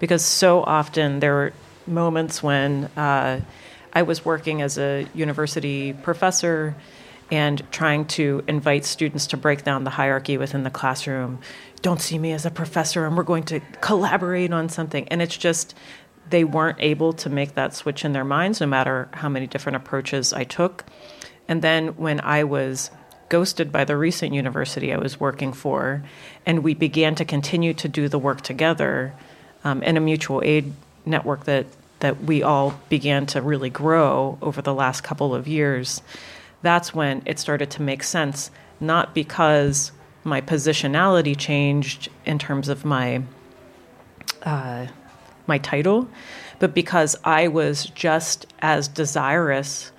Because 0.00 0.22
so 0.22 0.62
often 0.62 1.20
there 1.20 1.36
are 1.38 1.52
moments 1.86 2.42
when 2.42 2.90
uh, 2.94 3.40
I 3.90 4.02
was 4.02 4.22
working 4.22 4.60
as 4.60 4.76
a 4.76 5.06
university 5.14 5.94
professor 5.94 6.76
and 7.30 7.62
trying 7.72 8.04
to 8.06 8.44
invite 8.46 8.84
students 8.84 9.26
to 9.28 9.36
break 9.36 9.64
down 9.64 9.84
the 9.84 9.90
hierarchy 9.90 10.38
within 10.38 10.62
the 10.62 10.70
classroom 10.70 11.40
don't 11.82 12.00
see 12.00 12.18
me 12.18 12.32
as 12.32 12.44
a 12.44 12.50
professor 12.50 13.06
and 13.06 13.16
we're 13.16 13.22
going 13.22 13.44
to 13.44 13.60
collaborate 13.80 14.52
on 14.52 14.68
something. 14.68 15.06
And 15.08 15.22
it's 15.22 15.36
just, 15.36 15.74
they 16.30 16.42
weren't 16.42 16.78
able 16.80 17.12
to 17.14 17.30
make 17.30 17.54
that 17.54 17.74
switch 17.74 18.04
in 18.04 18.12
their 18.12 18.24
minds, 18.24 18.60
no 18.60 18.66
matter 18.66 19.08
how 19.12 19.28
many 19.28 19.46
different 19.46 19.76
approaches 19.76 20.32
I 20.32 20.44
took. 20.44 20.84
And 21.46 21.62
then 21.62 21.88
when 21.96 22.20
I 22.20 22.44
was 22.44 22.90
ghosted 23.28 23.70
by 23.70 23.84
the 23.84 23.96
recent 23.96 24.34
university 24.34 24.92
I 24.92 24.96
was 24.96 25.20
working 25.20 25.52
for, 25.52 26.02
and 26.44 26.64
we 26.64 26.74
began 26.74 27.14
to 27.16 27.24
continue 27.24 27.74
to 27.74 27.88
do 27.88 28.08
the 28.08 28.18
work 28.18 28.40
together 28.40 29.14
um, 29.64 29.82
in 29.82 29.96
a 29.96 30.00
mutual 30.00 30.42
aid 30.44 30.72
network 31.04 31.44
that, 31.44 31.66
that 32.00 32.22
we 32.22 32.42
all 32.42 32.80
began 32.88 33.26
to 33.26 33.42
really 33.42 33.70
grow 33.70 34.38
over 34.42 34.60
the 34.60 34.74
last 34.74 35.02
couple 35.02 35.34
of 35.34 35.46
years, 35.46 36.02
that's 36.66 36.94
when 36.94 37.22
it 37.26 37.38
started 37.38 37.70
to 37.72 37.82
make 37.82 38.02
sense, 38.02 38.50
not 38.80 39.14
because 39.14 39.92
my 40.24 40.40
positionality 40.40 41.36
changed 41.36 42.08
in 42.24 42.38
terms 42.38 42.68
of 42.68 42.84
my 42.84 43.22
uh, 44.42 44.86
my 45.46 45.58
title, 45.58 46.08
but 46.58 46.74
because 46.74 47.16
I 47.24 47.48
was 47.48 47.86
just 47.86 48.46
as 48.60 48.88
desirous 48.88 49.92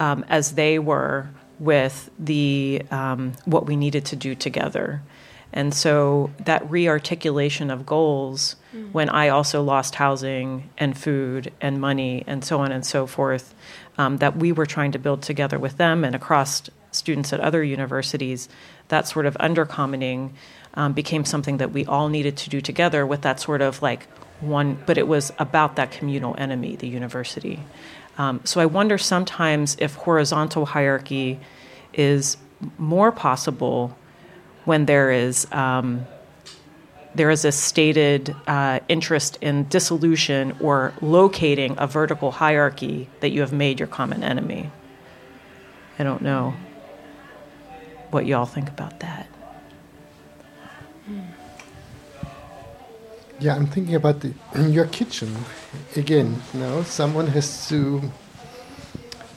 um, 0.00 0.24
as 0.28 0.52
they 0.52 0.78
were 0.78 1.28
with 1.58 2.10
the 2.18 2.82
um, 2.90 3.32
what 3.44 3.66
we 3.66 3.76
needed 3.76 4.04
to 4.06 4.16
do 4.16 4.34
together. 4.34 5.02
And 5.52 5.72
so 5.72 6.30
that 6.44 6.68
rearticulation 6.68 7.72
of 7.72 7.86
goals 7.86 8.56
mm. 8.74 8.92
when 8.92 9.08
I 9.08 9.28
also 9.28 9.62
lost 9.62 9.94
housing 9.94 10.68
and 10.76 10.96
food 10.96 11.52
and 11.60 11.80
money 11.80 12.22
and 12.26 12.44
so 12.44 12.60
on 12.60 12.70
and 12.70 12.84
so 12.84 13.06
forth, 13.06 13.54
um, 13.98 14.18
that 14.18 14.36
we 14.36 14.52
were 14.52 14.66
trying 14.66 14.92
to 14.92 14.98
build 14.98 15.22
together 15.22 15.58
with 15.58 15.76
them 15.76 16.04
and 16.04 16.14
across 16.14 16.62
students 16.92 17.32
at 17.32 17.40
other 17.40 17.62
universities, 17.62 18.48
that 18.88 19.06
sort 19.06 19.26
of 19.26 19.36
undercommoning 19.38 20.30
um, 20.74 20.92
became 20.92 21.24
something 21.24 21.58
that 21.58 21.72
we 21.72 21.84
all 21.84 22.08
needed 22.08 22.36
to 22.36 22.50
do 22.50 22.60
together 22.60 23.06
with 23.06 23.22
that 23.22 23.40
sort 23.40 23.60
of 23.60 23.82
like 23.82 24.06
one, 24.40 24.78
but 24.86 24.96
it 24.96 25.08
was 25.08 25.32
about 25.38 25.76
that 25.76 25.90
communal 25.90 26.34
enemy, 26.38 26.76
the 26.76 26.88
university. 26.88 27.58
Um, 28.16 28.40
so 28.44 28.60
I 28.60 28.66
wonder 28.66 28.98
sometimes 28.98 29.76
if 29.78 29.94
horizontal 29.94 30.66
hierarchy 30.66 31.40
is 31.92 32.36
more 32.78 33.12
possible 33.12 33.96
when 34.64 34.86
there 34.86 35.10
is. 35.10 35.46
Um, 35.52 36.06
there 37.14 37.30
is 37.30 37.44
a 37.44 37.52
stated 37.52 38.34
uh, 38.46 38.80
interest 38.88 39.38
in 39.40 39.64
dissolution 39.64 40.56
or 40.60 40.92
locating 41.00 41.74
a 41.78 41.86
vertical 41.86 42.30
hierarchy 42.30 43.08
that 43.20 43.30
you 43.30 43.40
have 43.40 43.52
made 43.52 43.80
your 43.80 43.88
common 43.88 44.22
enemy. 44.22 44.70
I 45.98 46.04
don't 46.04 46.22
know 46.22 46.54
what 48.10 48.26
y'all 48.26 48.46
think 48.46 48.68
about 48.68 49.00
that. 49.00 49.28
Yeah, 53.40 53.54
I'm 53.54 53.66
thinking 53.66 53.94
about 53.94 54.20
the, 54.20 54.34
your 54.56 54.86
kitchen 54.86 55.34
again. 55.96 56.42
You 56.52 56.60
know, 56.60 56.82
someone 56.82 57.28
has 57.28 57.68
to 57.68 58.02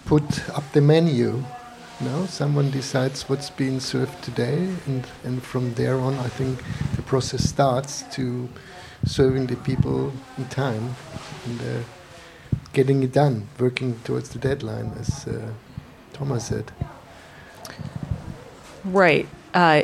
put 0.05 0.49
up 0.49 0.63
the 0.73 0.81
menu. 0.81 1.43
You 1.99 2.09
know, 2.09 2.25
someone 2.25 2.71
decides 2.71 3.29
what's 3.29 3.51
being 3.51 3.79
served 3.79 4.23
today, 4.23 4.73
and 4.87 5.05
and 5.23 5.43
from 5.43 5.75
there 5.75 5.99
on, 5.99 6.15
I 6.15 6.29
think 6.29 6.63
process 7.11 7.43
starts 7.43 8.03
to 8.03 8.47
serving 9.03 9.47
the 9.47 9.57
people 9.57 10.13
in 10.37 10.45
time 10.45 10.95
and 11.45 11.59
uh, 11.59 11.83
getting 12.71 13.03
it 13.03 13.11
done, 13.11 13.49
working 13.59 13.99
towards 14.05 14.29
the 14.29 14.39
deadline, 14.39 14.93
as 14.97 15.27
uh, 15.27 15.51
Thomas 16.13 16.47
said. 16.47 16.71
Right. 18.85 19.27
Uh, 19.53 19.81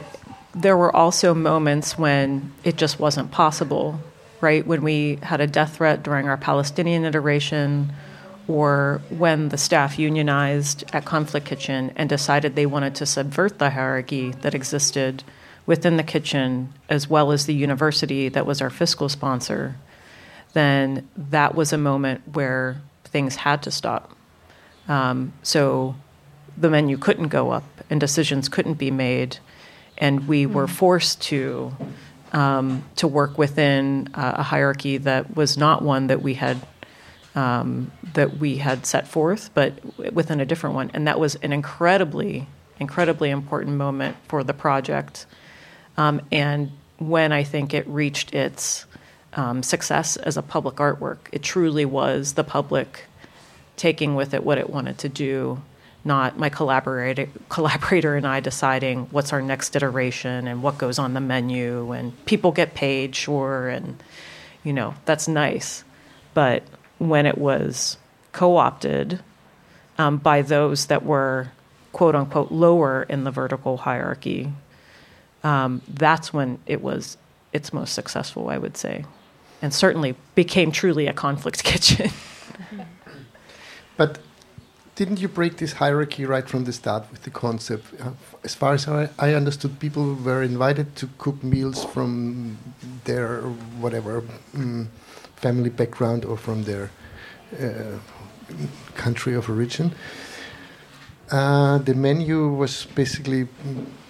there 0.55 0.77
were 0.77 0.95
also 0.95 1.33
moments 1.33 1.97
when 1.97 2.53
it 2.63 2.77
just 2.77 2.97
wasn't 2.97 3.29
possible, 3.31 3.99
right? 4.39 4.65
When 4.65 4.81
we 4.81 5.19
had 5.21 5.41
a 5.41 5.47
death 5.47 5.75
threat 5.75 6.03
during 6.03 6.29
our 6.29 6.37
Palestinian 6.37 7.03
iteration, 7.03 7.91
or 8.47 9.01
when 9.09 9.49
the 9.49 9.57
staff 9.57 9.99
unionized 9.99 10.85
at 10.93 11.03
Conflict 11.03 11.45
Kitchen 11.45 11.91
and 11.97 12.07
decided 12.07 12.55
they 12.55 12.65
wanted 12.65 12.95
to 12.95 13.05
subvert 13.05 13.59
the 13.59 13.71
hierarchy 13.71 14.31
that 14.43 14.55
existed 14.55 15.25
within 15.67 15.97
the 15.97 16.03
kitchen 16.03 16.73
as 16.89 17.07
well 17.07 17.31
as 17.31 17.45
the 17.45 17.53
university 17.53 18.29
that 18.29 18.47
was 18.47 18.61
our 18.61 18.71
fiscal 18.71 19.09
sponsor, 19.09 19.75
then 20.53 21.07
that 21.15 21.53
was 21.53 21.71
a 21.71 21.77
moment 21.77 22.21
where 22.33 22.81
things 23.03 23.35
had 23.35 23.61
to 23.61 23.69
stop. 23.69 24.15
Um, 24.87 25.33
so 25.43 25.95
the 26.57 26.69
menu 26.69 26.97
couldn't 26.97 27.27
go 27.27 27.51
up 27.51 27.65
and 27.89 27.99
decisions 27.99 28.49
couldn't 28.49 28.75
be 28.75 28.89
made, 28.89 29.37
and 29.97 30.27
we 30.27 30.45
were 30.45 30.65
hmm. 30.65 30.73
forced 30.73 31.21
to 31.23 31.75
um, 32.33 32.83
to 32.97 33.07
work 33.07 33.37
within 33.37 34.09
uh, 34.13 34.33
a 34.37 34.43
hierarchy 34.43 34.97
that 34.97 35.35
was 35.35 35.57
not 35.57 35.81
one 35.81 36.07
that 36.07 36.21
we 36.21 36.33
had 36.33 36.57
um, 37.35 37.91
that 38.13 38.37
we 38.37 38.57
had 38.57 38.85
set 38.85 39.07
forth, 39.07 39.51
but 39.53 39.73
within 40.13 40.39
a 40.39 40.45
different 40.45 40.75
one, 40.75 40.89
and 40.93 41.07
that 41.07 41.19
was 41.19 41.35
an 41.35 41.53
incredibly 41.53 42.47
incredibly 42.79 43.29
important 43.29 43.75
moment 43.75 44.15
for 44.27 44.43
the 44.43 44.53
project, 44.53 45.25
um, 45.97 46.21
and 46.31 46.71
when 46.97 47.31
I 47.31 47.43
think 47.43 47.73
it 47.73 47.87
reached 47.87 48.33
its 48.33 48.85
um, 49.33 49.61
success 49.63 50.17
as 50.17 50.37
a 50.37 50.41
public 50.41 50.75
artwork, 50.75 51.17
it 51.31 51.43
truly 51.43 51.85
was 51.85 52.33
the 52.33 52.43
public 52.43 53.05
taking 53.75 54.15
with 54.15 54.33
it 54.33 54.43
what 54.43 54.57
it 54.57 54.69
wanted 54.69 54.97
to 54.99 55.09
do 55.09 55.61
not 56.07 56.39
my 56.39 56.49
collaborator 56.49 57.27
collaborator 57.49 58.15
and 58.15 58.25
I 58.25 58.39
deciding 58.39 59.07
what's 59.11 59.33
our 59.33 59.41
next 59.41 59.75
iteration 59.75 60.47
and 60.47 60.63
what 60.63 60.79
goes 60.79 60.97
on 60.97 61.13
the 61.13 61.19
menu 61.19 61.91
and 61.91 62.25
people 62.25 62.51
get 62.51 62.73
paid 62.73 63.15
sure 63.15 63.67
and 63.67 64.01
you 64.63 64.73
know 64.73 64.95
that's 65.05 65.27
nice. 65.27 65.83
But 66.33 66.63
when 66.97 67.25
it 67.25 67.37
was 67.37 67.97
co-opted 68.31 69.19
um, 69.97 70.17
by 70.17 70.41
those 70.41 70.87
that 70.87 71.03
were 71.03 71.51
quote 71.91 72.15
unquote 72.15 72.51
lower 72.51 73.03
in 73.03 73.23
the 73.23 73.31
vertical 73.31 73.77
hierarchy 73.77 74.51
um, 75.43 75.81
that's 75.87 76.33
when 76.33 76.59
it 76.65 76.81
was 76.81 77.17
its 77.53 77.71
most 77.73 77.93
successful 77.93 78.49
I 78.49 78.57
would 78.57 78.77
say 78.77 79.05
and 79.61 79.73
certainly 79.73 80.15
became 80.35 80.71
truly 80.71 81.07
a 81.07 81.13
conflict 81.13 81.63
kitchen 81.71 82.11
but 83.97 84.19
didn't 84.97 85.21
you 85.21 85.27
break 85.27 85.57
this 85.57 85.73
hierarchy 85.73 86.25
right 86.25 86.49
from 86.49 86.63
the 86.63 86.73
start 86.73 87.03
with 87.11 87.21
the 87.21 87.29
concept? 87.29 87.85
As 88.43 88.55
far 88.55 88.73
as 88.73 88.87
I, 88.87 89.09
I 89.19 89.35
understood, 89.35 89.79
people 89.79 90.15
were 90.15 90.41
invited 90.41 90.95
to 90.95 91.07
cook 91.19 91.43
meals 91.43 91.85
from 91.85 92.57
their 93.03 93.41
whatever 93.79 94.23
um, 94.55 94.89
family 95.35 95.69
background 95.69 96.25
or 96.25 96.35
from 96.35 96.63
their 96.63 96.89
uh, 97.61 97.99
country 98.95 99.35
of 99.35 99.47
origin. 99.47 99.93
Uh, 101.29 101.77
the 101.77 101.93
menu 101.93 102.47
was 102.47 102.87
basically 102.95 103.47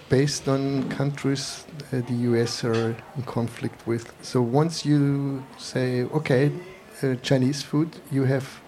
based 0.10 0.48
on 0.48 0.90
countries 0.90 1.66
uh, 1.92 2.02
the 2.02 2.14
US 2.32 2.64
are 2.64 2.96
in 3.16 3.24
conflict 3.26 3.86
with. 3.86 4.14
So 4.22 4.42
once 4.42 4.86
you 4.86 5.44
say, 5.58 6.04
okay, 6.04 6.52
uh, 7.04 7.16
Chinese 7.16 7.62
food, 7.62 7.90
you 8.12 8.24
have 8.26 8.62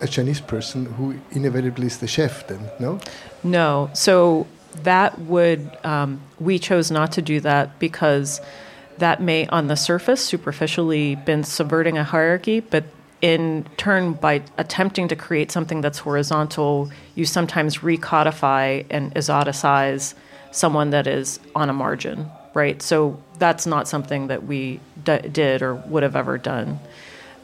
a 0.00 0.08
Chinese 0.08 0.40
person 0.40 0.86
who 0.86 1.16
inevitably 1.30 1.86
is 1.86 1.98
the 1.98 2.06
chef, 2.06 2.46
then, 2.46 2.70
no? 2.78 2.98
No. 3.42 3.90
So 3.92 4.46
that 4.82 5.18
would, 5.20 5.70
um, 5.84 6.20
we 6.38 6.58
chose 6.58 6.90
not 6.90 7.12
to 7.12 7.22
do 7.22 7.40
that 7.40 7.78
because 7.78 8.40
that 8.98 9.22
may, 9.22 9.46
on 9.48 9.66
the 9.66 9.76
surface, 9.76 10.24
superficially 10.24 11.16
been 11.16 11.44
subverting 11.44 11.98
a 11.98 12.04
hierarchy, 12.04 12.60
but 12.60 12.84
in 13.20 13.66
turn, 13.76 14.14
by 14.14 14.42
attempting 14.56 15.08
to 15.08 15.16
create 15.16 15.50
something 15.52 15.82
that's 15.82 15.98
horizontal, 15.98 16.90
you 17.14 17.26
sometimes 17.26 17.78
recodify 17.78 18.86
and 18.88 19.14
exoticize 19.14 20.14
someone 20.50 20.90
that 20.90 21.06
is 21.06 21.40
on 21.54 21.70
a 21.70 21.72
margin, 21.72 22.30
right? 22.54 22.82
So 22.82 23.22
that's 23.38 23.66
not 23.66 23.88
something 23.88 24.28
that 24.28 24.44
we 24.44 24.80
d- 25.04 25.28
did 25.28 25.62
or 25.62 25.74
would 25.74 26.02
have 26.02 26.16
ever 26.16 26.38
done. 26.38 26.80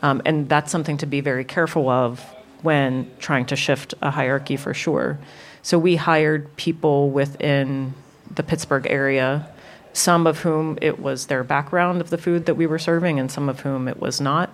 Um, 0.03 0.23
and 0.25 0.49
that's 0.49 0.71
something 0.71 0.99
to 0.99 1.07
be 1.07 1.21
very 1.21 1.45
careful 1.45 1.89
of 1.89 2.21
when 2.63 3.11
trying 3.19 3.47
to 3.47 3.57
shift 3.57 3.95
a 4.03 4.11
hierarchy 4.11 4.57
for 4.57 4.75
sure. 4.75 5.19
So 5.63 5.79
we 5.79 5.97
hired 5.97 6.55
people 6.57 7.11
within 7.11 7.95
the 8.35 8.43
Pittsburgh 8.43 8.87
area, 8.89 9.49
some 9.93 10.27
of 10.27 10.41
whom 10.41 10.79
it 10.83 11.01
was 11.01 11.27
their 11.27 11.43
background 11.43 12.01
of 12.01 12.11
the 12.11 12.19
food 12.19 12.47
that 12.47 12.55
we 12.55 12.67
were 12.67 12.79
serving, 12.79 13.19
and 13.19 13.31
some 13.31 13.49
of 13.49 13.61
whom 13.61 13.89
it 13.89 14.01
was 14.01 14.21
not. 14.21 14.51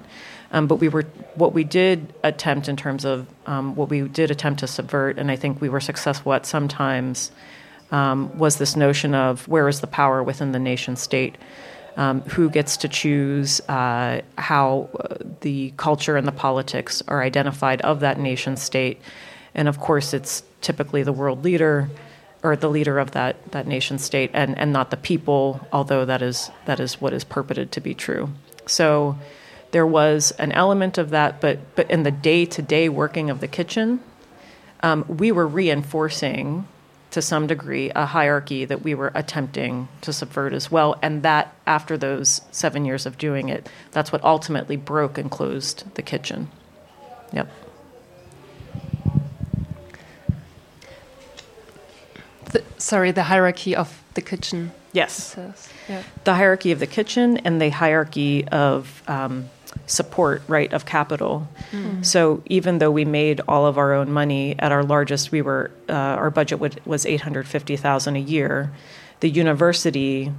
Um, 0.53 0.67
but 0.67 0.77
we 0.77 0.88
were 0.88 1.05
what 1.35 1.55
we 1.55 1.65
did 1.65 2.12
attempt 2.23 2.69
in 2.69 2.77
terms 2.77 3.05
of 3.05 3.27
um, 3.47 3.75
what 3.75 3.88
we 3.88 4.03
did 4.03 4.31
attempt 4.31 4.61
to 4.61 4.67
subvert, 4.67 5.19
and 5.19 5.31
I 5.31 5.37
think 5.37 5.61
we 5.61 5.69
were 5.69 5.81
successful 5.81 6.35
at 6.35 6.45
sometimes 6.45 7.31
um, 7.93 8.37
was 8.37 8.57
this 8.57 8.75
notion 8.75 9.15
of 9.15 9.47
where 9.47 9.69
is 9.69 9.81
the 9.81 9.87
power 9.87 10.23
within 10.23 10.53
the 10.53 10.59
nation 10.59 10.97
state. 10.97 11.37
Um, 11.95 12.23
who 12.23 12.49
gets 12.49 12.79
to 12.79 12.89
choose 12.89 13.61
uh, 13.69 14.23
how 14.39 14.89
uh, 14.99 15.17
the 15.43 15.75
culture 15.77 16.17
and 16.17 16.27
the 16.27 16.33
politics 16.33 17.03
are 17.07 17.23
identified 17.23 17.83
of 17.83 18.01
that 18.01 18.19
nation 18.19 18.57
state. 18.57 18.99
And 19.55 19.69
of 19.69 19.79
course, 19.79 20.15
it's 20.15 20.43
typically 20.63 21.03
the 21.03 21.13
world 21.13 21.45
leader 21.45 21.91
or 22.43 22.57
the 22.57 22.71
leader 22.71 22.99
of 22.99 23.11
that, 23.11 23.53
that 23.53 23.67
nation 23.67 23.99
state 23.99 24.31
and, 24.33 24.57
and 24.59 24.73
not 24.73 24.91
the 24.91 24.97
people, 24.97 25.67
although 25.71 26.07
that 26.07 26.23
is, 26.23 26.51
that 26.65 26.81
is 26.81 26.99
what 26.99 27.13
is 27.13 27.25
purported 27.25 27.71
to 27.73 27.81
be 27.83 27.93
true. 27.95 28.31
So 28.65 29.19
there 29.73 29.87
was 29.87 30.33
an 30.39 30.53
element 30.53 30.97
of 30.97 31.11
that, 31.11 31.43
but, 31.43 31.59
but 31.77 31.91
in 31.91 32.05
the 32.05 32.11
day 32.11 32.47
to 32.47 32.63
day 32.63 32.89
working 32.89 33.29
of 33.29 33.41
the 33.41 33.49
kitchen, 33.49 34.01
um, 34.83 35.05
we 35.09 35.31
were 35.31 35.47
reinforcing 35.47 36.67
to 37.12 37.22
some 37.22 37.46
degree 37.46 37.90
a 37.94 38.07
hierarchy 38.07 38.64
that 38.64 38.83
we 38.83 38.94
were 38.94 39.12
attempting 39.14 39.88
to 40.01 40.12
subvert 40.12 40.53
as 40.53 40.70
well. 40.70 40.98
And 41.03 41.22
that, 41.22 41.55
after 41.66 41.96
those 41.96 42.40
seven 42.51 42.85
years 42.85 43.07
of 43.07 43.16
doing 43.18 43.48
it, 43.48 43.68
that's 43.92 44.11
what 44.11 44.25
ultimately 44.25 44.77
broke 44.77 45.18
and 45.18 45.31
closed 45.31 45.94
the 45.94 46.03
kitchen. 46.03 46.51
Yep. 47.33 47.51
The, 52.53 52.64
sorry, 52.79 53.12
the 53.12 53.25
hierarchy 53.25 53.77
of 53.77 54.03
the 54.14 54.22
kitchen. 54.22 54.72
Yes. 54.92 55.37
Yeah. 55.88 56.03
The 56.25 56.35
hierarchy 56.35 56.72
of 56.72 56.79
the 56.79 56.87
kitchen 56.87 57.38
and 57.38 57.61
the 57.61 57.70
hierarchy 57.70 58.46
of 58.48 59.03
um, 59.07 59.48
support, 59.87 60.43
right, 60.49 60.73
of 60.73 60.85
capital. 60.85 61.49
Mm. 61.71 62.05
So 62.05 62.43
even 62.47 62.79
though 62.79 62.91
we 62.91 63.05
made 63.05 63.41
all 63.49 63.67
of 63.67 63.79
our 63.79 63.93
own 63.93 64.13
money 64.13 64.55
at 64.59 64.73
our 64.73 64.83
largest, 64.83 65.33
we 65.33 65.43
were 65.43 65.71
uh, 65.89 65.93
our 65.93 66.31
budget 66.31 66.61
would, 66.61 66.81
was 66.87 67.07
eight 67.07 67.23
hundred 67.23 67.47
fifty 67.49 67.77
thousand 67.77 68.17
a 68.17 68.21
year. 68.21 68.73
The 69.21 69.29
university, 69.29 70.33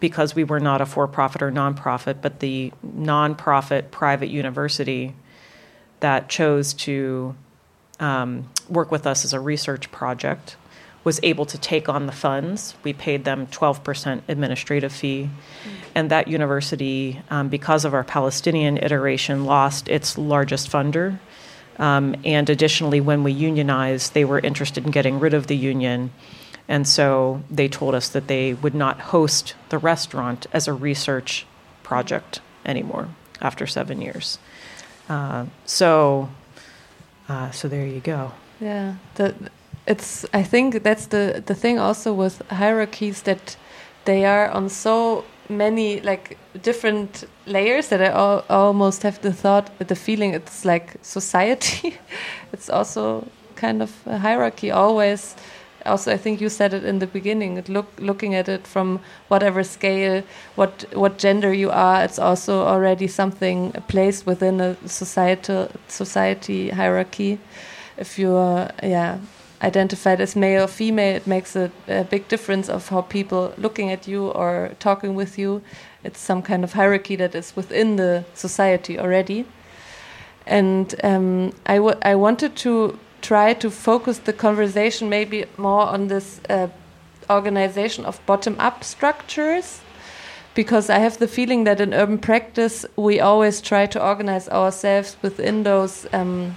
because 0.00 0.34
we 0.34 0.44
were 0.44 0.60
not 0.60 0.80
a 0.80 0.86
for-profit 0.86 1.42
or 1.42 1.50
nonprofit, 1.50 2.20
but 2.20 2.40
the 2.40 2.72
nonprofit 2.84 3.90
private 3.90 4.28
university 4.28 5.14
that 6.00 6.28
chose 6.28 6.74
to 6.74 7.34
um, 7.98 8.48
work 8.68 8.90
with 8.90 9.06
us 9.06 9.24
as 9.24 9.32
a 9.32 9.40
research 9.40 9.90
project 9.90 10.56
was 11.06 11.20
able 11.22 11.46
to 11.46 11.56
take 11.56 11.88
on 11.88 12.06
the 12.06 12.12
funds. 12.12 12.74
We 12.82 12.92
paid 12.92 13.24
them 13.24 13.46
12% 13.46 14.22
administrative 14.26 14.92
fee. 14.92 15.30
And 15.94 16.10
that 16.10 16.26
university, 16.26 17.22
um, 17.30 17.48
because 17.48 17.84
of 17.84 17.94
our 17.94 18.02
Palestinian 18.02 18.76
iteration, 18.78 19.44
lost 19.44 19.88
its 19.88 20.18
largest 20.18 20.68
funder. 20.68 21.20
Um, 21.78 22.16
and 22.24 22.50
additionally, 22.50 23.00
when 23.00 23.22
we 23.22 23.30
unionized, 23.30 24.14
they 24.14 24.24
were 24.24 24.40
interested 24.40 24.84
in 24.84 24.90
getting 24.90 25.20
rid 25.20 25.32
of 25.32 25.46
the 25.46 25.56
union. 25.56 26.10
And 26.66 26.88
so 26.88 27.40
they 27.48 27.68
told 27.68 27.94
us 27.94 28.08
that 28.08 28.26
they 28.26 28.54
would 28.54 28.74
not 28.74 28.98
host 29.14 29.54
the 29.68 29.78
restaurant 29.78 30.48
as 30.52 30.66
a 30.66 30.72
research 30.72 31.46
project 31.84 32.40
anymore 32.64 33.10
after 33.40 33.64
seven 33.64 34.00
years. 34.00 34.40
Uh, 35.08 35.46
so, 35.66 36.30
uh, 37.28 37.52
so 37.52 37.68
there 37.68 37.86
you 37.86 38.00
go. 38.00 38.32
Yeah, 38.58 38.96
the, 39.14 39.36
it's 39.86 40.26
I 40.32 40.42
think 40.42 40.82
that's 40.82 41.06
the 41.06 41.42
the 41.46 41.54
thing 41.54 41.78
also 41.78 42.12
with 42.12 42.42
hierarchies 42.50 43.22
that 43.22 43.56
they 44.04 44.24
are 44.24 44.48
on 44.50 44.68
so 44.68 45.24
many 45.48 46.00
like 46.00 46.36
different 46.62 47.24
layers 47.46 47.88
that 47.88 48.00
I 48.00 48.06
al 48.06 48.44
almost 48.50 49.02
have 49.02 49.20
the 49.20 49.32
thought 49.32 49.70
the 49.78 49.94
feeling 49.94 50.34
it's 50.34 50.64
like 50.64 50.94
society. 51.02 51.98
It's 52.52 52.70
also 52.70 53.26
kind 53.54 53.82
of 53.82 53.90
a 54.06 54.18
hierarchy 54.18 54.70
always. 54.70 55.36
Also 55.84 56.12
I 56.12 56.16
think 56.16 56.40
you 56.40 56.48
said 56.48 56.74
it 56.74 56.84
in 56.84 56.98
the 56.98 57.06
beginning 57.06 57.62
look 57.68 57.86
looking 57.98 58.34
at 58.34 58.48
it 58.48 58.66
from 58.66 59.00
whatever 59.28 59.62
scale 59.64 60.22
what 60.56 60.84
what 60.94 61.18
gender 61.18 61.52
you 61.52 61.70
are 61.70 62.04
it's 62.04 62.18
also 62.18 62.66
already 62.66 63.06
something 63.06 63.72
placed 63.88 64.26
within 64.26 64.60
a 64.60 64.76
societal 64.88 65.68
society 65.88 66.70
hierarchy. 66.70 67.38
If 67.98 68.18
you're 68.18 68.68
yeah 68.82 69.18
identified 69.62 70.20
as 70.20 70.36
male 70.36 70.64
or 70.64 70.68
female, 70.68 71.16
it 71.16 71.26
makes 71.26 71.56
a, 71.56 71.70
a, 71.88 72.04
big 72.04 72.28
difference 72.28 72.68
of 72.68 72.88
how 72.88 73.02
people 73.02 73.54
looking 73.56 73.90
at 73.90 74.06
you 74.06 74.28
or 74.28 74.72
talking 74.78 75.14
with 75.14 75.38
you. 75.38 75.62
It's 76.04 76.20
some 76.20 76.42
kind 76.42 76.62
of 76.64 76.74
hierarchy 76.74 77.16
that 77.16 77.34
is 77.34 77.56
within 77.56 77.96
the 77.96 78.24
society 78.34 78.98
already. 78.98 79.46
And 80.46 80.94
um, 81.02 81.52
I, 81.66 81.76
I 82.02 82.14
wanted 82.14 82.54
to 82.56 82.98
try 83.22 83.54
to 83.54 83.70
focus 83.70 84.18
the 84.18 84.32
conversation 84.32 85.08
maybe 85.08 85.44
more 85.56 85.86
on 85.86 86.08
this 86.08 86.40
uh, 86.48 86.68
organization 87.28 88.04
of 88.04 88.24
bottom-up 88.26 88.84
structures 88.84 89.80
because 90.54 90.88
I 90.88 90.98
have 91.00 91.18
the 91.18 91.28
feeling 91.28 91.64
that 91.64 91.80
in 91.80 91.92
urban 91.92 92.18
practice 92.18 92.86
we 92.96 93.20
always 93.20 93.60
try 93.60 93.86
to 93.86 94.02
organize 94.02 94.48
ourselves 94.48 95.16
within 95.22 95.64
those 95.64 96.06
um, 96.12 96.56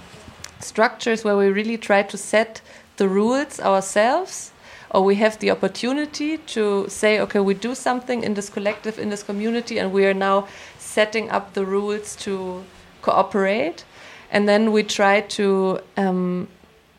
structures 0.60 1.24
where 1.24 1.36
we 1.36 1.48
really 1.48 1.76
try 1.76 2.02
to 2.02 2.16
set 2.16 2.60
the 3.00 3.08
rules 3.08 3.58
ourselves 3.60 4.52
or 4.90 5.02
we 5.02 5.14
have 5.14 5.38
the 5.38 5.50
opportunity 5.50 6.36
to 6.36 6.86
say, 6.88 7.20
okay, 7.20 7.40
we 7.40 7.54
do 7.54 7.74
something 7.74 8.22
in 8.22 8.34
this 8.34 8.50
collective, 8.50 8.98
in 8.98 9.08
this 9.08 9.22
community, 9.22 9.78
and 9.78 9.92
we 9.92 10.04
are 10.04 10.14
now 10.14 10.46
setting 10.78 11.30
up 11.30 11.54
the 11.54 11.64
rules 11.64 12.16
to 12.16 12.62
cooperate. 13.00 13.84
And 14.32 14.48
then 14.48 14.72
we 14.72 14.82
try 14.82 15.22
to 15.38 15.80
um, 15.96 16.48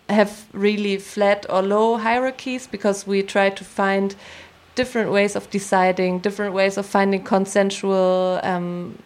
have 0.10 0.46
really 0.54 0.98
flat 0.98 1.46
or 1.50 1.62
low 1.62 1.98
hierarchies 1.98 2.66
because 2.66 3.06
we 3.06 3.22
try 3.24 3.50
to 3.50 3.64
find 3.64 4.16
different 4.76 5.12
ways 5.12 5.36
of 5.36 5.50
deciding, 5.50 6.20
different 6.20 6.54
ways 6.54 6.78
of 6.78 6.86
finding 6.86 7.24
consensual 7.24 8.40
um, 8.44 8.98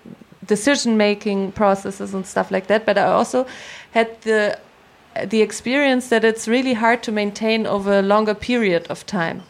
decision 0.45 0.95
making 0.95 1.51
processes 1.53 2.13
and 2.13 2.25
stuff 2.25 2.51
like 2.51 2.67
that. 2.67 2.85
But 2.85 2.97
I 2.99 3.05
also 3.05 3.47
had 3.91 4.21
the 4.21 4.59
the 5.23 5.41
experience 5.41 6.09
that 6.09 6.23
it's 6.23 6.47
really 6.47 6.73
hard 6.73 7.03
to 7.03 7.11
maintain 7.11 7.65
over 7.65 7.99
a 7.99 8.01
longer 8.01 8.33
period 8.33 8.87
of 8.89 9.05
time. 9.05 9.43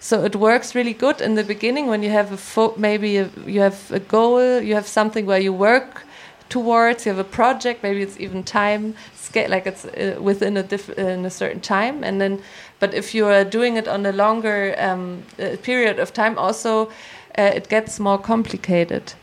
So 0.00 0.24
it 0.24 0.34
works 0.34 0.74
really 0.74 0.94
good 0.94 1.20
in 1.20 1.36
the 1.36 1.44
beginning 1.44 1.86
when 1.86 2.02
you 2.02 2.10
have 2.10 2.32
a 2.32 2.72
maybe 2.76 3.18
a, 3.18 3.30
you 3.46 3.60
have 3.60 3.90
a 3.92 4.00
goal, 4.00 4.60
you 4.60 4.74
have 4.74 4.86
something 4.86 5.26
where 5.26 5.38
you 5.38 5.52
work 5.52 6.04
towards, 6.48 7.06
you 7.06 7.12
have 7.12 7.20
a 7.20 7.30
project, 7.30 7.82
maybe 7.82 8.02
it's 8.02 8.18
even 8.18 8.42
time 8.42 8.94
scale, 9.14 9.48
like 9.48 9.66
it's 9.66 9.84
uh, 9.84 10.18
within 10.20 10.56
a 10.56 10.64
in 10.96 11.24
a 11.24 11.30
certain 11.30 11.60
time, 11.60 12.04
and 12.04 12.20
then. 12.20 12.42
But 12.80 12.94
if 12.94 13.14
you 13.14 13.26
are 13.26 13.44
doing 13.44 13.76
it 13.76 13.86
on 13.86 14.04
a 14.06 14.12
longer 14.12 14.74
um, 14.78 15.22
uh, 15.38 15.56
period 15.62 16.00
of 16.00 16.12
time, 16.12 16.36
also 16.36 16.90
uh, 17.38 17.52
it 17.54 17.68
gets 17.68 18.00
more 18.00 18.18
complicated. 18.18 19.14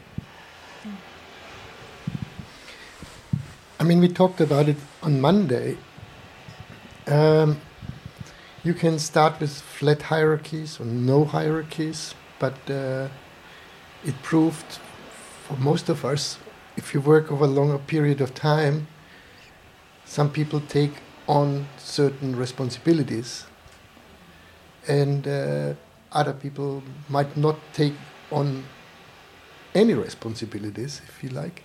I 3.82 3.84
mean, 3.84 4.00
we 4.00 4.08
talked 4.08 4.39
about 4.41 4.70
it 4.70 4.78
on 5.04 5.20
Monday 5.20 5.78
um, 7.10 7.60
you 8.64 8.74
can 8.74 8.99
start 8.99 9.39
with 9.39 9.51
flat 9.51 10.03
hierarchies 10.03 10.80
or 10.80 10.86
no 10.86 11.26
hierarchies, 11.26 12.14
but 12.39 12.55
uh, 12.70 13.07
it 14.05 14.22
proved 14.22 14.80
for 15.43 15.57
most 15.57 15.89
of 15.89 16.05
us, 16.05 16.38
if 16.78 16.93
you 16.93 17.01
work 17.01 17.32
over 17.32 17.45
a 17.45 17.47
longer 17.47 17.80
period 17.80 18.22
of 18.22 18.34
time, 18.34 18.88
some 20.05 20.30
people 20.30 20.62
take 20.62 20.93
on 21.28 21.68
certain 21.78 22.36
responsibilities, 22.36 23.45
and 24.88 25.28
uh, 25.28 25.74
other 26.12 26.34
people 26.34 26.84
might 27.07 27.36
not 27.38 27.55
take 27.74 27.93
on 28.32 28.64
any 29.76 29.93
responsibilities, 29.93 31.01
if 31.07 31.24
you 31.24 31.30
like. 31.30 31.64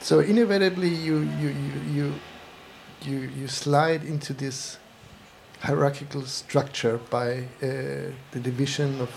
So 0.00 0.20
inevitably, 0.20 0.88
you 0.88 1.20
you 1.40 1.48
you, 1.48 1.80
you 1.92 2.14
you, 3.02 3.30
you 3.36 3.48
slide 3.48 4.04
into 4.04 4.32
this 4.32 4.78
hierarchical 5.60 6.22
structure 6.22 6.98
by 7.10 7.44
uh, 7.62 8.12
the 8.32 8.40
division 8.40 9.00
of 9.00 9.10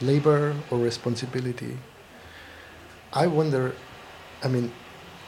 labor 0.00 0.54
or 0.70 0.78
responsibility. 0.78 1.78
I 3.12 3.26
wonder, 3.26 3.74
I 4.42 4.48
mean, 4.48 4.72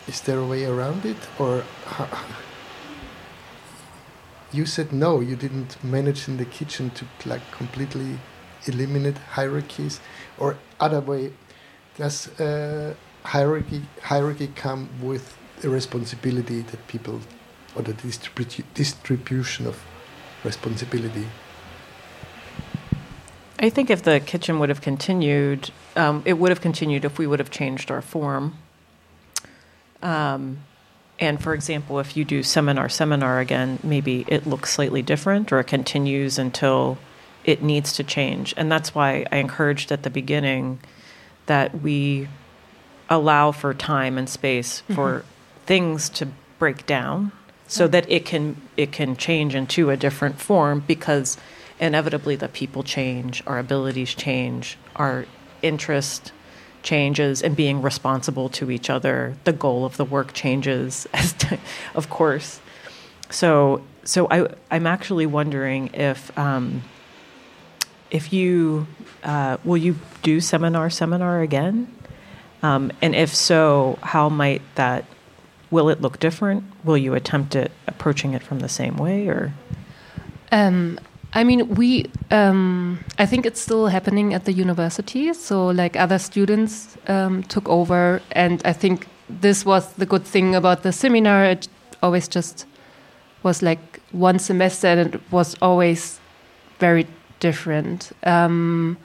is 0.08 0.20
there 0.20 0.38
a 0.38 0.46
way 0.46 0.64
around 0.64 1.04
it, 1.04 1.16
or 1.38 1.64
you 4.52 4.66
said 4.66 4.92
no, 4.92 5.20
you 5.20 5.36
didn't 5.36 5.82
manage 5.84 6.28
in 6.28 6.36
the 6.36 6.44
kitchen 6.44 6.90
to 6.90 7.04
like 7.24 7.42
completely 7.52 8.18
eliminate 8.66 9.18
hierarchies, 9.18 10.00
or 10.38 10.58
other 10.80 11.00
way, 11.00 11.32
does 11.96 12.28
uh, 12.40 12.94
hierarchy 13.24 13.82
hierarchy 14.02 14.48
come 14.54 14.88
with 15.00 15.36
the 15.60 15.68
responsibility 15.68 16.60
that 16.60 16.86
people, 16.86 17.20
or 17.76 17.82
the 17.82 17.92
distribu- 17.92 18.64
distribution 18.74 19.66
of 19.66 19.84
responsibility? 20.44 21.26
I 23.58 23.70
think 23.70 23.90
if 23.90 24.02
the 24.02 24.20
kitchen 24.20 24.58
would 24.58 24.68
have 24.68 24.80
continued, 24.80 25.70
um, 25.94 26.22
it 26.26 26.34
would 26.34 26.50
have 26.50 26.60
continued 26.60 27.04
if 27.04 27.18
we 27.18 27.26
would 27.26 27.38
have 27.38 27.50
changed 27.50 27.90
our 27.90 28.02
form. 28.02 28.58
Um, 30.02 30.58
and 31.18 31.42
for 31.42 31.54
example, 31.54 31.98
if 31.98 32.16
you 32.16 32.24
do 32.24 32.42
seminar, 32.42 32.88
seminar 32.88 33.40
again, 33.40 33.78
maybe 33.82 34.26
it 34.28 34.46
looks 34.46 34.70
slightly 34.70 35.00
different 35.00 35.52
or 35.52 35.60
it 35.60 35.64
continues 35.64 36.38
until 36.38 36.98
it 37.44 37.62
needs 37.62 37.94
to 37.94 38.04
change. 38.04 38.52
And 38.56 38.70
that's 38.70 38.94
why 38.94 39.24
I 39.32 39.36
encouraged 39.36 39.90
at 39.90 40.02
the 40.02 40.10
beginning 40.10 40.80
that 41.46 41.80
we 41.80 42.28
allow 43.08 43.52
for 43.52 43.72
time 43.72 44.18
and 44.18 44.28
space 44.28 44.82
for 44.92 45.24
things 45.64 46.08
to 46.10 46.28
break 46.58 46.84
down 46.84 47.32
so 47.66 47.88
that 47.88 48.08
it 48.10 48.24
can 48.24 48.60
it 48.76 48.92
can 48.92 49.16
change 49.16 49.54
into 49.54 49.90
a 49.90 49.96
different 49.96 50.40
form 50.40 50.84
because 50.86 51.36
inevitably 51.78 52.36
the 52.36 52.48
people 52.48 52.82
change, 52.82 53.42
our 53.46 53.58
abilities 53.58 54.14
change, 54.14 54.78
our 54.94 55.26
interest 55.62 56.32
changes 56.82 57.42
and 57.42 57.56
being 57.56 57.82
responsible 57.82 58.48
to 58.48 58.70
each 58.70 58.88
other 58.88 59.36
the 59.42 59.52
goal 59.52 59.84
of 59.84 59.96
the 59.96 60.04
work 60.04 60.32
changes 60.32 61.06
as 61.14 61.32
to, 61.32 61.58
of 61.94 62.08
course. 62.08 62.60
So 63.30 63.82
so 64.04 64.28
I, 64.30 64.46
i'm 64.70 64.86
actually 64.86 65.26
wondering 65.26 65.90
if 65.94 66.36
um, 66.38 66.82
if 68.10 68.32
you 68.32 68.86
uh, 69.24 69.56
will 69.64 69.76
you 69.76 69.96
do 70.22 70.40
seminar 70.40 70.90
seminar 70.90 71.40
again? 71.40 71.92
Um, 72.62 72.92
and 73.02 73.14
if 73.14 73.34
so 73.34 73.98
how 74.02 74.28
might 74.28 74.62
that 74.76 75.04
will 75.70 75.88
it 75.88 76.00
look 76.00 76.18
different 76.18 76.64
will 76.84 76.96
you 76.96 77.14
attempt 77.14 77.54
it 77.56 77.72
approaching 77.86 78.34
it 78.34 78.42
from 78.42 78.60
the 78.60 78.68
same 78.68 78.96
way 78.96 79.28
or 79.28 79.52
Um, 80.52 80.98
I 81.32 81.44
mean, 81.44 81.74
we. 81.74 82.06
Um, 82.30 82.98
I 83.18 83.26
think 83.26 83.46
it's 83.46 83.60
still 83.60 83.88
happening 83.88 84.32
at 84.32 84.44
the 84.44 84.52
university. 84.52 85.32
So, 85.34 85.66
like 85.66 85.96
other 85.96 86.18
students 86.18 86.96
um, 87.08 87.42
took 87.42 87.68
over, 87.68 88.22
and 88.32 88.62
I 88.64 88.72
think 88.72 89.06
this 89.28 89.64
was 89.64 89.92
the 89.94 90.06
good 90.06 90.24
thing 90.24 90.54
about 90.54 90.82
the 90.82 90.92
seminar. 90.92 91.44
It 91.44 91.68
always 92.02 92.28
just 92.28 92.64
was 93.42 93.62
like 93.62 94.00
one 94.12 94.38
semester, 94.38 94.86
and 94.88 95.14
it 95.14 95.20
was 95.30 95.56
always 95.60 96.20
very 96.78 97.06
different. 97.40 98.12
Um, 98.22 98.96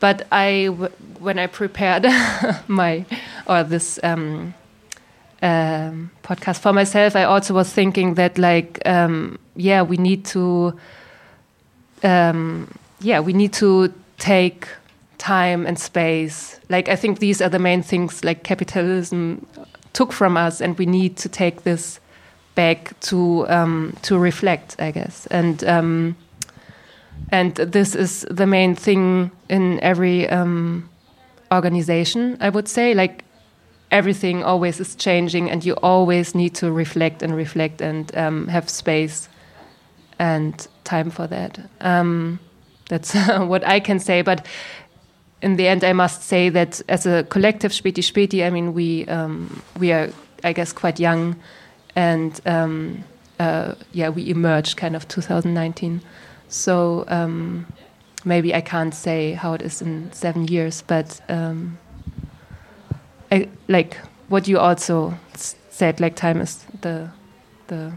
but 0.00 0.26
I, 0.32 0.66
w- 0.70 0.92
when 1.18 1.38
I 1.38 1.46
prepared 1.46 2.06
my 2.68 3.04
or 3.46 3.62
this 3.62 4.00
um, 4.02 4.54
um, 5.42 6.10
podcast 6.22 6.60
for 6.60 6.72
myself, 6.72 7.16
I 7.16 7.24
also 7.24 7.54
was 7.54 7.72
thinking 7.72 8.14
that 8.14 8.38
like, 8.38 8.80
um, 8.86 9.38
yeah, 9.56 9.82
we 9.82 9.96
need 9.96 10.24
to, 10.26 10.78
um, 12.02 12.72
yeah, 13.00 13.20
we 13.20 13.32
need 13.32 13.52
to 13.54 13.92
take 14.18 14.68
time 15.18 15.66
and 15.66 15.78
space. 15.78 16.60
Like, 16.68 16.88
I 16.88 16.96
think 16.96 17.18
these 17.18 17.40
are 17.40 17.48
the 17.48 17.58
main 17.58 17.82
things 17.82 18.24
like 18.24 18.42
capitalism 18.42 19.46
took 19.92 20.12
from 20.12 20.36
us, 20.36 20.60
and 20.60 20.78
we 20.78 20.86
need 20.86 21.16
to 21.18 21.28
take 21.28 21.62
this 21.62 22.00
back 22.54 22.98
to 23.00 23.48
um, 23.48 23.96
to 24.02 24.18
reflect, 24.18 24.76
I 24.78 24.90
guess, 24.90 25.26
and. 25.26 25.64
Um, 25.64 26.16
and 27.32 27.54
this 27.54 27.94
is 27.94 28.26
the 28.30 28.46
main 28.46 28.74
thing 28.74 29.30
in 29.48 29.78
every 29.80 30.28
um, 30.28 30.88
organization, 31.52 32.36
I 32.40 32.48
would 32.48 32.66
say. 32.66 32.94
Like 32.94 33.24
everything 33.90 34.44
always 34.44 34.80
is 34.80 34.94
changing, 34.94 35.50
and 35.50 35.64
you 35.64 35.74
always 35.82 36.34
need 36.34 36.54
to 36.56 36.72
reflect 36.72 37.22
and 37.22 37.34
reflect 37.34 37.80
and 37.80 38.16
um, 38.16 38.48
have 38.48 38.68
space 38.68 39.28
and 40.18 40.68
time 40.84 41.10
for 41.10 41.26
that. 41.26 41.58
Um, 41.80 42.38
that's 42.88 43.14
what 43.38 43.66
I 43.66 43.80
can 43.80 43.98
say. 43.98 44.22
But 44.22 44.46
in 45.42 45.56
the 45.56 45.66
end, 45.68 45.84
I 45.84 45.92
must 45.92 46.22
say 46.22 46.50
that 46.50 46.82
as 46.88 47.06
a 47.06 47.24
collective, 47.24 47.72
Späti 47.72 48.02
Späti, 48.02 48.46
I 48.46 48.50
mean, 48.50 48.74
we 48.74 49.06
um, 49.06 49.62
we 49.78 49.92
are, 49.92 50.10
I 50.44 50.52
guess, 50.52 50.72
quite 50.72 51.00
young, 51.00 51.36
and 51.96 52.40
um, 52.46 53.04
uh, 53.38 53.74
yeah, 53.92 54.10
we 54.10 54.28
emerged 54.28 54.76
kind 54.76 54.94
of 54.94 55.08
2019. 55.08 56.00
So 56.48 57.04
um, 57.08 57.66
maybe 58.24 58.54
I 58.54 58.60
can't 58.60 58.94
say 58.94 59.32
how 59.32 59.54
it 59.54 59.62
is 59.62 59.80
in 59.80 60.12
seven 60.12 60.46
years, 60.48 60.82
but 60.82 61.20
um, 61.28 61.78
I, 63.30 63.48
like 63.68 63.96
what 64.28 64.48
you 64.48 64.58
also 64.58 65.14
said, 65.70 66.00
like 66.00 66.16
time 66.16 66.40
is 66.40 66.64
the 66.80 67.08
the 67.68 67.92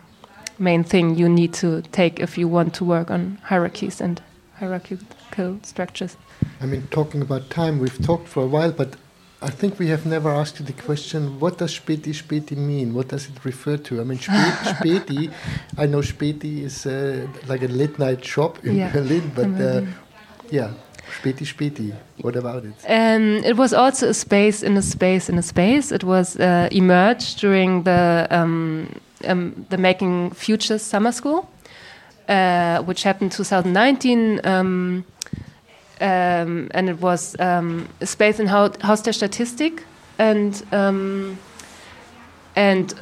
main 0.59 0.83
thing 0.83 1.15
you 1.15 1.27
need 1.27 1.53
to 1.53 1.81
take 1.91 2.19
if 2.19 2.37
you 2.37 2.47
want 2.47 2.73
to 2.75 2.85
work 2.85 3.09
on 3.09 3.39
hierarchies 3.43 4.01
and 4.01 4.21
hierarchical 4.59 5.59
structures. 5.63 6.15
I 6.61 6.65
mean, 6.65 6.87
talking 6.91 7.21
about 7.21 7.49
time, 7.49 7.79
we've 7.79 8.01
talked 8.05 8.27
for 8.27 8.43
a 8.43 8.47
while, 8.47 8.71
but 8.71 8.95
I 9.41 9.49
think 9.49 9.79
we 9.79 9.87
have 9.87 10.05
never 10.05 10.29
asked 10.29 10.59
you 10.59 10.65
the 10.65 10.81
question: 10.83 11.39
What 11.39 11.57
does 11.57 11.77
Späti 11.79 12.13
Späti 12.13 12.55
mean? 12.55 12.93
What 12.93 13.09
does 13.09 13.27
it 13.27 13.43
refer 13.43 13.77
to? 13.77 13.99
I 14.01 14.03
mean, 14.03 14.19
Späti 14.19 15.31
I 15.77 15.85
know 15.85 15.99
Späti 16.01 16.63
is 16.63 16.85
uh, 16.85 17.27
like 17.47 17.63
a 17.63 17.67
late 17.67 17.99
night 17.99 18.23
shop 18.23 18.63
in 18.63 18.77
Yeah, 18.77 18.91
Berlin, 18.93 19.31
but 19.35 19.61
uh, 19.61 19.81
yeah, 20.49 20.71
Späti 21.11 21.45
Späti. 21.45 21.93
What 22.21 22.35
about 22.35 22.63
it? 22.65 22.73
Um, 22.87 23.43
it 23.43 23.57
was 23.57 23.73
also 23.73 24.09
a 24.09 24.13
space 24.13 24.63
in 24.63 24.77
a 24.77 24.81
space 24.81 25.29
in 25.29 25.37
a 25.37 25.41
space. 25.41 25.91
It 25.91 26.03
was 26.03 26.35
uh, 26.37 26.67
emerged 26.71 27.39
during 27.39 27.83
the 27.83 28.27
um, 28.31 28.87
um, 29.25 29.65
the 29.69 29.77
Making 29.77 30.31
Futures 30.31 30.81
Summer 30.81 31.11
School, 31.11 31.49
uh, 32.29 32.79
which 32.83 33.03
happened 33.03 33.31
2019. 33.31 34.41
Um, 34.43 35.05
um, 36.01 36.67
and 36.73 36.89
it 36.89 36.99
was 37.01 37.35
um, 37.39 37.87
a 38.01 38.05
space 38.05 38.39
in 38.39 38.47
Hau- 38.47 38.73
Haus 38.81 39.01
der 39.03 39.13
Statistik 39.13 39.83
and 40.17 40.63
and 42.55 42.95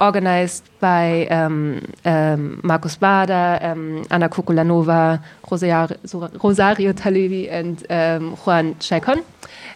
organized 0.00 0.68
by 0.80 1.26
um, 1.28 1.92
um, 2.04 2.60
Markus 2.62 2.96
Bader, 2.96 3.58
um, 3.62 4.06
Anna 4.10 4.28
Kukulanova, 4.28 5.22
Rosario, 5.50 6.92
Talevi, 6.92 7.50
and 7.50 7.86
um, 7.90 8.36
Juan 8.36 8.74
Chaicon. 8.76 9.24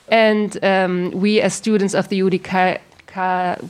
And 0.09 0.63
um, 0.65 1.11
we, 1.13 1.41
as 1.41 1.55
students 1.55 1.95
of 1.95 2.09
the 2.09 2.21
UDK, 2.21 2.81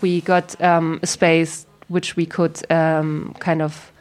we 0.03 0.21
got 0.23 0.61
um, 0.61 1.01
a 1.03 1.07
space 1.07 1.67
which 1.89 2.17
we 2.17 2.27
could 2.27 2.63
kind 2.69 3.63
of 3.63 3.93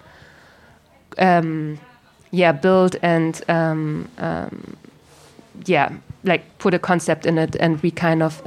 yeah 2.32 2.52
build 2.52 2.96
and 3.02 3.42
yeah 5.66 5.92
like 6.24 6.58
put 6.60 6.74
a 6.74 6.80
concept 6.80 7.26
in 7.26 7.38
it 7.38 7.56
and 7.56 7.82
we 7.82 7.92
kind 7.92 8.22
of 8.22 8.44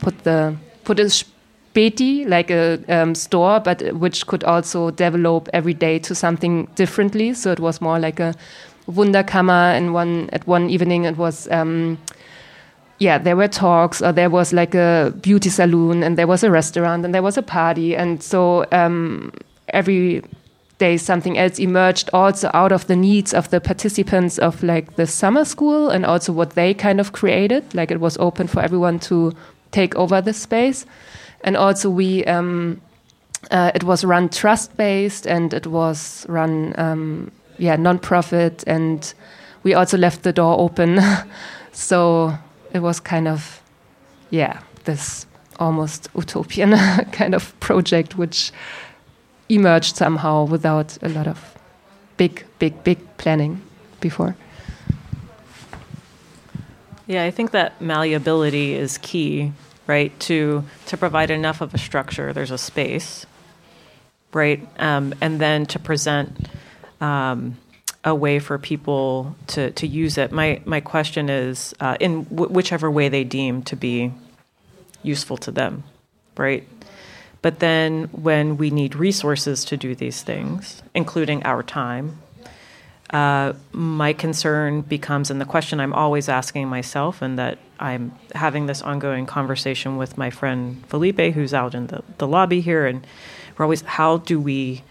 put 0.00 0.24
the 0.24 0.56
put 0.84 0.98
a 0.98 1.24
Späti 1.72 2.28
like 2.28 2.50
a 2.50 2.78
um, 2.88 3.14
store 3.14 3.60
but 3.60 3.82
which 3.94 4.26
could 4.26 4.44
also 4.44 4.90
develop 4.90 5.48
every 5.52 5.74
day 5.74 5.98
to 6.00 6.14
something 6.14 6.68
differently. 6.74 7.34
So 7.34 7.50
it 7.50 7.60
was 7.60 7.80
more 7.80 7.98
like 7.98 8.20
a 8.20 8.34
Wunderkammer 8.90 9.76
and 9.76 9.94
one 9.94 10.28
at 10.32 10.46
one 10.46 10.68
evening. 10.68 11.04
It 11.04 11.16
was 11.16 11.48
um, 11.50 11.98
yeah, 12.98 13.18
there 13.18 13.36
were 13.36 13.48
talks, 13.48 14.00
or 14.00 14.12
there 14.12 14.30
was 14.30 14.52
like 14.52 14.74
a 14.74 15.12
beauty 15.22 15.50
salon, 15.50 16.02
and 16.02 16.16
there 16.16 16.26
was 16.28 16.44
a 16.44 16.50
restaurant, 16.50 17.04
and 17.04 17.12
there 17.12 17.22
was 17.22 17.36
a 17.36 17.42
party, 17.42 17.96
and 17.96 18.22
so 18.22 18.64
um, 18.70 19.32
every 19.68 20.22
day 20.78 20.96
something 20.96 21.36
else 21.36 21.58
emerged, 21.58 22.10
also 22.12 22.50
out 22.54 22.70
of 22.70 22.86
the 22.86 22.96
needs 22.96 23.34
of 23.34 23.50
the 23.50 23.60
participants 23.60 24.38
of 24.38 24.62
like 24.62 24.94
the 24.96 25.06
summer 25.06 25.44
school, 25.44 25.90
and 25.90 26.06
also 26.06 26.32
what 26.32 26.50
they 26.50 26.74
kind 26.74 27.00
of 27.00 27.12
created. 27.12 27.74
Like 27.74 27.90
it 27.90 27.98
was 28.00 28.16
open 28.18 28.46
for 28.46 28.60
everyone 28.62 28.98
to 29.00 29.32
take 29.72 29.96
over 29.96 30.20
the 30.20 30.32
space, 30.32 30.86
and 31.44 31.56
also 31.56 31.90
we. 31.90 32.24
Um, 32.24 32.80
uh, 33.50 33.72
it 33.74 33.82
was 33.82 34.04
run 34.04 34.28
trust 34.28 34.76
based, 34.76 35.26
and 35.26 35.52
it 35.52 35.66
was 35.66 36.24
run 36.28 36.74
um, 36.78 37.30
yeah 37.58 37.74
non-profit, 37.76 38.62
and 38.66 39.12
we 39.64 39.74
also 39.74 39.98
left 39.98 40.22
the 40.22 40.32
door 40.32 40.58
open. 40.60 41.00
so 41.72 42.38
it 42.72 42.80
was 42.80 43.00
kind 43.00 43.28
of 43.28 43.62
yeah 44.30 44.60
this 44.84 45.26
almost 45.58 46.08
utopian 46.14 46.70
kind 47.12 47.34
of 47.34 47.58
project 47.60 48.16
which 48.16 48.52
emerged 49.48 49.96
somehow 49.96 50.44
without 50.44 50.98
a 51.02 51.08
lot 51.08 51.26
of 51.26 51.54
big 52.16 52.44
big 52.58 52.82
big 52.84 52.98
planning 53.16 53.60
before 54.00 54.34
Yeah, 57.06 57.24
I 57.24 57.30
think 57.32 57.50
that 57.50 57.80
malleability 57.80 58.74
is 58.74 58.98
key, 58.98 59.52
right? 59.92 60.18
To 60.20 60.64
to 60.86 60.96
provide 60.96 61.30
enough 61.30 61.60
of 61.60 61.74
a 61.74 61.78
structure. 61.78 62.32
There's 62.32 62.50
a 62.50 62.56
space, 62.56 63.26
right? 64.32 64.60
Um, 64.78 65.14
and 65.20 65.38
then 65.38 65.66
to 65.66 65.78
present 65.78 66.48
um, 67.00 67.58
a 68.02 68.14
way 68.14 68.38
for 68.38 68.56
people 68.58 69.36
to 69.48 69.70
to 69.72 69.86
use 69.86 70.16
it. 70.16 70.32
My 70.32 70.62
my 70.64 70.80
question 70.80 71.28
is, 71.28 71.74
uh, 71.78 71.96
in 72.00 72.24
w- 72.24 72.50
whichever 72.56 72.90
way 72.90 73.10
they 73.10 73.24
deem 73.24 73.62
to 73.64 73.76
be 73.76 74.12
useful 75.02 75.36
to 75.36 75.50
them, 75.50 75.84
right? 76.38 76.66
But 77.42 77.58
then 77.58 78.04
when 78.12 78.56
we 78.56 78.70
need 78.70 78.94
resources 78.94 79.64
to 79.66 79.76
do 79.76 79.94
these 79.94 80.22
things, 80.22 80.82
including 80.94 81.42
our 81.44 81.62
time, 81.62 82.06
uh, 83.12 83.52
my 83.72 84.12
concern 84.12 84.80
becomes, 84.80 85.30
and 85.30 85.40
the 85.40 85.44
question 85.44 85.80
I'm 85.80 85.92
always 85.92 86.28
asking 86.28 86.68
myself, 86.68 87.20
and 87.20 87.38
that 87.38 87.58
I'm 87.78 88.14
having 88.34 88.66
this 88.66 88.80
ongoing 88.80 89.26
conversation 89.26 89.96
with 89.96 90.16
my 90.16 90.30
friend 90.30 90.82
Felipe, 90.86 91.34
who's 91.34 91.52
out 91.52 91.74
in 91.74 91.88
the, 91.88 92.02
the 92.18 92.26
lobby 92.26 92.60
here, 92.60 92.86
and 92.86 93.06
we're 93.56 93.64
always, 93.64 93.82
how 93.82 94.18
do 94.18 94.40
we 94.40 94.82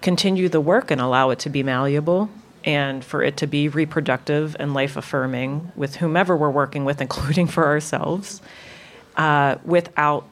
continue 0.00 0.48
the 0.48 0.60
work 0.60 0.90
and 0.90 1.00
allow 1.00 1.30
it 1.30 1.38
to 1.40 1.48
be 1.50 1.62
malleable 1.62 2.28
and 2.64 3.04
for 3.04 3.22
it 3.22 3.36
to 3.36 3.46
be 3.46 3.68
reproductive 3.68 4.56
and 4.58 4.74
life 4.74 4.96
affirming 4.96 5.70
with 5.76 5.96
whomever 5.96 6.36
we're 6.36 6.50
working 6.50 6.84
with, 6.84 7.00
including 7.06 7.46
for 7.46 7.66
ourselves, 7.66 8.42
uh, 9.16 9.56
without 9.64 10.26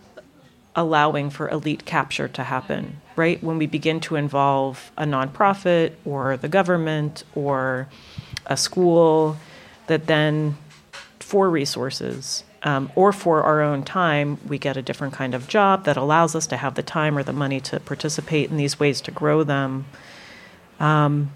allowing 0.74 1.30
for 1.30 1.48
elite 1.50 1.84
capture 1.84 2.26
to 2.26 2.42
happen, 2.42 3.00
right? 3.16 3.42
When 3.42 3.58
we 3.58 3.66
begin 3.66 4.00
to 4.00 4.16
involve 4.16 4.92
a 4.96 5.04
nonprofit 5.04 5.92
or 6.04 6.36
the 6.36 6.48
government 6.48 7.24
or 7.34 7.88
a 8.46 8.56
school, 8.56 9.36
that 9.86 10.06
then 10.06 10.56
for 11.20 11.50
resources 11.50 12.44
um, 12.62 12.90
or 12.94 13.12
for 13.12 13.42
our 13.42 13.60
own 13.60 13.82
time, 13.82 14.38
we 14.46 14.58
get 14.58 14.76
a 14.76 14.82
different 14.82 15.12
kind 15.12 15.34
of 15.34 15.48
job 15.48 15.84
that 15.84 15.96
allows 15.96 16.34
us 16.34 16.46
to 16.48 16.56
have 16.56 16.74
the 16.74 16.82
time 16.82 17.18
or 17.18 17.22
the 17.22 17.32
money 17.32 17.60
to 17.60 17.80
participate 17.80 18.50
in 18.50 18.56
these 18.56 18.78
ways 18.78 19.00
to 19.00 19.10
grow 19.10 19.42
them. 19.42 19.86
Um, 20.78 21.32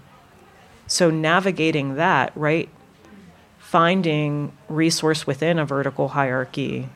so, 0.87 1.09
navigating 1.09 1.95
that, 1.95 2.31
right? 2.35 2.69
Finding 3.59 4.53
resource 4.69 5.27
within 5.27 5.59
a 5.59 5.65
vertical 5.65 6.09
hierarchy 6.09 6.87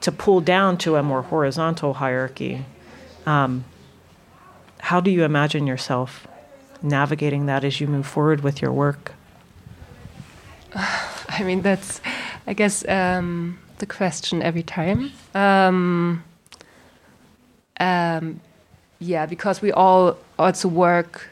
to 0.00 0.10
pull 0.10 0.40
down 0.40 0.76
to 0.78 0.96
a 0.96 1.02
more 1.02 1.22
horizontal 1.22 1.94
hierarchy. 1.94 2.64
Um, 3.26 3.64
how 4.80 5.00
do 5.00 5.10
you 5.10 5.24
imagine 5.24 5.66
yourself 5.66 6.26
navigating 6.82 7.46
that 7.46 7.64
as 7.64 7.80
you 7.80 7.86
move 7.86 8.06
forward 8.06 8.42
with 8.42 8.62
your 8.62 8.72
work? 8.72 9.12
I 10.74 11.42
mean, 11.42 11.62
that's, 11.62 12.00
I 12.46 12.54
guess, 12.54 12.86
um, 12.88 13.58
the 13.78 13.86
question 13.86 14.42
every 14.42 14.62
time. 14.62 15.12
Um, 15.34 16.24
um, 17.80 18.40
yeah, 18.98 19.26
because 19.26 19.62
we 19.62 19.72
all 19.72 20.16
also 20.38 20.68
work. 20.68 21.28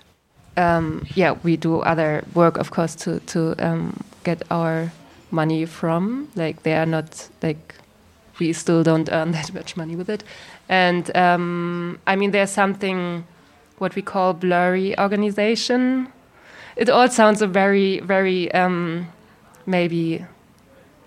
Um, 0.57 1.07
yeah, 1.15 1.33
we 1.43 1.57
do 1.57 1.81
other 1.81 2.25
work, 2.35 2.57
of 2.57 2.71
course, 2.71 2.95
to 2.97 3.21
to 3.21 3.55
um, 3.59 4.03
get 4.25 4.43
our 4.51 4.93
money 5.31 5.67
from. 5.67 6.29
Like 6.37 6.63
they 6.63 6.75
are 6.75 6.87
not 6.87 7.29
like 7.43 7.75
we 8.39 8.53
still 8.53 8.83
don't 8.83 9.11
earn 9.13 9.33
that 9.37 9.53
much 9.53 9.77
money 9.77 9.97
with 9.97 10.09
it. 10.09 10.23
And 10.69 11.15
um, 11.17 11.99
I 12.07 12.17
mean, 12.17 12.31
there's 12.31 12.51
something 12.51 13.25
what 13.79 13.95
we 13.95 14.03
call 14.03 14.33
blurry 14.33 14.99
organization. 14.99 16.13
It 16.77 16.89
all 16.89 17.09
sounds 17.09 17.43
a 17.43 17.47
very, 17.47 18.01
very 18.01 18.53
um, 18.53 19.09
maybe 19.65 20.25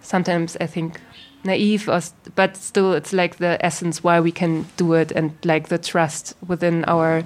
sometimes 0.02 0.58
I 0.60 0.68
think 0.68 1.00
naive, 1.44 1.88
or 1.88 2.02
st 2.02 2.36
but 2.36 2.58
still 2.58 2.94
it's 2.94 3.14
like 3.14 3.38
the 3.38 3.64
essence 3.66 4.04
why 4.04 4.20
we 4.20 4.32
can 4.32 4.66
do 4.78 4.94
it 4.94 5.12
and 5.12 5.32
like 5.44 5.70
the 5.70 5.78
trust 5.78 6.34
within 6.48 6.84
our 6.86 7.24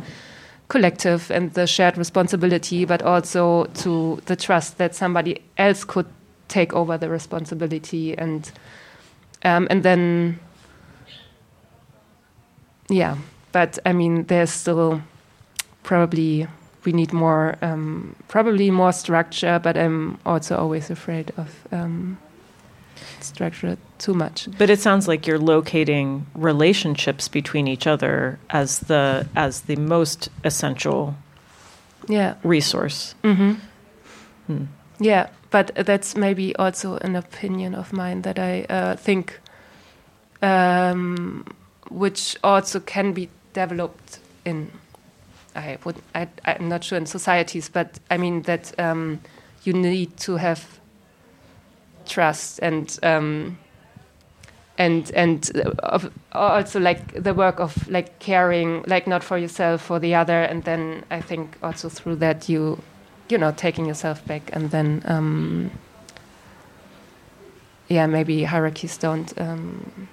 collective 0.68 1.32
and 1.32 1.54
the 1.54 1.68
shared 1.68 1.98
responsibility, 1.98 2.86
but 2.86 3.02
also 3.02 3.66
to 3.84 4.22
the 4.26 4.36
trust 4.36 4.78
that 4.78 4.96
somebody 4.96 5.41
else 5.58 5.84
could 5.84 6.08
take 6.48 6.74
over 6.74 6.98
the 6.98 7.10
responsibility 7.10 8.18
and 8.18 8.52
um, 9.44 9.68
and 9.70 9.84
then 9.84 10.39
yeah 12.89 13.18
but 13.52 13.80
i 13.86 13.94
mean 13.94 14.24
there's 14.26 14.52
still 14.52 15.02
probably 15.84 16.47
we 16.86 16.91
need 16.91 17.13
more 17.13 17.55
um, 17.61 18.15
probably 18.27 18.71
more 18.71 18.91
structure 18.91 19.59
but 19.59 19.77
i'm 19.77 20.17
also 20.25 20.57
always 20.57 20.89
afraid 20.89 21.31
of 21.38 21.67
um, 21.71 22.17
structure 23.19 23.77
too 23.97 24.13
much 24.13 24.47
but 24.57 24.69
it 24.69 24.79
sounds 24.79 25.07
like 25.07 25.25
you're 25.25 25.39
locating 25.39 26.25
relationships 26.36 27.27
between 27.27 27.67
each 27.67 27.88
other 27.88 28.39
as 28.49 28.79
the 28.79 29.27
as 29.36 29.61
the 29.61 29.75
most 29.77 30.29
essential 30.43 31.15
yeah 32.07 32.36
resource 32.43 33.15
mm-hmm. 33.23 33.53
hmm. 34.47 34.65
yeah 34.99 35.27
but 35.53 35.69
that's 35.75 36.17
maybe 36.17 36.55
also 36.55 36.97
an 36.97 37.15
opinion 37.15 37.75
of 37.75 37.93
mine 37.93 38.23
that 38.23 38.39
I 38.39 38.63
uh, 38.63 38.95
think, 38.95 39.39
um, 40.41 41.45
which 41.89 42.38
also 42.43 42.79
can 42.79 43.13
be 43.13 43.29
developed 43.53 44.17
in. 44.43 44.71
I 45.56 45.78
would. 45.84 45.95
I, 46.16 46.28
am 46.45 46.70
not 46.70 46.84
sure 46.84 46.97
in 46.97 47.06
societies, 47.06 47.70
but 47.70 47.99
I 48.10 48.18
mean 48.18 48.41
that 48.43 48.78
um, 48.80 49.20
you 49.64 49.74
need 49.74 50.18
to 50.18 50.38
have 50.38 50.80
trust 52.06 52.60
and 52.62 52.97
um, 53.04 53.58
and 54.78 55.12
and 55.12 55.51
uh, 55.84 55.99
also 56.34 56.80
like 56.80 57.24
the 57.24 57.34
work 57.34 57.60
of 57.60 57.88
like 57.89 58.20
caring, 58.20 58.84
like 58.88 59.08
not 59.08 59.24
for 59.24 59.38
yourself, 59.38 59.82
for 59.82 59.99
the 59.99 60.16
other, 60.16 60.41
and 60.41 60.64
then 60.64 61.04
I 61.12 61.22
think 61.22 61.58
also 61.62 61.89
through 61.89 62.18
that 62.18 62.49
you 62.49 62.80
you 63.30 63.38
know 63.38 63.51
taking 63.51 63.86
yourself 63.86 64.26
back 64.26 64.49
and 64.54 64.72
then 64.72 65.01
um, 65.06 65.72
yeah 67.88 68.06
maybe 68.06 68.43
hierarchies 68.43 68.97
don't 68.97 69.34
um, 69.39 70.08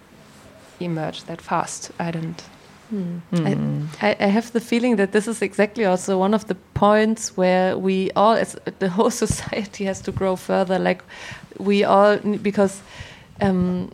emerge 0.80 1.24
that 1.24 1.41
fast 1.41 1.91
i 1.99 2.11
don't 2.11 2.45
hmm. 2.91 3.86
I, 4.01 4.16
I, 4.18 4.26
have 4.26 4.53
the 4.53 4.61
feeling 4.61 4.97
that 4.97 5.12
this 5.12 5.28
is 5.28 5.43
exactly 5.43 5.84
also 5.84 6.18
one 6.18 6.34
of 6.34 6.47
the 6.47 6.57
points 6.74 7.36
where 7.36 7.78
we 7.78 8.11
all, 8.16 8.32
as 8.32 8.57
the 8.80 8.88
whole 8.88 9.11
society, 9.24 9.84
has 9.84 10.01
to 10.03 10.12
grow 10.12 10.36
further. 10.36 10.78
Like 10.78 11.03
we 11.59 11.84
all, 11.84 12.16
because 12.18 12.82
um, 13.41 13.91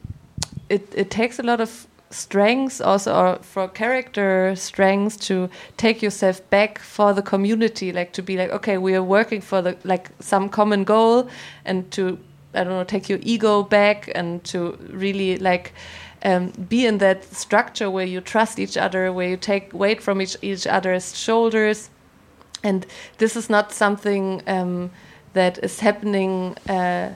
it 0.69 0.93
it 0.95 1.11
takes 1.11 1.39
a 1.39 1.43
lot 1.43 1.61
of 1.61 1.87
strengths 2.11 2.81
also 2.81 3.15
or 3.15 3.39
for 3.43 3.69
character 3.69 4.55
strengths 4.55 5.17
to 5.17 5.51
take 5.77 6.01
yourself 6.03 6.41
back 6.51 6.79
for 6.79 7.13
the 7.13 7.23
community 7.23 7.93
like 7.93 8.13
to 8.13 8.23
be 8.23 8.37
like 8.37 8.51
okay 8.51 8.79
we 8.79 8.95
are 8.95 9.03
working 9.03 9.41
for 9.41 9.61
the 9.61 9.77
like 9.83 10.11
some 10.21 10.49
common 10.49 10.85
goal 10.85 11.29
and 11.65 11.91
to 11.91 12.17
i 12.55 12.63
don't 12.63 12.73
know 12.73 12.85
take 12.85 13.09
your 13.09 13.19
ego 13.23 13.63
back 13.63 14.09
and 14.15 14.45
to 14.45 14.79
really 14.91 15.37
like 15.39 15.73
um, 16.27 16.51
be 16.69 16.85
in 16.87 16.99
that 16.99 17.25
structure 17.25 17.89
where 17.91 18.05
you 18.05 18.21
trust 18.21 18.59
each 18.59 18.77
other 18.77 19.13
where 19.13 19.29
you 19.29 19.37
take 19.37 19.73
weight 19.73 20.03
from 20.03 20.21
each, 20.21 20.37
each 20.43 20.67
other's 20.67 21.17
shoulders 21.17 21.89
and 22.63 22.85
this 23.19 23.37
is 23.37 23.49
not 23.49 23.73
something 23.73 24.43
um, 24.47 24.91
that 25.35 25.59
is 25.63 25.81
happening 25.81 26.57
uh, 26.69 27.15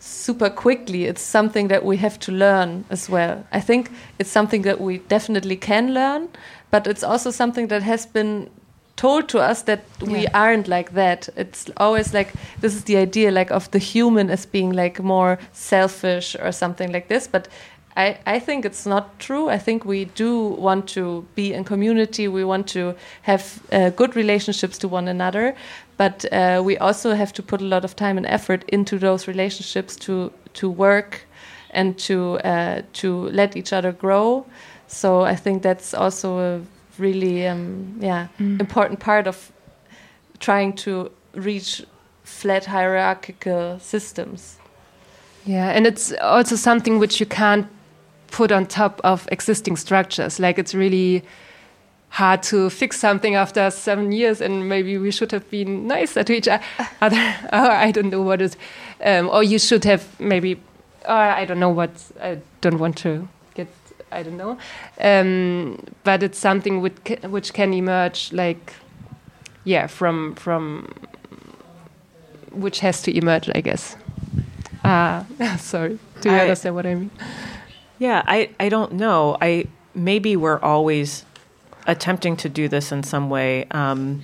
super 0.00 0.50
quickly. 0.50 1.04
It's 1.04 1.22
something 1.22 1.68
that 1.68 1.84
we 1.84 1.96
have 1.98 2.18
to 2.20 2.32
learn 2.32 2.84
as 2.90 3.08
well. 3.08 3.46
I 3.52 3.60
think 3.60 3.90
it's 4.18 4.30
something 4.30 4.62
that 4.62 4.80
we 4.80 4.98
definitely 4.98 5.56
can 5.56 5.94
learn, 5.94 6.28
but 6.70 6.86
it's 6.86 7.02
also 7.02 7.30
something 7.30 7.68
that 7.68 7.82
has 7.82 8.06
been 8.06 8.50
told 8.96 9.28
to 9.28 9.38
us 9.38 9.62
that 9.62 9.84
yeah. 10.02 10.12
we 10.12 10.26
aren't 10.28 10.68
like 10.68 10.92
that. 10.92 11.28
It's 11.36 11.70
always 11.78 12.12
like 12.12 12.32
this 12.60 12.74
is 12.74 12.84
the 12.84 12.96
idea 12.98 13.30
like 13.30 13.50
of 13.50 13.70
the 13.70 13.78
human 13.78 14.28
as 14.28 14.44
being 14.44 14.72
like 14.72 15.02
more 15.02 15.38
selfish 15.52 16.36
or 16.42 16.52
something 16.52 16.92
like 16.92 17.08
this, 17.08 17.26
but 17.26 17.48
I, 17.96 18.18
I 18.26 18.38
think 18.38 18.64
it's 18.64 18.86
not 18.86 19.18
true. 19.18 19.48
I 19.48 19.58
think 19.58 19.84
we 19.84 20.04
do 20.04 20.48
want 20.48 20.88
to 20.90 21.26
be 21.34 21.52
in 21.52 21.64
community. 21.64 22.28
We 22.28 22.44
want 22.44 22.68
to 22.68 22.94
have 23.22 23.60
uh, 23.72 23.90
good 23.90 24.14
relationships 24.14 24.78
to 24.78 24.88
one 24.88 25.08
another, 25.08 25.54
but 25.96 26.24
uh, 26.32 26.62
we 26.64 26.78
also 26.78 27.14
have 27.14 27.32
to 27.32 27.42
put 27.42 27.60
a 27.60 27.64
lot 27.64 27.84
of 27.84 27.96
time 27.96 28.16
and 28.16 28.26
effort 28.26 28.64
into 28.68 28.98
those 28.98 29.26
relationships 29.26 29.96
to 29.96 30.32
to 30.54 30.70
work 30.70 31.26
and 31.70 31.98
to 31.98 32.38
uh, 32.38 32.82
to 32.92 33.28
let 33.30 33.56
each 33.56 33.72
other 33.72 33.92
grow. 33.92 34.46
So 34.86 35.22
I 35.22 35.36
think 35.36 35.62
that's 35.62 35.92
also 35.92 36.38
a 36.38 36.60
really 36.98 37.46
um, 37.48 37.96
yeah 38.00 38.28
mm. 38.38 38.60
important 38.60 39.00
part 39.00 39.26
of 39.26 39.52
trying 40.38 40.74
to 40.74 41.10
reach 41.34 41.84
flat 42.24 42.66
hierarchical 42.66 43.78
systems. 43.80 44.58
Yeah, 45.44 45.70
and 45.70 45.86
it's 45.86 46.12
also 46.20 46.56
something 46.56 46.98
which 46.98 47.18
you 47.18 47.26
can't 47.26 47.66
put 48.30 48.52
on 48.52 48.66
top 48.66 49.00
of 49.04 49.28
existing 49.32 49.76
structures. 49.76 50.38
Like 50.40 50.58
it's 50.58 50.74
really 50.74 51.22
hard 52.10 52.42
to 52.42 52.68
fix 52.70 52.98
something 52.98 53.36
after 53.36 53.70
seven 53.70 54.12
years, 54.12 54.40
and 54.40 54.68
maybe 54.68 54.98
we 54.98 55.10
should 55.10 55.30
have 55.32 55.48
been 55.50 55.86
nicer 55.86 56.24
to 56.24 56.32
each 56.32 56.48
other. 57.00 57.34
or 57.52 57.70
I 57.70 57.90
don't 57.92 58.10
know 58.10 58.22
what 58.22 58.40
is, 58.42 58.56
um, 59.04 59.28
or 59.30 59.42
you 59.42 59.58
should 59.58 59.84
have 59.84 60.02
maybe. 60.20 60.60
Or 61.06 61.14
I 61.14 61.44
don't 61.44 61.60
know 61.60 61.70
what. 61.70 61.90
I 62.20 62.38
don't 62.60 62.78
want 62.78 62.96
to 62.98 63.28
get. 63.54 63.68
I 64.12 64.22
don't 64.24 64.36
know, 64.36 64.58
um, 65.00 65.78
but 66.04 66.22
it's 66.22 66.38
something 66.38 66.80
which 66.80 66.96
which 67.22 67.52
can 67.52 67.72
emerge 67.72 68.32
like, 68.32 68.74
yeah, 69.64 69.86
from 69.86 70.34
from 70.34 70.88
which 72.50 72.80
has 72.80 73.02
to 73.02 73.16
emerge, 73.16 73.48
I 73.54 73.60
guess. 73.60 73.96
Ah, 74.84 75.24
sorry. 75.58 75.98
Do 76.20 76.28
you 76.30 76.34
I- 76.36 76.40
understand 76.40 76.74
what 76.74 76.86
I 76.86 76.94
mean? 76.96 77.10
Yeah, 78.00 78.22
I, 78.26 78.48
I 78.58 78.70
don't 78.70 78.92
know. 78.92 79.36
I 79.42 79.66
maybe 79.94 80.34
we're 80.34 80.58
always 80.58 81.22
attempting 81.86 82.34
to 82.38 82.48
do 82.48 82.66
this 82.66 82.92
in 82.92 83.02
some 83.02 83.28
way. 83.28 83.66
Um, 83.70 84.22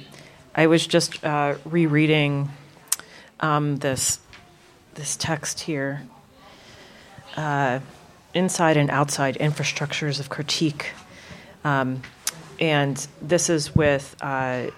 I 0.54 0.66
was 0.66 0.86
just 0.86 1.22
uh, 1.22 1.56
rereading 1.66 2.48
um, 3.40 3.76
this 3.76 4.18
this 4.94 5.14
text 5.14 5.60
here. 5.60 6.06
Uh, 7.36 7.80
inside 8.32 8.78
and 8.78 8.88
outside 8.90 9.36
infrastructures 9.36 10.20
of 10.20 10.30
critique, 10.30 10.92
um, 11.62 12.00
and 12.58 13.06
this 13.20 13.50
is 13.50 13.76
with 13.76 14.16
uh, 14.22 14.70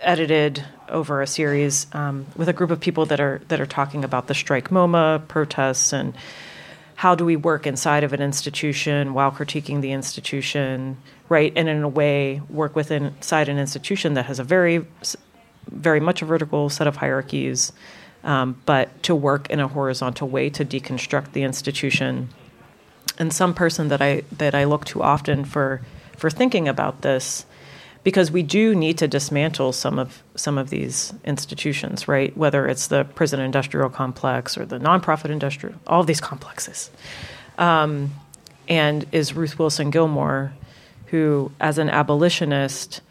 edited 0.00 0.64
over 0.88 1.20
a 1.20 1.26
series 1.26 1.88
um, 1.94 2.26
with 2.36 2.48
a 2.48 2.52
group 2.52 2.70
of 2.70 2.78
people 2.78 3.06
that 3.06 3.18
are 3.18 3.40
that 3.48 3.60
are 3.60 3.66
talking 3.66 4.04
about 4.04 4.28
the 4.28 4.34
strike 4.34 4.68
MoMA 4.68 5.26
protests 5.26 5.92
and 5.92 6.14
how 7.00 7.14
do 7.14 7.24
we 7.24 7.34
work 7.34 7.66
inside 7.66 8.04
of 8.04 8.12
an 8.12 8.20
institution 8.20 9.14
while 9.14 9.32
critiquing 9.32 9.80
the 9.80 9.90
institution, 9.90 10.98
right? 11.30 11.50
And 11.56 11.66
in 11.66 11.82
a 11.82 11.88
way, 11.88 12.42
work 12.50 12.76
within 12.76 13.04
inside 13.06 13.48
an 13.48 13.58
institution 13.58 14.12
that 14.12 14.26
has 14.26 14.38
a 14.38 14.44
very, 14.44 14.84
very 15.70 15.98
much 15.98 16.20
a 16.20 16.26
vertical 16.26 16.68
set 16.68 16.86
of 16.86 16.96
hierarchies, 16.96 17.72
um, 18.22 18.60
but 18.66 19.02
to 19.04 19.14
work 19.14 19.48
in 19.48 19.60
a 19.60 19.66
horizontal 19.66 20.28
way 20.28 20.50
to 20.50 20.62
deconstruct 20.62 21.32
the 21.32 21.42
institution. 21.42 22.28
And 23.18 23.32
some 23.32 23.54
person 23.54 23.88
that 23.88 24.02
I 24.02 24.24
that 24.36 24.54
I 24.54 24.64
look 24.64 24.84
to 24.92 25.02
often 25.02 25.46
for 25.46 25.80
for 26.18 26.28
thinking 26.28 26.68
about 26.68 27.00
this 27.00 27.46
because 28.02 28.30
we 28.30 28.42
do 28.42 28.74
need 28.74 28.98
to 28.98 29.08
dismantle 29.08 29.72
some 29.72 29.98
of 29.98 30.22
some 30.34 30.56
of 30.58 30.70
these 30.70 31.12
institutions, 31.24 32.08
right? 32.08 32.34
Whether 32.36 32.66
it's 32.66 32.86
the 32.86 33.04
prison 33.04 33.40
industrial 33.40 33.90
complex 33.90 34.56
or 34.56 34.64
the 34.64 34.78
nonprofit 34.78 35.30
industrial, 35.30 35.76
all 35.86 36.02
these 36.04 36.20
complexes. 36.20 36.90
Um, 37.58 38.12
and 38.68 39.06
is 39.12 39.34
Ruth 39.34 39.58
Wilson 39.58 39.90
Gilmore, 39.90 40.52
who, 41.06 41.52
as 41.60 41.76
an 41.78 41.90
abolitionist, 41.90 43.02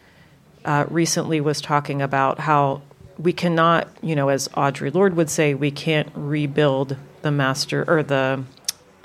uh, 0.66 0.86
recently 0.90 1.42
was 1.42 1.62
talking 1.62 2.02
about 2.02 2.40
how 2.40 2.82
we 3.18 3.34
cannot, 3.34 3.88
you 4.02 4.16
know, 4.16 4.30
as 4.30 4.48
Audre 4.50 4.94
Lorde 4.94 5.16
would 5.16 5.30
say, 5.30 5.54
we 5.54 5.70
can't 5.70 6.10
rebuild 6.16 6.96
the 7.22 7.32
master 7.32 7.84
or 7.88 8.02
the, 8.02 8.44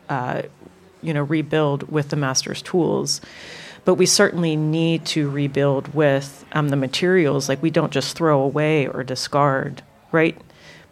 uh, 0.08 0.42
you 1.02 1.12
know, 1.12 1.22
rebuild 1.22 1.90
with 1.90 2.10
the 2.10 2.16
master's 2.16 2.62
tools 2.62 3.20
but 3.84 3.94
we 3.94 4.06
certainly 4.06 4.56
need 4.56 5.04
to 5.04 5.28
rebuild 5.28 5.94
with 5.94 6.44
um, 6.52 6.68
the 6.70 6.76
materials. 6.76 7.48
Like 7.48 7.62
we 7.62 7.70
don't 7.70 7.92
just 7.92 8.16
throw 8.16 8.40
away 8.40 8.86
or 8.86 9.04
discard, 9.04 9.82
right? 10.10 10.40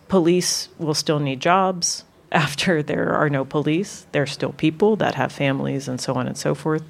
Police 0.09 0.68
will 0.78 0.95
still 0.95 1.18
need 1.18 1.40
jobs 1.40 2.05
after 2.32 2.82
there 2.82 3.11
are 3.11 3.30
no 3.30 3.45
police. 3.45 4.07
There 4.12 4.22
are 4.22 4.26
still 4.26 4.53
people 4.53 4.97
that 4.97 5.14
have 5.14 5.32
families 5.32 5.88
and 5.88 6.01
so 6.01 6.14
on 6.14 6.26
and 6.26 6.36
so 6.36 6.55
forth. 6.55 6.84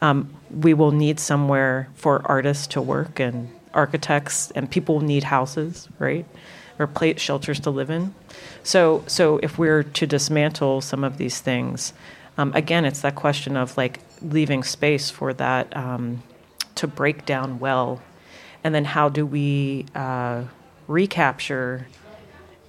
Um, 0.00 0.34
we 0.50 0.74
will 0.74 0.90
need 0.90 1.20
somewhere 1.20 1.88
for 1.94 2.22
artists 2.24 2.66
to 2.68 2.82
work 2.82 3.20
and 3.20 3.50
architects, 3.72 4.50
and 4.50 4.70
people 4.70 5.00
need 5.00 5.24
houses, 5.24 5.88
right? 5.98 6.26
Or 6.78 6.86
plate 6.86 7.20
shelters 7.20 7.60
to 7.60 7.70
live 7.70 7.88
in. 7.88 8.14
So, 8.64 9.04
so 9.06 9.38
if 9.38 9.58
we're 9.58 9.84
to 9.84 10.06
dismantle 10.06 10.80
some 10.80 11.04
of 11.04 11.18
these 11.18 11.40
things, 11.40 11.92
um, 12.36 12.52
again, 12.54 12.84
it's 12.84 13.00
that 13.02 13.14
question 13.14 13.56
of 13.56 13.76
like 13.76 14.00
leaving 14.22 14.62
space 14.62 15.10
for 15.10 15.32
that 15.34 15.74
um, 15.76 16.22
to 16.76 16.86
break 16.86 17.24
down 17.26 17.58
well, 17.58 18.02
and 18.64 18.74
then 18.74 18.84
how 18.84 19.08
do 19.08 19.26
we 19.26 19.86
uh, 19.94 20.44
recapture 20.88 21.86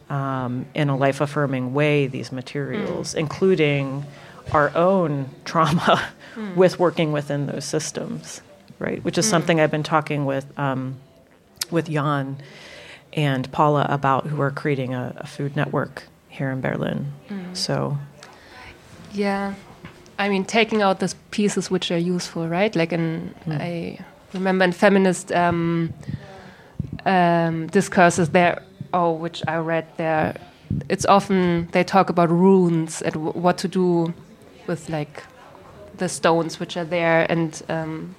um, 0.09 0.65
in 0.73 0.89
a 0.89 0.97
life 0.97 1.21
affirming 1.21 1.73
way 1.73 2.07
these 2.07 2.31
materials, 2.31 3.15
including 3.15 4.05
our 4.51 4.75
own 4.75 5.29
trauma 5.45 6.09
with 6.55 6.77
working 6.79 7.11
within 7.11 7.47
those 7.47 7.65
systems, 7.65 8.41
right? 8.79 9.03
Which 9.03 9.17
is 9.17 9.27
something 9.29 9.59
I've 9.59 9.71
been 9.71 9.83
talking 9.83 10.25
with 10.25 10.45
um, 10.59 10.97
with 11.71 11.89
Jan 11.89 12.37
and 13.13 13.51
Paula 13.51 13.85
about, 13.89 14.25
who 14.27 14.41
are 14.41 14.51
creating 14.51 14.93
a, 14.93 15.13
a 15.17 15.27
food 15.27 15.55
network 15.55 16.03
here 16.29 16.51
in 16.51 16.61
Berlin. 16.61 17.13
So 17.53 17.97
Yeah, 19.11 19.53
I 20.23 20.29
mean, 20.29 20.45
taking 20.45 20.81
out 20.81 21.01
those 21.01 21.15
pieces 21.31 21.69
which 21.69 21.91
are 21.91 21.97
useful, 21.97 22.47
right? 22.47 22.73
Like, 22.73 22.93
in 22.93 23.35
I 23.45 23.99
remember 24.33 24.63
in 24.63 24.71
feminist 24.71 25.33
um, 25.33 25.93
um, 27.05 27.67
discourses 27.67 28.29
there, 28.29 28.63
oh, 28.93 29.11
which 29.11 29.43
I 29.49 29.57
read 29.57 29.85
there, 29.97 30.37
it's 30.87 31.05
often 31.05 31.67
they 31.73 31.83
talk 31.83 32.09
about 32.09 32.29
runes 32.29 33.01
and 33.01 33.13
w- 33.15 33.33
what 33.33 33.57
to 33.57 33.67
do 33.67 34.13
with 34.65 34.89
like 34.89 35.23
the 35.97 36.07
stones 36.07 36.57
which 36.57 36.77
are 36.77 36.85
there 36.85 37.29
and 37.29 37.61
um, 37.67 38.15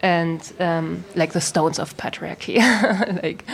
and 0.00 0.50
um, 0.60 1.04
like 1.14 1.34
the 1.34 1.42
stones 1.42 1.78
of 1.78 1.94
patriarchy, 1.98 2.56
like, 3.22 3.44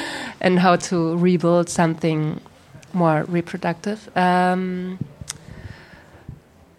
and 0.40 0.60
how 0.60 0.76
to 0.76 1.16
rebuild 1.16 1.68
something 1.68 2.40
more 2.92 3.24
reproductive. 3.24 4.16
Um, 4.16 5.00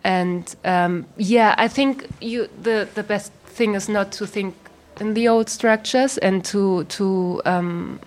and 0.04 0.56
um, 0.64 1.06
yeah, 1.18 1.56
I 1.58 1.68
think 1.68 2.08
you 2.22 2.50
the 2.62 2.88
the 2.96 3.04
best 3.04 3.32
thing 3.46 3.76
is 3.76 3.90
not 3.90 4.12
to 4.14 4.28
think 4.28 4.56
in 5.00 5.14
the 5.14 5.28
old 5.28 5.50
structures 5.50 6.18
and 6.18 6.44
to 6.46 6.84
to 6.86 7.42
um, 7.46 8.00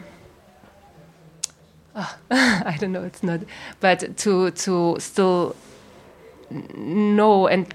ah, 1.94 2.18
I 2.30 2.76
don't 2.80 2.92
know, 2.92 3.04
it's 3.04 3.22
not, 3.22 3.40
but 3.80 4.16
to 4.18 4.50
to 4.50 4.96
still 4.98 5.56
know 6.50 7.46
and 7.46 7.74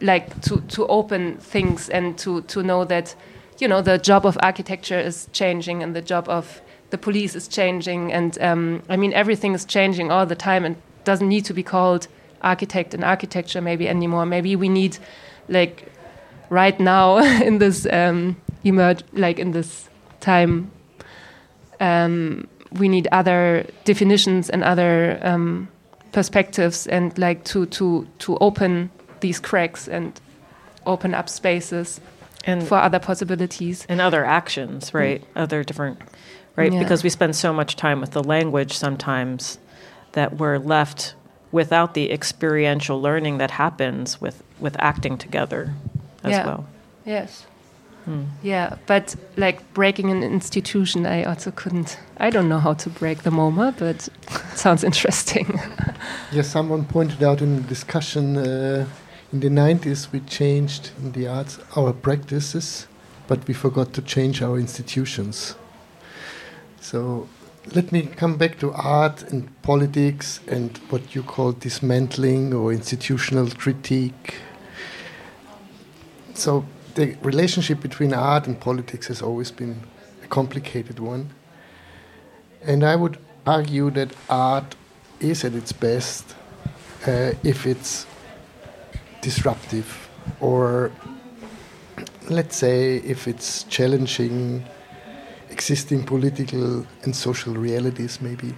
like 0.00 0.40
to 0.42 0.60
to 0.60 0.86
open 0.86 1.38
things 1.38 1.88
and 1.88 2.18
to 2.18 2.42
to 2.42 2.62
know 2.62 2.84
that 2.84 3.14
you 3.58 3.68
know 3.68 3.80
the 3.80 3.98
job 3.98 4.26
of 4.26 4.38
architecture 4.42 4.98
is 4.98 5.28
changing 5.32 5.82
and 5.82 5.94
the 5.94 6.02
job 6.02 6.28
of 6.28 6.60
the 6.90 6.98
police 6.98 7.34
is 7.34 7.48
changing. 7.48 8.12
And 8.12 8.38
um, 8.40 8.82
I 8.88 8.96
mean 8.96 9.12
everything 9.12 9.54
is 9.54 9.64
changing 9.64 10.10
all 10.10 10.26
the 10.26 10.36
time 10.36 10.64
and 10.64 10.76
doesn't 11.04 11.28
need 11.28 11.44
to 11.46 11.54
be 11.54 11.62
called 11.62 12.08
architect 12.42 12.94
and 12.94 13.04
architecture 13.04 13.60
maybe 13.60 13.88
anymore. 13.88 14.26
Maybe 14.26 14.56
we 14.56 14.68
need 14.68 14.98
like 15.48 15.92
right 16.50 16.78
now 16.78 17.18
in 17.42 17.58
this 17.58 17.86
um, 17.92 18.36
emerge 18.64 19.02
like 19.12 19.38
in 19.38 19.52
this 19.52 19.88
time 20.20 20.70
um, 21.80 22.48
we 22.72 22.88
need 22.88 23.06
other 23.12 23.66
definitions 23.84 24.50
and 24.50 24.64
other 24.64 25.18
um, 25.22 25.68
perspectives 26.12 26.86
and 26.86 27.16
like 27.18 27.44
to 27.44 27.66
to 27.66 28.06
to 28.18 28.36
open 28.38 28.90
these 29.20 29.38
cracks 29.38 29.88
and 29.88 30.20
open 30.84 31.14
up 31.14 31.28
spaces 31.28 32.00
and 32.44 32.66
for 32.66 32.78
other 32.78 33.00
possibilities. 33.00 33.84
and 33.88 34.00
other 34.00 34.24
actions, 34.24 34.94
right? 34.94 35.22
Other 35.34 35.64
different, 35.64 35.98
right? 36.54 36.72
Yeah. 36.72 36.78
Because 36.78 37.02
we 37.02 37.10
spend 37.10 37.34
so 37.34 37.52
much 37.52 37.74
time 37.74 38.00
with 38.00 38.12
the 38.12 38.22
language 38.22 38.72
sometimes 38.72 39.58
that 40.12 40.36
we're 40.38 40.58
left 40.58 41.14
without 41.56 41.94
the 41.94 42.12
experiential 42.12 43.00
learning 43.00 43.38
that 43.38 43.50
happens 43.50 44.20
with 44.20 44.36
with 44.60 44.76
acting 44.78 45.18
together 45.18 45.62
as 46.22 46.32
Yeah. 46.32 46.46
well. 46.46 46.64
Yes. 47.06 47.46
Yeah, 48.42 48.76
but 48.86 49.16
like 49.36 49.58
breaking 49.74 50.10
an 50.10 50.22
institution, 50.22 51.06
I 51.06 51.24
also 51.24 51.50
couldn't. 51.50 51.98
I 52.26 52.30
don't 52.30 52.48
know 52.48 52.60
how 52.60 52.74
to 52.74 52.90
break 52.90 53.22
the 53.22 53.30
MoMA, 53.30 53.72
but 53.78 54.08
it 54.08 54.10
sounds 54.54 54.84
interesting. 54.84 55.46
Yes, 56.32 56.48
someone 56.48 56.84
pointed 56.84 57.22
out 57.22 57.40
in 57.40 57.56
the 57.56 57.68
discussion 57.68 58.36
uh, 58.36 58.84
in 59.32 59.40
the 59.40 59.48
90s 59.48 60.12
we 60.12 60.20
changed 60.20 60.90
in 61.02 61.12
the 61.12 61.28
arts 61.28 61.58
our 61.76 61.92
practices, 61.92 62.86
but 63.28 63.38
we 63.48 63.54
forgot 63.54 63.92
to 63.92 64.02
change 64.02 64.42
our 64.42 64.58
institutions. 64.58 65.56
So 66.80 67.26
let 67.74 67.92
me 67.92 68.02
come 68.02 68.36
back 68.36 68.58
to 68.60 68.72
art 68.72 69.22
and 69.24 69.50
politics 69.62 70.40
and 70.46 70.76
what 70.88 71.14
you 71.14 71.22
call 71.22 71.52
dismantling 71.52 72.54
or 72.54 72.72
institutional 72.72 73.50
critique. 73.50 74.36
So 76.34 76.64
the 76.94 77.16
relationship 77.22 77.80
between 77.80 78.14
art 78.14 78.46
and 78.46 78.58
politics 78.58 79.08
has 79.08 79.20
always 79.20 79.50
been 79.50 79.80
a 80.22 80.26
complicated 80.26 81.00
one. 81.00 81.30
And 82.62 82.84
I 82.84 82.96
would 82.96 83.18
argue 83.46 83.90
that 83.90 84.14
art 84.28 84.74
is 85.20 85.44
at 85.44 85.54
its 85.54 85.72
best 85.72 86.34
uh, 87.06 87.32
if 87.42 87.66
it's 87.66 88.06
disruptive 89.22 90.08
or 90.40 90.92
let's 92.28 92.56
say, 92.56 92.96
if 92.96 93.28
it's 93.28 93.64
challenging 93.64 94.64
existing 95.56 96.04
political 96.04 96.86
and 97.02 97.16
social 97.16 97.54
realities, 97.54 98.20
maybe. 98.20 98.52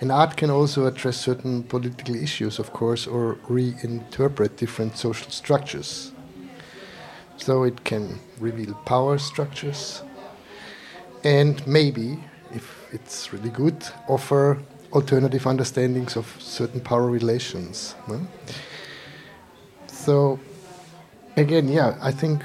And 0.00 0.12
art 0.12 0.36
can 0.36 0.50
also 0.50 0.86
address 0.86 1.16
certain 1.16 1.64
political 1.64 2.14
issues, 2.14 2.60
of 2.60 2.72
course, 2.72 3.08
or 3.08 3.38
reinterpret 3.48 4.56
different 4.56 4.96
social 4.96 5.30
structures. 5.30 6.12
So 7.38 7.64
it 7.64 7.82
can 7.82 8.20
reveal 8.38 8.74
power 8.86 9.18
structures 9.18 10.02
and 11.24 11.64
maybe, 11.66 12.18
if 12.54 12.64
it's 12.92 13.32
really 13.32 13.50
good, 13.50 13.78
offer 14.08 14.58
alternative 14.92 15.46
understandings 15.46 16.16
of 16.16 16.26
certain 16.38 16.80
power 16.80 17.08
relations. 17.10 17.96
So, 19.86 20.38
again, 21.36 21.68
yeah, 21.68 21.96
I 22.00 22.12
think 22.12 22.42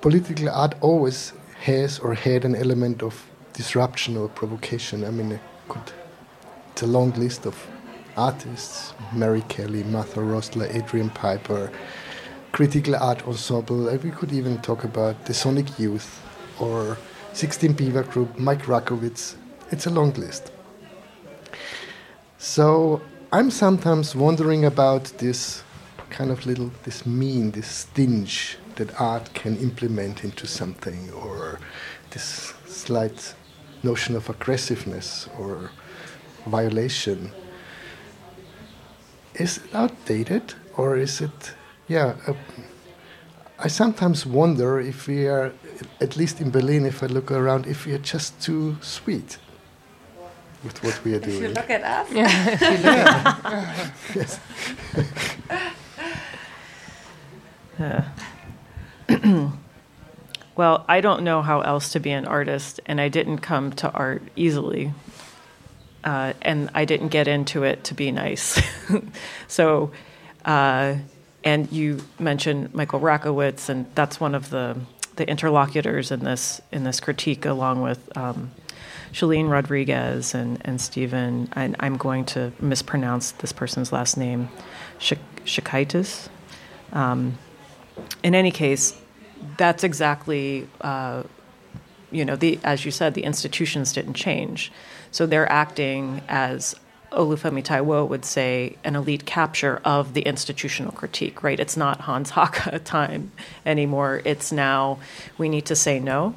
political 0.00 0.48
art 0.50 0.74
always 0.80 1.32
has 1.68 1.98
or 1.98 2.14
had 2.14 2.44
an 2.46 2.54
element 2.54 3.02
of 3.02 3.14
disruption 3.52 4.16
or 4.16 4.28
provocation. 4.28 5.04
I 5.04 5.10
mean, 5.10 5.38
could, 5.68 5.92
it's 6.72 6.82
a 6.82 6.86
long 6.86 7.12
list 7.12 7.46
of 7.46 7.54
artists 8.16 8.94
Mary 9.12 9.42
Kelly, 9.48 9.82
Martha 9.84 10.20
Rosler, 10.20 10.74
Adrian 10.74 11.10
Piper, 11.10 11.70
critical 12.52 12.96
art 12.96 13.26
ensemble. 13.28 13.84
We 14.02 14.10
could 14.10 14.32
even 14.32 14.58
talk 14.62 14.84
about 14.84 15.26
the 15.26 15.34
Sonic 15.34 15.78
Youth 15.78 16.22
or 16.58 16.96
16 17.34 17.74
Beaver 17.74 18.04
Group, 18.04 18.38
Mike 18.38 18.62
Rakowitz. 18.62 19.36
It's 19.70 19.86
a 19.86 19.90
long 19.90 20.12
list. 20.14 20.50
So 22.38 23.02
I'm 23.30 23.50
sometimes 23.50 24.16
wondering 24.16 24.64
about 24.64 25.04
this 25.18 25.62
kind 26.08 26.30
of 26.30 26.46
little, 26.46 26.70
this 26.84 27.04
mean, 27.04 27.50
this 27.50 27.68
stinge 27.84 28.56
that 28.78 28.98
art 29.00 29.34
can 29.34 29.56
implement 29.58 30.24
into 30.24 30.46
something, 30.46 31.10
or 31.12 31.58
this 32.10 32.54
slight 32.66 33.34
notion 33.82 34.16
of 34.16 34.28
aggressiveness 34.30 35.28
or 35.38 35.70
violation. 36.46 37.30
Is 39.34 39.58
it 39.58 39.74
outdated, 39.74 40.54
or 40.76 40.96
is 40.96 41.20
it, 41.20 41.54
yeah? 41.88 42.14
Uh, 42.26 42.32
I 43.60 43.68
sometimes 43.68 44.24
wonder 44.24 44.78
if 44.80 45.06
we 45.08 45.26
are, 45.26 45.52
at 46.00 46.16
least 46.16 46.40
in 46.40 46.50
Berlin, 46.50 46.86
if 46.86 47.02
I 47.02 47.06
look 47.06 47.30
around, 47.30 47.66
if 47.66 47.86
we 47.86 47.92
are 47.92 47.98
just 48.12 48.40
too 48.40 48.76
sweet 48.80 49.38
with 50.64 50.82
what 50.84 51.04
we 51.04 51.14
are 51.14 51.20
doing. 51.20 51.36
If 51.42 51.44
you 51.48 51.48
look 51.54 51.70
at 51.70 51.82
us. 51.82 52.08
Yeah. 54.14 54.14
yes. 54.14 54.40
Well, 60.58 60.84
I 60.88 61.00
don't 61.02 61.22
know 61.22 61.40
how 61.40 61.60
else 61.60 61.92
to 61.92 62.00
be 62.00 62.10
an 62.10 62.26
artist, 62.26 62.80
and 62.84 63.00
I 63.00 63.08
didn't 63.10 63.38
come 63.38 63.70
to 63.74 63.92
art 63.92 64.22
easily. 64.34 64.92
Uh, 66.02 66.32
and 66.42 66.68
I 66.74 66.84
didn't 66.84 67.10
get 67.10 67.28
into 67.28 67.62
it 67.62 67.84
to 67.84 67.94
be 67.94 68.10
nice. 68.10 68.60
so, 69.46 69.92
uh, 70.44 70.96
and 71.44 71.70
you 71.70 72.00
mentioned 72.18 72.74
Michael 72.74 72.98
Rakowitz, 72.98 73.68
and 73.68 73.86
that's 73.94 74.18
one 74.18 74.34
of 74.34 74.50
the, 74.50 74.76
the 75.14 75.28
interlocutors 75.28 76.10
in 76.10 76.24
this 76.24 76.60
in 76.72 76.82
this 76.82 76.98
critique, 76.98 77.46
along 77.46 77.82
with 77.82 78.16
um, 78.18 78.50
Shellyne 79.12 79.48
Rodriguez 79.48 80.34
and, 80.34 80.60
and 80.64 80.80
Stephen. 80.80 81.52
I, 81.54 81.72
I'm 81.78 81.96
going 81.96 82.24
to 82.34 82.50
mispronounce 82.58 83.30
this 83.30 83.52
person's 83.52 83.92
last 83.92 84.16
name, 84.16 84.48
Shikaitis. 84.98 86.28
Um, 86.92 87.38
in 88.24 88.34
any 88.34 88.50
case, 88.50 89.00
that's 89.56 89.84
exactly, 89.84 90.68
uh, 90.80 91.22
you 92.10 92.24
know, 92.24 92.36
the 92.36 92.58
as 92.64 92.84
you 92.84 92.90
said, 92.90 93.14
the 93.14 93.24
institutions 93.24 93.92
didn't 93.92 94.14
change, 94.14 94.72
so 95.10 95.26
they're 95.26 95.50
acting 95.50 96.22
as 96.28 96.74
Olufemi 97.12 97.64
Taiwo 97.64 98.06
would 98.06 98.24
say, 98.24 98.76
an 98.84 98.94
elite 98.94 99.24
capture 99.24 99.80
of 99.84 100.14
the 100.14 100.22
institutional 100.22 100.92
critique, 100.92 101.42
right? 101.42 101.58
It's 101.58 101.76
not 101.76 102.02
Hans 102.02 102.32
Haacke 102.32 102.80
time 102.84 103.32
anymore. 103.64 104.20
It's 104.24 104.52
now 104.52 104.98
we 105.38 105.48
need 105.48 105.66
to 105.66 105.76
say 105.76 106.00
no. 106.00 106.34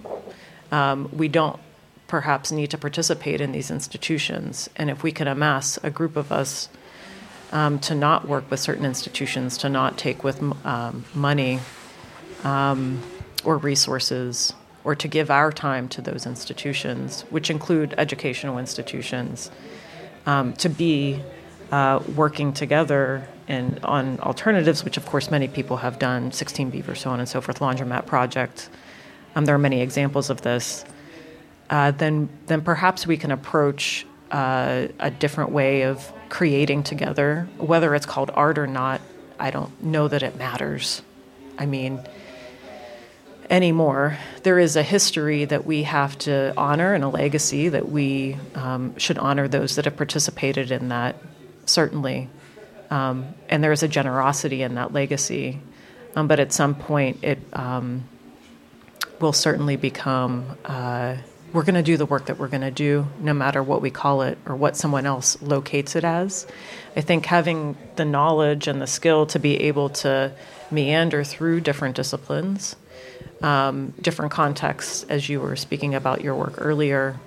Um, 0.71 1.09
we 1.11 1.27
don't 1.27 1.59
perhaps 2.07 2.51
need 2.51 2.69
to 2.71 2.77
participate 2.77 3.41
in 3.41 3.51
these 3.51 3.71
institutions. 3.71 4.69
And 4.75 4.89
if 4.89 5.03
we 5.03 5.11
can 5.11 5.27
amass 5.27 5.77
a 5.83 5.89
group 5.89 6.15
of 6.15 6.31
us 6.31 6.69
um, 7.51 7.79
to 7.79 7.95
not 7.95 8.27
work 8.27 8.49
with 8.49 8.59
certain 8.59 8.85
institutions, 8.85 9.57
to 9.59 9.69
not 9.69 9.97
take 9.97 10.23
with 10.23 10.41
um, 10.65 11.05
money 11.13 11.59
um, 12.43 13.01
or 13.43 13.57
resources, 13.57 14.53
or 14.83 14.95
to 14.95 15.07
give 15.07 15.29
our 15.29 15.51
time 15.51 15.87
to 15.89 16.01
those 16.01 16.25
institutions, 16.25 17.21
which 17.29 17.49
include 17.49 17.93
educational 17.97 18.57
institutions 18.57 19.51
um, 20.25 20.53
to 20.53 20.69
be 20.69 21.21
uh, 21.71 22.01
working 22.15 22.53
together 22.53 23.27
and 23.47 23.79
on 23.83 24.19
alternatives, 24.19 24.83
which 24.83 24.97
of 24.97 25.05
course 25.05 25.29
many 25.29 25.47
people 25.47 25.77
have 25.77 25.99
done, 25.99 26.31
16 26.31 26.69
Beaver, 26.69 26.95
so 26.95 27.09
on 27.09 27.19
and 27.19 27.27
so 27.27 27.41
forth, 27.41 27.59
Laundromat 27.59 28.05
Project. 28.05 28.69
Um, 29.35 29.45
there 29.45 29.55
are 29.55 29.59
many 29.59 29.81
examples 29.81 30.29
of 30.29 30.41
this. 30.41 30.85
Uh, 31.69 31.91
then, 31.91 32.29
then 32.47 32.61
perhaps 32.61 33.07
we 33.07 33.17
can 33.17 33.31
approach 33.31 34.05
uh, 34.31 34.87
a 34.99 35.11
different 35.11 35.51
way 35.51 35.83
of 35.83 36.11
creating 36.29 36.83
together, 36.83 37.47
whether 37.57 37.93
it's 37.95 38.05
called 38.05 38.31
art 38.33 38.57
or 38.57 38.67
not. 38.67 39.01
I 39.39 39.51
don't 39.51 39.83
know 39.83 40.07
that 40.07 40.23
it 40.23 40.37
matters. 40.37 41.01
I 41.57 41.65
mean, 41.65 42.01
anymore. 43.51 44.17
There 44.43 44.57
is 44.57 44.77
a 44.77 44.81
history 44.81 45.45
that 45.45 45.65
we 45.65 45.83
have 45.83 46.17
to 46.19 46.53
honor 46.55 46.93
and 46.93 47.03
a 47.03 47.09
legacy 47.09 47.69
that 47.69 47.89
we 47.89 48.37
um, 48.55 48.97
should 48.97 49.17
honor 49.17 49.47
those 49.47 49.75
that 49.75 49.85
have 49.85 49.97
participated 49.97 50.71
in 50.71 50.89
that, 50.89 51.17
certainly. 51.65 52.29
Um, 52.89 53.35
and 53.49 53.63
there 53.63 53.73
is 53.73 53.83
a 53.83 53.87
generosity 53.87 54.63
in 54.63 54.75
that 54.75 54.93
legacy. 54.93 55.59
Um, 56.15 56.27
but 56.27 56.39
at 56.39 56.53
some 56.53 56.75
point, 56.75 57.23
it 57.23 57.39
um, 57.53 58.05
will 59.19 59.33
certainly 59.33 59.75
become 59.75 60.57
uh, 60.65 61.17
we're 61.53 61.63
going 61.63 61.75
to 61.75 61.83
do 61.83 61.97
the 61.97 62.05
work 62.05 62.27
that 62.27 62.37
we're 62.39 62.47
going 62.47 62.61
to 62.61 62.71
do, 62.71 63.07
no 63.19 63.33
matter 63.33 63.61
what 63.61 63.81
we 63.81 63.91
call 63.91 64.21
it 64.21 64.37
or 64.45 64.55
what 64.55 64.77
someone 64.77 65.05
else 65.05 65.41
locates 65.41 65.97
it 65.97 66.05
as. 66.05 66.47
I 66.95 67.01
think 67.01 67.25
having 67.25 67.77
the 67.97 68.05
knowledge 68.05 68.67
and 68.67 68.81
the 68.81 68.87
skill 68.87 69.25
to 69.27 69.39
be 69.39 69.59
able 69.63 69.89
to 69.89 70.31
meander 70.69 71.25
through 71.25 71.59
different 71.59 71.97
disciplines 71.97 72.77
um, 73.41 73.93
different 74.01 74.31
contexts, 74.31 75.03
as 75.03 75.29
you 75.29 75.39
were 75.39 75.55
speaking 75.55 75.95
about 75.95 76.21
your 76.21 76.35
work 76.35 76.55
earlier, 76.57 77.19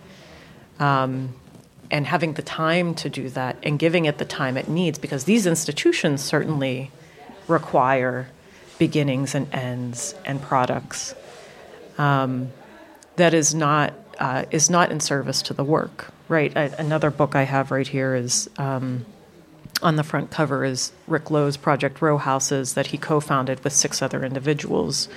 um, 0.79 1.35
and 1.91 2.07
having 2.07 2.35
the 2.35 2.43
time 2.43 2.95
to 2.95 3.09
do 3.09 3.29
that 3.31 3.57
and 3.63 3.79
giving 3.79 4.05
it 4.05 4.19
the 4.19 4.25
time 4.25 4.57
it 4.57 4.69
needs, 4.69 4.99
because 4.99 5.25
these 5.25 5.47
institutions 5.47 6.23
certainly 6.23 6.91
require 7.49 8.29
beginnings 8.79 9.35
and 9.35 9.53
ends 9.55 10.15
and 10.25 10.41
products. 10.41 11.15
Um, 11.99 12.51
that 13.17 13.35
is 13.35 13.55
not 13.55 13.95
uh, 14.19 14.45
is 14.51 14.71
not 14.71 14.91
in 14.91 15.01
service 15.01 15.43
to 15.43 15.55
the 15.55 15.65
work, 15.65 16.13
right? 16.29 16.57
I, 16.57 16.65
another 16.79 17.11
book 17.11 17.35
I 17.35 17.43
have 17.43 17.71
right 17.71 17.87
here 17.87 18.15
is 18.15 18.49
um, 18.59 19.05
on 19.83 19.97
the 19.97 20.05
front 20.05 20.31
cover 20.31 20.65
is 20.65 20.93
Rick 21.07 21.31
Lowe's 21.31 21.57
project 21.57 22.01
Row 22.01 22.19
Houses 22.19 22.75
that 22.75 22.89
he 22.89 22.99
co-founded 22.99 23.63
with 23.65 23.73
six 23.73 24.01
other 24.03 24.25
individuals 24.25 25.09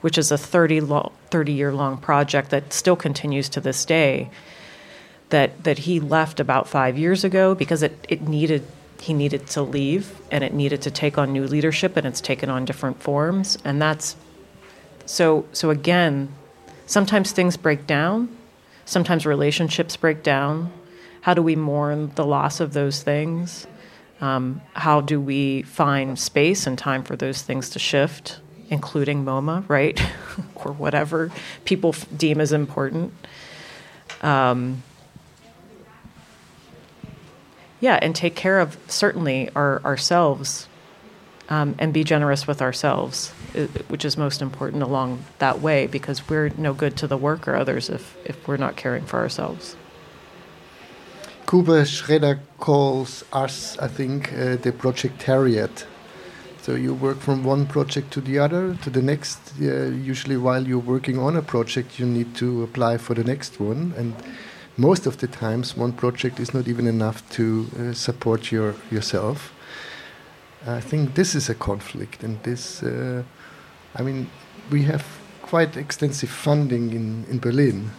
which 0.00 0.18
is 0.18 0.30
a 0.30 0.38
30, 0.38 0.80
lo- 0.80 1.12
30 1.30 1.52
year 1.52 1.72
long 1.72 1.96
project 1.96 2.50
that 2.50 2.72
still 2.72 2.96
continues 2.96 3.48
to 3.50 3.60
this 3.60 3.84
day, 3.84 4.30
that, 5.30 5.64
that 5.64 5.78
he 5.78 6.00
left 6.00 6.40
about 6.40 6.68
five 6.68 6.98
years 6.98 7.24
ago 7.24 7.54
because 7.54 7.82
it, 7.82 8.06
it 8.08 8.22
needed 8.22 8.64
he 9.00 9.14
needed 9.14 9.46
to 9.46 9.62
leave 9.62 10.20
and 10.30 10.44
it 10.44 10.52
needed 10.52 10.82
to 10.82 10.90
take 10.90 11.16
on 11.16 11.32
new 11.32 11.46
leadership 11.46 11.96
and 11.96 12.06
it's 12.06 12.20
taken 12.20 12.50
on 12.50 12.66
different 12.66 13.02
forms. 13.02 13.56
And 13.64 13.80
that's 13.80 14.14
so 15.06 15.46
so 15.52 15.70
again 15.70 16.34
sometimes 16.84 17.32
things 17.32 17.56
break 17.56 17.86
down 17.86 18.28
sometimes 18.90 19.24
relationships 19.24 19.96
break 19.96 20.22
down. 20.22 20.72
How 21.22 21.34
do 21.34 21.42
we 21.42 21.54
mourn 21.54 22.12
the 22.16 22.26
loss 22.26 22.60
of 22.60 22.72
those 22.72 23.02
things? 23.02 23.66
Um, 24.20 24.60
how 24.74 25.00
do 25.00 25.20
we 25.20 25.62
find 25.62 26.18
space 26.18 26.66
and 26.66 26.76
time 26.76 27.04
for 27.04 27.16
those 27.16 27.40
things 27.40 27.70
to 27.70 27.78
shift 27.78 28.40
including 28.70 29.24
MoMA, 29.24 29.68
right, 29.68 30.00
or 30.54 30.72
whatever 30.72 31.30
people 31.64 31.90
f- 31.90 32.06
deem 32.16 32.40
as 32.40 32.52
important. 32.52 33.12
Um, 34.22 34.82
yeah, 37.80 37.98
and 38.00 38.14
take 38.14 38.36
care 38.36 38.60
of 38.60 38.78
certainly 38.88 39.50
our, 39.56 39.82
ourselves 39.84 40.68
um, 41.48 41.74
and 41.78 41.92
be 41.92 42.04
generous 42.04 42.46
with 42.46 42.62
ourselves, 42.62 43.30
which 43.88 44.04
is 44.04 44.16
most 44.16 44.40
important 44.40 44.82
along 44.82 45.24
that 45.38 45.60
way 45.60 45.86
because 45.86 46.28
we're 46.28 46.50
no 46.56 46.72
good 46.72 46.96
to 46.98 47.06
the 47.06 47.16
work 47.16 47.48
or 47.48 47.56
others 47.56 47.90
if, 47.90 48.16
if 48.24 48.46
we're 48.46 48.56
not 48.56 48.76
caring 48.76 49.04
for 49.04 49.18
ourselves. 49.18 49.76
Kuba 51.48 51.82
Szreder 51.82 52.38
calls 52.58 53.24
us, 53.32 53.76
I 53.78 53.88
think, 53.88 54.32
uh, 54.32 54.54
the 54.54 54.70
projectariat 54.70 55.84
So 56.62 56.74
you 56.74 56.92
work 56.92 57.18
from 57.20 57.42
one 57.42 57.66
project 57.66 58.10
to 58.12 58.20
the 58.20 58.38
other, 58.38 58.74
to 58.82 58.90
the 58.90 59.00
next. 59.00 59.38
Uh, 59.58 59.86
usually, 59.86 60.36
while 60.36 60.66
you're 60.68 60.78
working 60.78 61.18
on 61.18 61.34
a 61.36 61.42
project, 61.42 61.98
you 61.98 62.04
need 62.04 62.34
to 62.36 62.62
apply 62.62 62.98
for 62.98 63.14
the 63.14 63.24
next 63.24 63.58
one, 63.58 63.94
and 63.96 64.14
most 64.76 65.06
of 65.06 65.16
the 65.16 65.26
times, 65.26 65.74
one 65.74 65.92
project 65.92 66.38
is 66.38 66.52
not 66.52 66.68
even 66.68 66.86
enough 66.86 67.28
to 67.30 67.66
uh, 67.78 67.92
support 67.94 68.52
your 68.52 68.74
yourself. 68.90 69.54
I 70.66 70.80
think 70.80 71.14
this 71.14 71.34
is 71.34 71.48
a 71.48 71.54
conflict, 71.54 72.22
and 72.22 72.42
this. 72.42 72.82
Uh, 72.82 73.22
I 73.94 74.02
mean, 74.02 74.26
we 74.70 74.82
have 74.82 75.04
quite 75.40 75.78
extensive 75.78 76.30
funding 76.30 76.92
in 76.92 77.24
in 77.30 77.38
Berlin. 77.38 77.90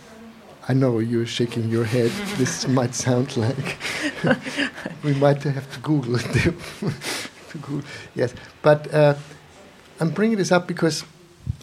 I 0.69 0.73
know 0.73 0.99
you're 0.99 1.25
shaking 1.25 1.71
your 1.71 1.85
head. 1.85 2.11
this 2.37 2.67
might 2.67 2.93
sound 2.93 3.35
like 3.35 3.77
we 5.03 5.13
might 5.15 5.43
have 5.43 5.67
to 5.73 5.79
Google 5.79 6.15
it. 6.15 6.53
to 7.53 7.57
Google. 7.57 7.87
Yes, 8.15 8.33
but 8.61 8.93
uh, 8.93 9.15
I'm 9.99 10.09
bringing 10.11 10.37
this 10.37 10.51
up 10.51 10.67
because 10.67 11.03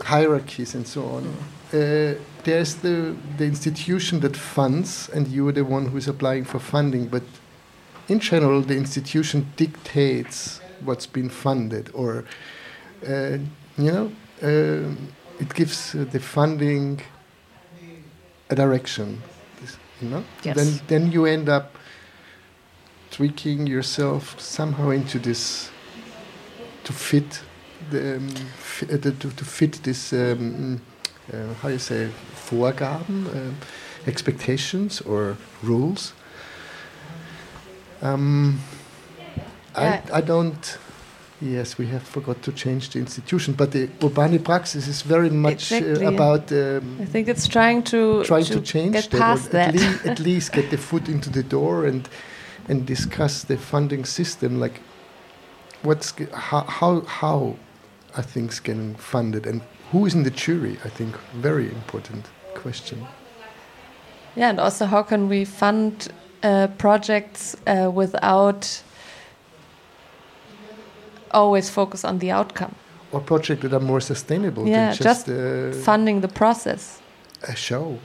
hierarchies 0.03 0.75
and 0.75 0.87
so 0.87 1.03
on. 1.03 1.27
Uh, 1.73 2.15
there's 2.45 2.77
the 2.77 3.15
the 3.37 3.45
institution 3.45 4.21
that 4.21 4.37
funds, 4.37 5.11
and 5.15 5.29
you're 5.29 5.53
the 5.53 5.65
one 5.65 5.87
who's 5.87 6.09
applying 6.09 6.45
for 6.45 6.59
funding. 6.59 7.09
But 7.09 7.23
in 8.09 8.21
general, 8.21 8.63
the 8.63 8.75
institution 8.77 9.47
dictates 9.57 10.61
what's 10.85 11.07
been 11.07 11.29
funded, 11.29 11.91
or 11.95 12.25
uh, 13.07 13.39
you 13.77 13.93
know, 13.93 14.13
uh, 14.43 14.95
it 15.41 15.55
gives 15.55 15.95
uh, 15.95 16.05
the 16.11 16.21
funding 16.21 17.01
a 18.51 18.55
direction. 18.55 19.23
You 20.01 20.09
know, 20.11 20.25
Yes. 20.45 20.57
then 20.57 20.81
then 20.87 21.13
you 21.13 21.27
end 21.27 21.49
up 21.49 21.77
tweaking 23.11 23.67
yourself 23.67 24.41
somehow 24.41 24.91
into 24.91 25.19
this 25.19 25.71
to 26.89 26.93
fit 26.95 27.43
the, 27.91 28.17
um, 28.17 28.29
uh, 28.83 28.97
to, 28.97 29.13
to 29.13 29.45
fit 29.45 29.73
this 29.83 30.13
um, 30.13 30.81
uh, 31.33 31.55
how 31.61 31.69
you 31.69 31.79
say 31.79 32.09
Vorgaben, 32.51 33.27
uh, 33.27 33.53
expectations 34.07 35.03
or 35.03 35.37
rules. 35.63 36.13
Um, 38.03 38.61
Yeah. 39.77 40.03
I, 40.13 40.19
I 40.19 40.23
don't. 40.23 40.79
Yes, 41.41 41.79
we 41.79 41.87
have 41.87 42.03
forgot 42.03 42.43
to 42.43 42.53
change 42.53 42.89
the 42.91 42.99
institution, 42.99 43.55
but 43.55 43.71
the 43.71 43.89
urbane 44.03 44.43
praxis 44.43 44.89
is 44.89 45.03
very 45.03 45.31
much 45.31 45.71
Exactly. 45.73 46.07
uh, 46.07 46.13
about 46.15 46.51
um, 46.53 46.99
I 47.01 47.05
think 47.05 47.29
it's 47.29 47.47
trying 47.47 47.83
to 47.85 48.25
trying 48.25 48.47
to, 48.47 48.61
change 48.61 48.93
get 48.93 49.11
that, 49.11 49.21
past 49.21 49.51
that. 49.51 49.69
At, 49.69 49.75
least, 49.75 50.07
at 50.13 50.19
least 50.19 50.53
get 50.53 50.71
the 50.71 50.79
foot 50.79 51.09
into 51.09 51.31
the 51.31 51.43
door 51.43 51.87
and 51.87 52.09
and 52.69 52.87
discuss 52.87 53.45
the 53.45 53.57
funding 53.57 54.05
system, 54.07 54.61
like 54.61 54.81
what's 55.83 56.13
ge- 56.13 56.31
how 56.33 56.63
how, 56.63 57.01
how 57.03 57.57
are 58.17 58.23
things 58.23 58.61
getting 58.61 58.95
funded 58.97 59.47
and 59.47 59.61
who 59.93 60.07
is 60.07 60.15
in 60.15 60.23
the 60.25 60.31
jury? 60.31 60.77
I 60.85 60.89
think 60.89 61.17
very 61.35 61.67
important 61.69 62.27
question. 62.55 63.07
Yeah, 64.37 64.51
and 64.51 64.61
also 64.61 64.87
how 64.87 65.03
can 65.03 65.29
we 65.29 65.45
fund 65.45 66.09
uh, 66.43 66.69
projects 66.79 67.57
uh, 67.67 67.91
without 67.91 68.83
always 71.31 71.71
focus 71.71 72.05
on 72.05 72.19
the 72.19 72.31
outcome, 72.31 72.75
Or 73.13 73.21
projects 73.21 73.63
that 73.63 73.73
are 73.73 73.81
more 73.85 74.01
sustainable 74.01 74.67
Yeah, 74.67 74.89
than 74.89 74.97
just, 74.97 75.27
just 75.27 75.29
uh, 75.29 75.73
funding 75.85 76.21
the 76.21 76.29
process. 76.29 77.01
a 77.49 77.55
show. 77.57 77.99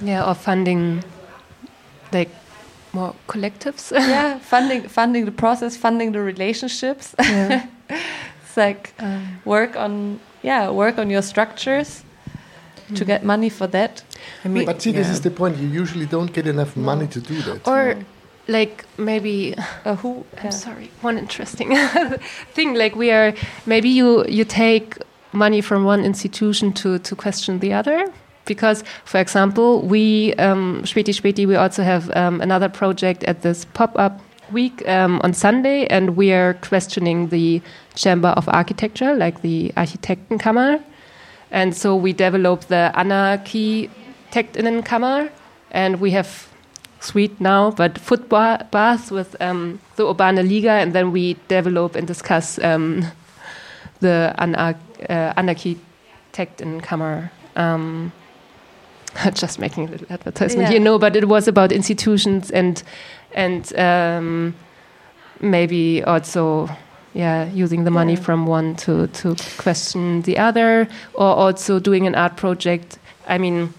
Yeah, 0.00 0.28
or 0.28 0.34
funding 0.34 1.02
like 2.12 2.30
more 2.98 3.14
collectives. 3.26 3.90
yeah, 4.14 4.38
funding 4.38 4.88
funding 4.88 5.24
the 5.24 5.32
process, 5.42 5.76
funding 5.76 6.12
the 6.12 6.20
relationships. 6.20 7.14
yeah. 7.18 7.66
it's 8.42 8.56
like 8.56 8.92
Um, 8.98 9.22
work 9.44 9.76
on 9.76 10.18
yeah, 10.42 10.70
work 10.72 10.98
on 10.98 11.10
your 11.10 11.22
structures 11.22 12.02
to 12.94 13.04
get 13.04 13.22
money 13.22 13.50
for 13.50 13.66
that. 13.68 14.02
I 14.44 14.48
mean, 14.48 14.64
But 14.66 14.80
see, 14.82 14.92
this 14.92 15.06
yeah. 15.06 15.12
is 15.14 15.20
the 15.20 15.30
point. 15.30 15.58
You 15.58 15.68
usually 15.82 16.06
don't 16.06 16.32
get 16.32 16.46
enough 16.46 16.76
money 16.76 17.06
to 17.08 17.20
do 17.20 17.34
that. 17.42 17.68
or 17.68 17.94
like 18.48 18.84
maybe 18.96 19.54
Uh, 19.84 19.94
who? 20.02 20.10
I'm 20.38 20.44
yeah. 20.44 20.50
sorry. 20.50 20.88
One 21.04 21.18
interesting 21.18 21.68
thing, 22.56 22.78
like 22.78 22.96
we 22.96 23.10
are 23.12 23.32
maybe 23.66 23.88
you 23.88 24.24
you 24.28 24.44
take 24.44 24.86
money 25.32 25.60
from 25.62 25.84
one 25.86 26.04
institution 26.06 26.72
to 26.72 26.98
to 26.98 27.14
question 27.16 27.58
the 27.60 27.72
other. 27.78 27.98
Because, 28.48 28.82
for 29.04 29.20
example, 29.20 29.82
we 29.82 30.34
um, 30.34 30.82
Späti 30.82 31.46
we 31.46 31.54
also 31.54 31.84
have 31.84 32.10
um, 32.16 32.40
another 32.40 32.68
project 32.68 33.22
at 33.24 33.42
this 33.42 33.64
pop-up 33.74 34.20
week 34.50 34.82
um, 34.88 35.20
on 35.22 35.32
Sunday, 35.34 35.86
and 35.86 36.16
we 36.16 36.32
are 36.32 36.54
questioning 36.54 37.28
the 37.28 37.62
Chamber 37.94 38.30
of 38.30 38.48
Architecture, 38.48 39.14
like 39.14 39.42
the 39.42 39.70
Architektenkammer, 39.76 40.82
and 41.50 41.76
so 41.76 41.94
we 41.94 42.12
developed 42.12 42.68
the 42.68 42.90
Anarchitektinnenkammer, 42.94 45.30
and 45.70 46.00
we 46.00 46.10
have 46.12 46.48
sweet 47.00 47.40
now, 47.40 47.70
but 47.70 47.98
foot 47.98 48.28
ba- 48.28 48.66
baths 48.70 49.10
with 49.10 49.34
um, 49.40 49.80
the 49.96 50.06
Urbane 50.06 50.46
Liga, 50.48 50.72
and 50.72 50.92
then 50.94 51.10
we 51.12 51.36
develop 51.48 51.96
and 51.96 52.06
discuss 52.06 52.58
um, 52.64 53.04
the 54.00 54.34
Anar- 54.38 54.76
uh, 55.08 55.32
Anarchitektenkammer. 55.34 57.30
Um, 57.56 58.12
just 59.34 59.58
making 59.58 59.88
a 59.88 59.90
little 59.90 60.06
advertisement 60.10 60.68
Yeah. 60.68 60.74
you 60.74 60.80
know, 60.80 60.98
but 60.98 61.16
it 61.16 61.28
was 61.28 61.48
about 61.48 61.72
institutions 61.72 62.50
and 62.50 62.82
and 63.34 63.72
um, 63.78 64.54
maybe 65.40 66.02
also 66.04 66.68
yeah 67.14 67.48
using 67.52 67.84
the 67.84 67.90
money 67.90 68.14
Yeah. 68.14 68.22
from 68.22 68.46
one 68.46 68.74
to 68.76 69.06
to 69.06 69.34
question 69.62 70.22
the 70.22 70.38
other, 70.38 70.88
or 71.14 71.26
also 71.36 71.78
doing 71.80 72.06
an 72.06 72.14
art 72.14 72.36
project. 72.36 72.98
I 73.28 73.38
mean, 73.38 73.72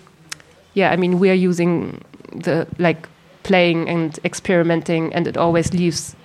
yeah, 0.73 0.93
I 0.93 0.97
mean 0.97 1.19
we 1.19 1.29
are 1.29 1.47
using 1.49 2.01
the 2.43 2.67
like 2.77 3.07
playing 3.43 3.89
and 3.89 4.19
experimenting, 4.23 5.13
and 5.15 5.27
it 5.27 5.37
always 5.37 5.73
leaves 5.73 6.15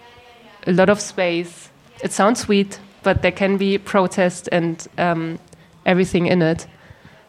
a 0.66 0.72
lot 0.72 0.88
of 0.88 1.00
space. 1.00 1.70
It 2.02 2.12
sounds 2.12 2.40
sweet, 2.40 2.80
but 3.02 3.22
there 3.22 3.32
can 3.32 3.56
be 3.56 3.78
protest 3.78 4.48
and 4.52 4.86
um, 4.98 5.38
everything 5.86 6.26
in 6.26 6.42
it. 6.42 6.66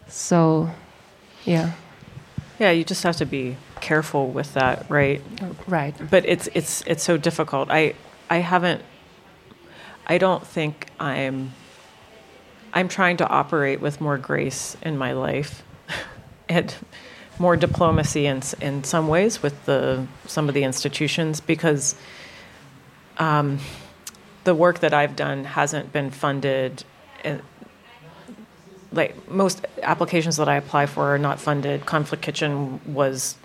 So, 0.08 0.70
yeah, 1.46 1.72
yeah, 2.60 2.72
you 2.72 2.84
just 2.84 3.04
have 3.04 3.18
to 3.18 3.26
be 3.26 3.58
careful 3.82 4.30
with 4.30 4.54
that, 4.54 4.90
right? 4.90 5.22
right. 5.68 5.94
But 6.10 6.26
it's 6.26 6.50
it's 6.54 6.82
it's 6.82 7.04
so 7.04 7.18
difficult. 7.18 7.70
I 7.70 7.94
I 8.30 8.38
haven't. 8.38 8.82
I 10.08 10.18
don't 10.18 10.46
think 10.46 10.88
I'm. 11.00 11.54
I'm 12.74 12.90
trying 12.90 13.18
to 13.18 13.28
operate 13.28 13.80
with 13.80 14.02
more 14.02 14.18
grace 14.18 14.76
in 14.82 14.98
my 14.98 15.14
life, 15.14 15.64
and 16.50 16.74
more 17.40 17.56
diplomacy 17.56 18.26
in 18.26 18.42
in 18.62 18.84
some 18.84 19.08
ways 19.08 19.42
with 19.42 19.66
the 19.66 20.08
some 20.26 20.48
of 20.48 20.54
the 20.54 20.64
institutions 20.64 21.40
because. 21.40 21.96
Um, 23.18 23.60
the 24.46 24.56
work 24.56 24.80
that 24.80 24.94
I've 24.94 25.16
done 25.16 25.44
hasn't 25.44 25.92
been 25.92 26.12
funded. 26.12 26.86
Like 28.96 29.30
most 29.30 29.66
applications 29.84 30.38
that 30.38 30.50
I 30.50 30.56
apply 30.56 30.86
for 30.86 31.14
are 31.14 31.18
not 31.18 31.40
funded. 31.40 31.86
Conflict 31.86 32.24
Kitchen 32.24 32.80
was 32.94 33.36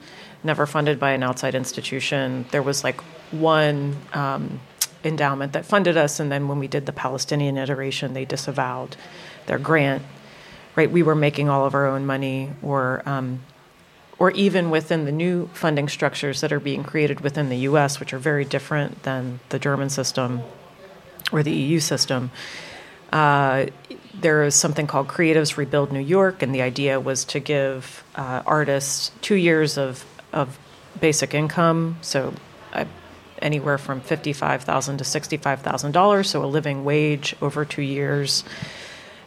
never 0.43 0.67
funded 0.67 0.99
by 0.99 1.11
an 1.11 1.23
outside 1.23 1.55
institution. 1.55 2.47
There 2.51 2.63
was 2.63 2.83
like 2.85 3.01
one 3.31 3.97
um, 4.13 4.61
endowment 5.05 5.53
that 5.53 5.65
funded 5.67 5.97
us, 5.97 6.21
and 6.21 6.31
then 6.31 6.49
when 6.49 6.59
we 6.59 6.69
did 6.69 6.87
the 6.87 6.93
Palestinian 6.93 7.59
iteration, 7.59 8.15
they 8.15 8.25
disavowed 8.25 8.97
their 9.47 9.59
grant. 9.59 10.03
Right, 10.77 10.91
we 10.91 11.03
were 11.03 11.17
making 11.17 11.49
all 11.49 11.67
of 11.67 11.75
our 11.75 11.87
own 11.87 12.07
money, 12.07 12.51
or 12.63 13.03
um, 13.05 13.41
or 14.19 14.31
even 14.33 14.71
within 14.71 15.05
the 15.05 15.13
new 15.13 15.49
funding 15.49 15.89
structures 15.89 16.43
that 16.43 16.53
are 16.53 16.61
being 16.61 16.85
created 16.85 17.21
within 17.21 17.49
the 17.49 17.57
U.S., 17.57 17.99
which 17.99 18.13
are 18.13 18.19
very 18.19 18.45
different 18.45 19.03
than 19.03 19.41
the 19.49 19.59
German 19.59 19.91
system 19.91 20.43
or 21.33 21.43
the 21.43 21.53
EU 21.53 21.81
system. 21.81 22.31
Uh, 23.13 23.67
there 24.21 24.43
is 24.45 24.55
something 24.55 24.87
called 24.87 25.09
Creatives 25.09 25.57
Rebuild 25.57 25.93
New 25.93 26.01
York, 26.01 26.43
and 26.43 26.55
the 26.55 26.63
idea 26.63 27.01
was 27.01 27.25
to 27.27 27.41
give 27.41 28.05
uh, 28.15 28.43
artists 28.47 29.13
two 29.21 29.35
years 29.37 29.79
of, 29.79 30.05
of 30.33 30.59
basic 31.01 31.35
income, 31.35 31.97
so 32.03 32.35
uh, 32.73 32.85
anywhere 33.41 33.79
from 33.79 34.01
fifty-five 34.01 34.63
thousand 34.63 34.99
to 34.99 35.05
sixty-five 35.05 35.63
thousand 35.63 35.93
dollars, 35.93 36.31
so 36.31 36.45
a 36.45 36.47
living 36.47 36.85
wage 36.85 37.35
over 37.41 37.65
two 37.65 37.83
years, 37.83 38.45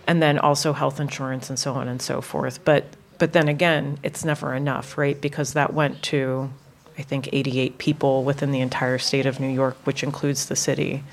and 0.05 0.21
then 0.21 0.37
also 0.37 0.73
health 0.73 0.99
insurance 0.99 1.49
and 1.49 1.57
so 1.57 1.73
on 1.73 1.87
and 1.87 2.01
so 2.01 2.21
forth. 2.21 2.63
But 2.63 2.85
but 3.17 3.33
then 3.33 3.47
again, 3.47 3.97
it's 4.03 4.23
never 4.23 4.53
enough, 4.53 4.97
right? 4.97 5.19
Because 5.19 5.53
that 5.53 5.73
went 5.73 6.01
to 6.03 6.49
I 6.97 7.01
think 7.01 7.29
eighty-eight 7.33 7.77
people 7.77 8.23
within 8.23 8.51
the 8.51 8.61
entire 8.61 8.99
state 8.99 9.25
of 9.25 9.39
New 9.39 9.49
York, 9.49 9.77
which 9.83 10.03
includes 10.03 10.45
the 10.45 10.55
city. 10.55 11.03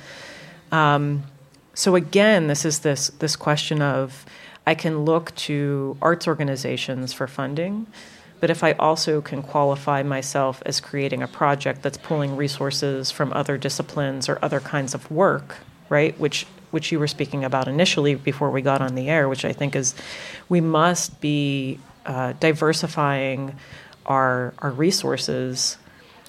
Um, 0.71 1.25
so 1.75 1.95
again, 1.95 2.47
this 2.47 2.65
is 2.65 2.81
this 2.81 3.09
this 3.19 3.37
question 3.37 3.81
of 3.83 4.27
I 4.67 4.75
can 4.75 5.05
look 5.05 5.35
to 5.37 5.97
arts 6.03 6.29
organizations 6.29 7.13
for 7.13 7.27
funding, 7.27 7.87
but 8.41 8.51
if 8.51 8.65
I 8.65 8.73
also 8.73 9.21
can 9.21 9.43
qualify 9.43 10.03
myself 10.03 10.63
as 10.67 10.81
creating 10.81 11.23
a 11.23 11.29
project 11.29 11.83
that's 11.83 11.99
pulling 11.99 12.37
resources 12.37 13.11
from 13.11 13.33
other 13.33 13.57
disciplines 13.59 14.29
or 14.29 14.39
other 14.43 14.61
kinds 14.61 14.95
of 14.95 15.11
work, 15.11 15.57
right, 15.89 16.19
which 16.19 16.47
which 16.71 16.93
you 16.93 16.99
were 16.99 17.09
speaking 17.09 17.45
about 17.45 17.69
initially 17.69 18.15
before 18.15 18.51
we 18.51 18.63
got 18.63 18.81
on 18.81 18.95
the 18.95 19.09
air, 19.09 19.29
which 19.29 19.45
I 19.45 19.53
think 19.53 19.75
is 19.77 19.95
we 20.49 20.61
must 20.61 21.21
be 21.21 21.79
uh, 22.07 22.33
diversifying 22.41 23.57
our 24.07 24.55
our 24.59 24.71
resources, 24.71 25.77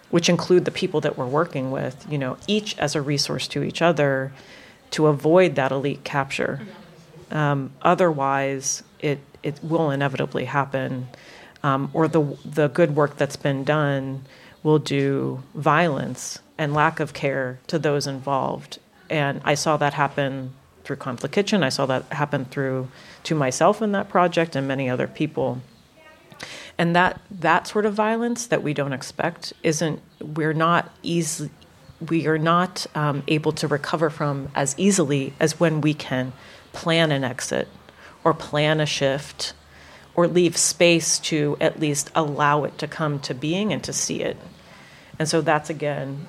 which 0.10 0.30
include 0.30 0.66
the 0.66 0.72
people 0.72 1.02
that 1.02 1.18
we're 1.18 1.26
working 1.26 1.72
with. 1.72 2.06
You 2.10 2.18
know, 2.18 2.38
each 2.48 2.78
as 2.78 2.96
a 2.96 3.02
resource 3.02 3.48
to 3.50 3.64
each 3.64 3.82
other, 3.82 4.32
to 4.92 5.08
avoid 5.08 5.56
that 5.56 5.72
elite 5.72 6.04
capture. 6.04 6.62
Um, 7.32 7.72
otherwise, 7.82 8.84
it 9.00 9.20
it 9.44 9.60
will 9.64 9.90
inevitably 9.90 10.46
happen, 10.46 11.08
um, 11.64 11.90
or 11.94 12.08
the 12.08 12.38
the 12.46 12.68
good 12.68 12.96
work 12.96 13.18
that's 13.18 13.38
been 13.38 13.64
done 13.64 14.24
will 14.64 14.80
do 14.80 15.42
violence 15.56 16.40
and 16.58 16.74
lack 16.74 17.00
of 17.00 17.14
care 17.14 17.60
to 17.68 17.80
those 17.80 18.06
involved. 18.06 18.78
And 19.10 19.42
I 19.44 19.56
saw 19.56 19.78
that 19.78 19.94
happen 19.94 20.54
through 20.84 20.98
Conflict 20.98 21.34
Kitchen. 21.34 21.64
I 21.64 21.70
saw 21.70 21.86
that 21.88 22.06
happen 22.12 22.46
through 22.46 22.90
to 23.24 23.36
myself 23.36 23.82
in 23.82 23.92
that 23.94 24.10
project 24.10 24.56
and 24.56 24.68
many 24.68 24.90
other 24.90 25.08
people. 25.08 25.62
And 26.78 26.96
that 26.96 27.22
that 27.30 27.68
sort 27.68 27.86
of 27.86 27.94
violence 27.94 28.48
that 28.48 28.64
we 28.64 28.74
don't 28.74 28.94
expect 28.94 29.54
isn't 29.64 30.02
we're 30.20 30.54
not 30.54 30.92
easy 31.04 31.50
we 32.10 32.28
are 32.28 32.38
not 32.38 32.88
um, 32.96 33.24
able 33.28 33.52
to 33.54 33.68
recover 33.68 34.10
from 34.10 34.50
as 34.56 34.76
easily 34.78 35.34
as 35.40 35.60
when 35.60 35.82
we 35.82 35.94
can 35.94 36.34
plan 36.74 37.12
an 37.12 37.24
exit 37.24 37.68
or 38.24 38.34
plan 38.34 38.80
a 38.80 38.86
shift 38.86 39.54
or 40.16 40.28
leave 40.28 40.58
space 40.58 41.20
to 41.20 41.58
at 41.62 41.80
least 41.80 42.10
allow 42.16 42.64
it 42.64 42.78
to 42.78 42.88
come 42.88 43.20
to 43.20 43.34
being 43.34 43.72
and 43.72 43.84
to 43.84 43.94
see 43.94 44.22
it. 44.22 44.38
And 45.20 45.28
so 45.30 45.42
that's 45.42 45.70
again 45.70 46.28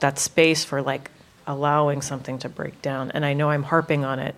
that 0.00 0.18
space 0.18 0.64
for 0.64 0.82
like 0.82 1.10
allowing 1.46 2.02
something 2.02 2.38
to 2.38 2.48
break 2.48 2.82
down. 2.82 3.10
And 3.12 3.24
I 3.24 3.32
know 3.32 3.50
I'm 3.50 3.62
harping 3.62 4.04
on 4.04 4.18
it, 4.18 4.34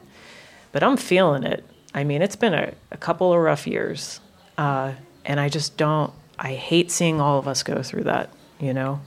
but 0.72 0.82
I'm 0.82 0.96
feeling 0.96 1.42
it. 1.42 1.64
I 1.94 2.04
mean, 2.04 2.22
it's 2.22 2.36
been 2.36 2.54
a, 2.54 2.74
a 2.90 2.96
couple 2.96 3.32
of 3.32 3.40
rough 3.40 3.66
years. 3.66 4.20
Uh, 4.58 4.92
and 5.24 5.40
I 5.40 5.48
just 5.48 5.76
don't, 5.76 6.12
I 6.38 6.54
hate 6.54 6.90
seeing 6.90 7.20
all 7.20 7.38
of 7.38 7.48
us 7.48 7.62
go 7.62 7.82
through 7.82 8.04
that, 8.04 8.30
you 8.60 8.74
know, 8.74 9.00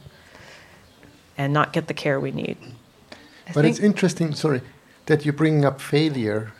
and 1.38 1.54
not 1.54 1.74
get 1.74 1.88
the 1.88 1.94
care 1.94 2.20
we 2.20 2.32
need. 2.32 2.58
I 3.48 3.54
but 3.54 3.66
it's 3.66 3.80
interesting, 3.80 4.34
sorry, 4.34 4.62
that 5.06 5.26
you 5.26 5.32
bring 5.32 5.66
up 5.66 5.80
failure. 5.80 6.52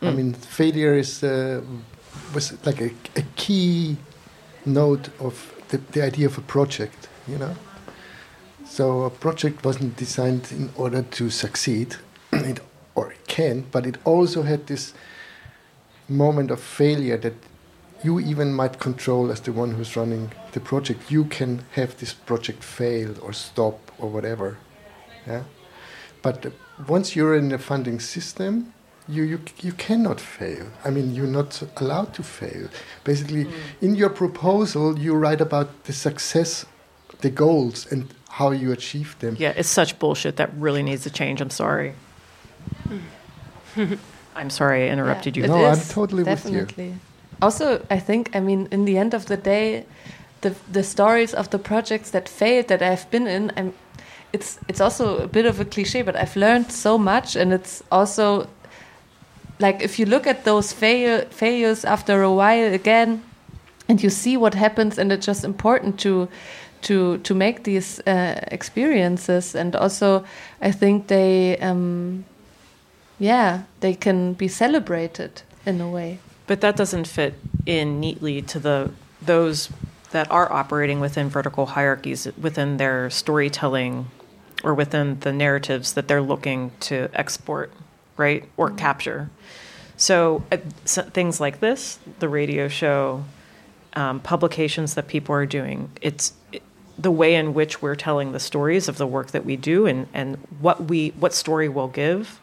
Mm. 0.00 0.08
I 0.08 0.10
mean, 0.12 0.32
failure 0.34 0.94
is 0.94 1.22
uh, 1.24 1.62
was 2.34 2.52
like 2.64 2.80
a, 2.80 2.90
a 3.16 3.22
key 3.36 3.96
note 4.64 5.08
of 5.20 5.52
the, 5.68 5.78
the 5.92 6.02
idea 6.02 6.26
of 6.26 6.38
a 6.38 6.42
project, 6.42 7.08
you 7.26 7.38
know. 7.38 7.54
So 8.64 9.02
a 9.02 9.10
project 9.10 9.64
wasn't 9.64 9.96
designed 9.96 10.52
in 10.52 10.70
order 10.76 11.02
to 11.02 11.30
succeed, 11.30 11.96
it, 12.32 12.60
or 12.94 13.12
it 13.12 13.26
can, 13.26 13.64
but 13.70 13.86
it 13.86 13.96
also 14.04 14.42
had 14.42 14.66
this 14.66 14.92
moment 16.08 16.50
of 16.50 16.60
failure 16.60 17.16
that 17.16 17.34
you 18.04 18.20
even 18.20 18.52
might 18.52 18.78
control 18.78 19.30
as 19.30 19.40
the 19.40 19.52
one 19.52 19.72
who's 19.72 19.96
running 19.96 20.30
the 20.52 20.60
project. 20.60 21.10
You 21.10 21.24
can 21.24 21.64
have 21.72 21.96
this 21.98 22.12
project 22.12 22.62
fail 22.62 23.14
or 23.22 23.32
stop 23.32 23.85
or 23.98 24.08
whatever. 24.08 24.58
Yeah? 25.26 25.44
But 26.22 26.52
once 26.88 27.16
you're 27.16 27.36
in 27.36 27.52
a 27.52 27.58
funding 27.58 28.00
system, 28.00 28.72
you, 29.08 29.22
you, 29.22 29.40
you 29.60 29.72
cannot 29.72 30.20
fail. 30.20 30.66
I 30.84 30.90
mean, 30.90 31.14
you're 31.14 31.26
not 31.26 31.62
allowed 31.76 32.12
to 32.14 32.22
fail. 32.22 32.68
Basically, 33.04 33.44
mm. 33.44 33.52
in 33.80 33.94
your 33.94 34.10
proposal, 34.10 34.98
you 34.98 35.14
write 35.14 35.40
about 35.40 35.84
the 35.84 35.92
success, 35.92 36.66
the 37.20 37.30
goals, 37.30 37.86
and 37.90 38.12
how 38.30 38.50
you 38.50 38.72
achieve 38.72 39.16
them. 39.20 39.36
Yeah, 39.38 39.52
it's 39.56 39.68
such 39.68 39.98
bullshit 39.98 40.36
that 40.36 40.50
really 40.54 40.82
needs 40.82 41.04
to 41.04 41.10
change. 41.10 41.40
I'm 41.40 41.50
sorry. 41.50 41.94
I'm 44.34 44.50
sorry 44.50 44.88
I 44.88 44.92
interrupted 44.92 45.36
yeah, 45.36 45.44
you. 45.44 45.48
No, 45.48 45.64
I'm 45.64 45.80
totally 45.80 46.24
definitely. 46.24 46.60
with 46.60 46.78
you. 46.78 46.98
Also, 47.40 47.86
I 47.90 47.98
think, 47.98 48.34
I 48.34 48.40
mean, 48.40 48.68
in 48.70 48.84
the 48.84 48.98
end 48.98 49.14
of 49.14 49.26
the 49.26 49.36
day, 49.36 49.86
the 50.40 50.54
the 50.70 50.82
stories 50.82 51.34
of 51.34 51.48
the 51.50 51.58
projects 51.58 52.10
that 52.10 52.28
failed 52.28 52.68
that 52.68 52.82
I've 52.82 53.10
been 53.10 53.26
in, 53.26 53.52
I'm, 53.56 53.72
it's 54.32 54.58
it's 54.68 54.80
also 54.80 55.18
a 55.18 55.28
bit 55.28 55.46
of 55.46 55.60
a 55.60 55.64
cliche, 55.64 56.02
but 56.02 56.16
I've 56.16 56.36
learned 56.36 56.72
so 56.72 56.98
much, 56.98 57.36
and 57.36 57.52
it's 57.52 57.82
also 57.90 58.48
like 59.58 59.82
if 59.82 59.98
you 59.98 60.06
look 60.06 60.26
at 60.26 60.44
those 60.44 60.72
fail 60.72 61.24
failures 61.30 61.84
after 61.84 62.22
a 62.22 62.32
while 62.32 62.72
again, 62.74 63.22
and 63.88 64.02
you 64.02 64.10
see 64.10 64.36
what 64.36 64.54
happens, 64.54 64.98
and 64.98 65.12
it's 65.12 65.26
just 65.26 65.44
important 65.44 65.98
to 66.00 66.28
to 66.82 67.18
to 67.18 67.34
make 67.34 67.64
these 67.64 68.00
uh, 68.06 68.38
experiences 68.52 69.54
and 69.54 69.74
also 69.74 70.24
I 70.60 70.72
think 70.72 71.08
they 71.08 71.56
um, 71.58 72.24
yeah 73.18 73.62
they 73.80 73.94
can 73.94 74.34
be 74.34 74.48
celebrated 74.48 75.42
in 75.64 75.80
a 75.80 75.90
way. 75.90 76.18
But 76.46 76.60
that 76.60 76.76
doesn't 76.76 77.08
fit 77.08 77.34
in 77.64 78.00
neatly 78.00 78.42
to 78.42 78.58
the 78.58 78.90
those 79.20 79.68
that 80.12 80.30
are 80.30 80.52
operating 80.52 81.00
within 81.00 81.28
vertical 81.28 81.66
hierarchies 81.66 82.28
within 82.40 82.76
their 82.76 83.10
storytelling 83.10 84.06
or 84.66 84.74
within 84.74 85.20
the 85.20 85.32
narratives 85.32 85.92
that 85.92 86.08
they're 86.08 86.20
looking 86.20 86.72
to 86.80 87.08
export 87.14 87.72
right 88.16 88.44
or 88.56 88.68
mm-hmm. 88.68 88.76
capture 88.76 89.30
so, 89.98 90.44
uh, 90.52 90.58
so, 90.84 91.02
things 91.02 91.40
like 91.40 91.60
this 91.60 91.98
the 92.18 92.28
radio 92.28 92.68
show 92.68 93.24
um, 93.94 94.20
publications 94.20 94.94
that 94.94 95.06
people 95.06 95.34
are 95.34 95.46
doing 95.46 95.90
it's 96.02 96.34
the 96.98 97.10
way 97.10 97.34
in 97.36 97.54
which 97.54 97.80
we're 97.80 97.94
telling 97.94 98.32
the 98.32 98.40
stories 98.40 98.88
of 98.88 98.98
the 98.98 99.06
work 99.06 99.30
that 99.30 99.44
we 99.44 99.56
do 99.56 99.86
and, 99.86 100.08
and 100.12 100.36
what 100.60 100.84
we 100.84 101.10
what 101.10 101.32
story 101.32 101.68
we'll 101.68 101.88
give 101.88 102.40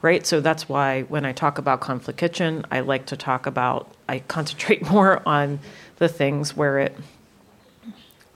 right 0.00 0.26
so 0.26 0.40
that's 0.40 0.68
why 0.68 1.02
when 1.02 1.26
i 1.26 1.32
talk 1.32 1.58
about 1.58 1.80
conflict 1.80 2.18
kitchen 2.18 2.64
i 2.70 2.80
like 2.80 3.04
to 3.04 3.16
talk 3.16 3.44
about 3.44 3.92
i 4.08 4.18
concentrate 4.20 4.82
more 4.90 5.22
on 5.28 5.58
the 5.98 6.08
things 6.08 6.56
where 6.56 6.78
it 6.78 6.96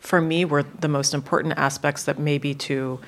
for 0.04 0.20
me 0.20 0.44
were 0.44 0.62
the 0.62 0.88
most 0.88 1.14
important 1.14 1.54
aspects 1.56 2.04
that 2.04 2.18
maybe 2.18 2.54
to 2.54 3.00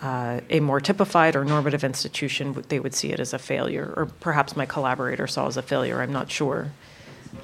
uh, 0.00 0.40
a 0.48 0.60
more 0.60 0.80
typified 0.80 1.34
or 1.34 1.44
normative 1.44 1.84
institution 1.84 2.64
they 2.68 2.78
would 2.78 2.94
see 2.94 3.12
it 3.12 3.20
as 3.20 3.34
a 3.34 3.38
failure 3.38 3.92
or 3.96 4.06
perhaps 4.06 4.56
my 4.56 4.64
collaborator 4.64 5.26
saw 5.26 5.46
as 5.46 5.56
a 5.56 5.62
failure 5.62 6.00
i'm 6.00 6.12
not 6.12 6.30
sure 6.30 6.72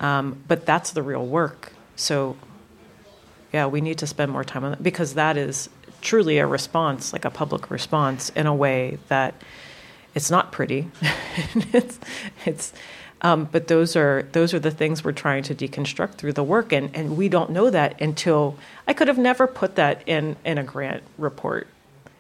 um, 0.01 0.43
but 0.49 0.65
that's 0.65 0.93
the 0.93 1.03
real 1.03 1.27
work 1.27 1.73
so 1.97 2.37
yeah, 3.55 3.67
we 3.67 3.81
need 3.81 3.99
to 3.99 4.07
spend 4.09 4.33
more 4.33 4.43
time 4.43 4.65
on 4.65 4.73
that 4.73 4.83
because 4.83 5.15
that 5.15 5.37
is 5.37 5.71
truly 6.01 6.39
a 6.39 6.47
response, 6.47 7.13
like 7.13 7.25
a 7.25 7.31
public 7.31 7.71
response, 7.71 8.31
in 8.31 8.49
a 8.49 8.55
way 8.55 8.99
that 9.07 9.33
it's 10.13 10.29
not 10.29 10.51
pretty. 10.51 10.91
it's 11.73 12.01
it's 12.45 12.73
um, 13.25 13.49
but 13.51 13.69
those 13.69 13.97
are 13.97 14.29
those 14.33 14.53
are 14.53 14.59
the 14.61 14.71
things 14.71 15.03
we're 15.03 15.13
trying 15.13 15.43
to 15.45 15.55
deconstruct 15.55 16.17
through 16.17 16.35
the 16.35 16.45
work, 16.45 16.73
and 16.73 16.95
and 16.95 17.17
we 17.17 17.31
don't 17.31 17.51
know 17.51 17.71
that 17.71 18.01
until 18.01 18.57
I 18.87 18.93
could 18.93 19.09
have 19.09 19.19
never 19.19 19.47
put 19.47 19.77
that 19.77 20.03
in 20.07 20.37
in 20.45 20.59
a 20.59 20.63
grant 20.63 21.03
report. 21.17 21.67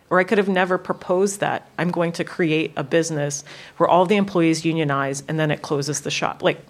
Or 0.08 0.18
I 0.18 0.24
could 0.24 0.38
have 0.38 0.48
never 0.48 0.78
proposed 0.78 1.40
that 1.40 1.68
I'm 1.78 1.90
going 1.90 2.12
to 2.12 2.24
create 2.24 2.72
a 2.76 2.84
business 2.84 3.44
where 3.76 3.88
all 3.88 4.06
the 4.06 4.16
employees 4.16 4.64
unionize 4.64 5.22
and 5.28 5.40
then 5.40 5.50
it 5.50 5.60
closes 5.60 6.02
the 6.02 6.10
shop. 6.10 6.42
Like, 6.42 6.60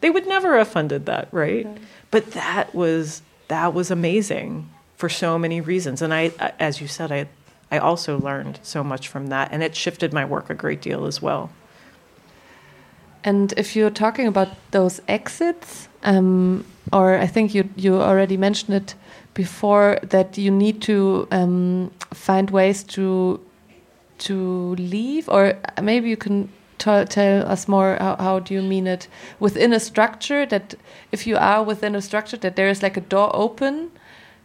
they 0.00 0.10
would 0.10 0.26
never 0.26 0.56
have 0.56 0.68
funded 0.68 1.06
that, 1.06 1.28
right? 1.32 1.66
But 2.10 2.32
that 2.32 2.74
was 2.74 3.22
that 3.48 3.74
was 3.74 3.90
amazing 3.90 4.70
for 4.96 5.08
so 5.08 5.38
many 5.38 5.60
reasons. 5.60 6.02
And 6.02 6.12
I, 6.12 6.32
as 6.58 6.80
you 6.80 6.88
said, 6.88 7.12
I, 7.12 7.28
I 7.70 7.78
also 7.78 8.18
learned 8.18 8.58
so 8.62 8.82
much 8.82 9.06
from 9.06 9.28
that, 9.28 9.50
and 9.52 9.62
it 9.62 9.76
shifted 9.76 10.12
my 10.12 10.24
work 10.24 10.50
a 10.50 10.54
great 10.54 10.80
deal 10.80 11.06
as 11.06 11.22
well. 11.22 11.50
And 13.24 13.52
if 13.56 13.76
you're 13.76 13.90
talking 13.90 14.26
about 14.26 14.48
those 14.70 15.00
exits, 15.08 15.88
um, 16.02 16.64
or 16.92 17.16
I 17.16 17.26
think 17.26 17.54
you 17.54 17.68
you 17.76 18.00
already 18.00 18.36
mentioned 18.36 18.74
it 18.74 18.94
before 19.34 19.98
that 20.02 20.36
you 20.36 20.50
need 20.50 20.82
to 20.82 21.28
um, 21.30 21.90
find 22.12 22.50
ways 22.50 22.82
to 22.84 23.40
to 24.18 24.74
leave, 24.76 25.28
or 25.28 25.54
maybe 25.80 26.08
you 26.08 26.16
can 26.16 26.48
tell 26.78 27.46
us 27.46 27.68
more 27.68 27.96
how, 28.00 28.16
how, 28.16 28.38
do 28.40 28.54
you 28.54 28.62
mean 28.62 28.86
it? 28.86 29.06
Within 29.38 29.72
a 29.72 29.78
structure 29.78 30.44
that 30.46 30.74
if 31.12 31.26
you 31.26 31.36
are 31.36 31.62
within 31.62 31.94
a 31.94 32.02
structure 32.02 32.36
that 32.38 32.56
there 32.56 32.68
is 32.68 32.82
like 32.82 32.96
a 32.96 33.00
door 33.00 33.30
open 33.34 33.92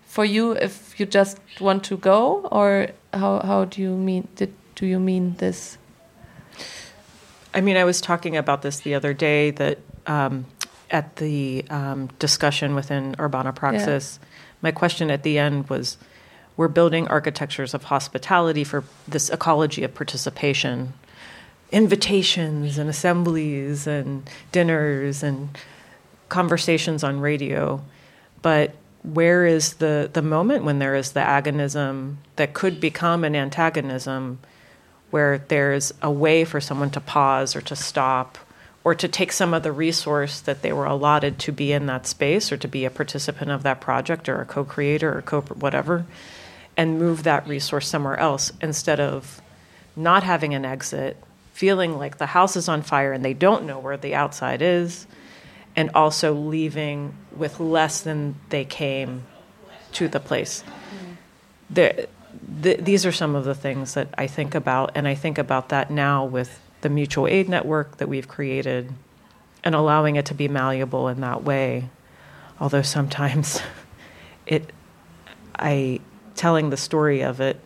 for 0.03 0.23
you 0.23 0.51
if 0.53 0.99
you 0.99 1.05
just 1.05 1.39
want 1.59 1.83
to 1.83 1.97
go 1.97 2.47
or 2.51 2.89
how, 3.13 3.39
how 3.43 3.65
do 3.65 3.81
you 3.81 3.95
mean 3.95 4.27
did, 4.35 4.53
do 4.75 4.85
you 4.85 4.99
mean 4.99 5.35
this 5.37 5.77
i 7.57 7.61
mean 7.61 7.77
i 7.77 7.83
was 7.83 7.99
talking 7.99 8.37
about 8.37 8.61
this 8.61 8.79
the 8.81 8.93
other 8.93 9.13
day 9.13 9.51
that 9.51 9.79
um, 10.05 10.45
at 10.89 11.17
the 11.17 11.65
um, 11.69 12.07
discussion 12.17 12.73
within 12.73 13.13
Urbane 13.19 13.51
Praxis 13.51 14.19
yeah. 14.21 14.27
my 14.61 14.71
question 14.71 15.11
at 15.11 15.23
the 15.23 15.37
end 15.37 15.69
was 15.69 15.97
we're 16.55 16.69
building 16.69 17.07
architectures 17.09 17.73
of 17.73 17.83
hospitality 17.83 18.63
for 18.63 18.85
this 19.07 19.29
ecology 19.29 19.83
of 19.83 19.93
participation 19.93 20.93
invitations 21.71 22.77
and 22.77 22.89
assemblies 22.89 23.87
and 23.87 24.29
dinners 24.51 25.23
and 25.23 25.57
conversations 26.29 27.03
on 27.03 27.19
radio. 27.19 27.83
But 28.41 28.75
where 29.03 29.45
is 29.45 29.75
the, 29.75 30.09
the 30.11 30.21
moment 30.21 30.63
when 30.63 30.79
there 30.79 30.95
is 30.95 31.11
the 31.11 31.19
agonism 31.21 32.17
that 32.35 32.53
could 32.53 32.79
become 32.79 33.23
an 33.23 33.35
antagonism 33.35 34.39
where 35.09 35.37
there's 35.37 35.93
a 36.01 36.11
way 36.11 36.43
for 36.43 36.59
someone 36.59 36.89
to 36.91 37.01
pause 37.01 37.55
or 37.55 37.61
to 37.61 37.75
stop 37.75 38.37
or 38.83 38.95
to 38.95 39.07
take 39.07 39.31
some 39.31 39.53
of 39.53 39.63
the 39.63 39.71
resource 39.71 40.39
that 40.41 40.61
they 40.61 40.71
were 40.71 40.85
allotted 40.85 41.39
to 41.39 41.51
be 41.51 41.71
in 41.71 41.87
that 41.87 42.07
space 42.07 42.51
or 42.51 42.57
to 42.57 42.67
be 42.67 42.85
a 42.85 42.89
participant 42.89 43.51
of 43.51 43.63
that 43.63 43.81
project 43.81 44.29
or 44.29 44.39
a 44.39 44.45
co-creator 44.45 45.17
or 45.17 45.21
co 45.21 45.41
whatever 45.41 46.05
and 46.77 46.99
move 46.99 47.23
that 47.23 47.47
resource 47.47 47.87
somewhere 47.87 48.17
else 48.17 48.51
instead 48.61 48.99
of 48.99 49.41
not 49.95 50.23
having 50.23 50.53
an 50.53 50.63
exit 50.63 51.17
feeling 51.53 51.97
like 51.97 52.17
the 52.17 52.27
house 52.27 52.55
is 52.55 52.69
on 52.69 52.81
fire 52.81 53.11
and 53.11 53.25
they 53.25 53.33
don't 53.33 53.65
know 53.65 53.79
where 53.79 53.97
the 53.97 54.13
outside 54.13 54.61
is 54.61 55.07
and 55.75 55.89
also 55.95 56.33
leaving 56.33 57.13
with 57.35 57.59
less 57.59 58.01
than 58.01 58.35
they 58.49 58.63
came 58.63 59.23
to 59.91 60.07
the 60.07 60.19
place 60.19 60.63
the, 62.61 62.75
these 62.75 63.05
are 63.05 63.11
some 63.11 63.35
of 63.35 63.45
the 63.45 63.55
things 63.55 63.93
that 63.93 64.09
I 64.17 64.27
think 64.27 64.55
about, 64.55 64.91
and 64.95 65.07
I 65.07 65.15
think 65.15 65.37
about 65.37 65.69
that 65.69 65.91
now 65.91 66.25
with 66.25 66.59
the 66.81 66.89
mutual 66.89 67.27
aid 67.27 67.49
network 67.49 67.97
that 67.97 68.07
we've 68.07 68.27
created 68.27 68.91
and 69.63 69.75
allowing 69.75 70.15
it 70.15 70.25
to 70.27 70.33
be 70.33 70.47
malleable 70.47 71.07
in 71.07 71.21
that 71.21 71.43
way. 71.43 71.89
Although 72.59 72.81
sometimes 72.81 73.61
it, 74.45 74.71
I, 75.55 75.99
telling 76.35 76.69
the 76.69 76.77
story 76.77 77.21
of 77.21 77.41
it, 77.41 77.59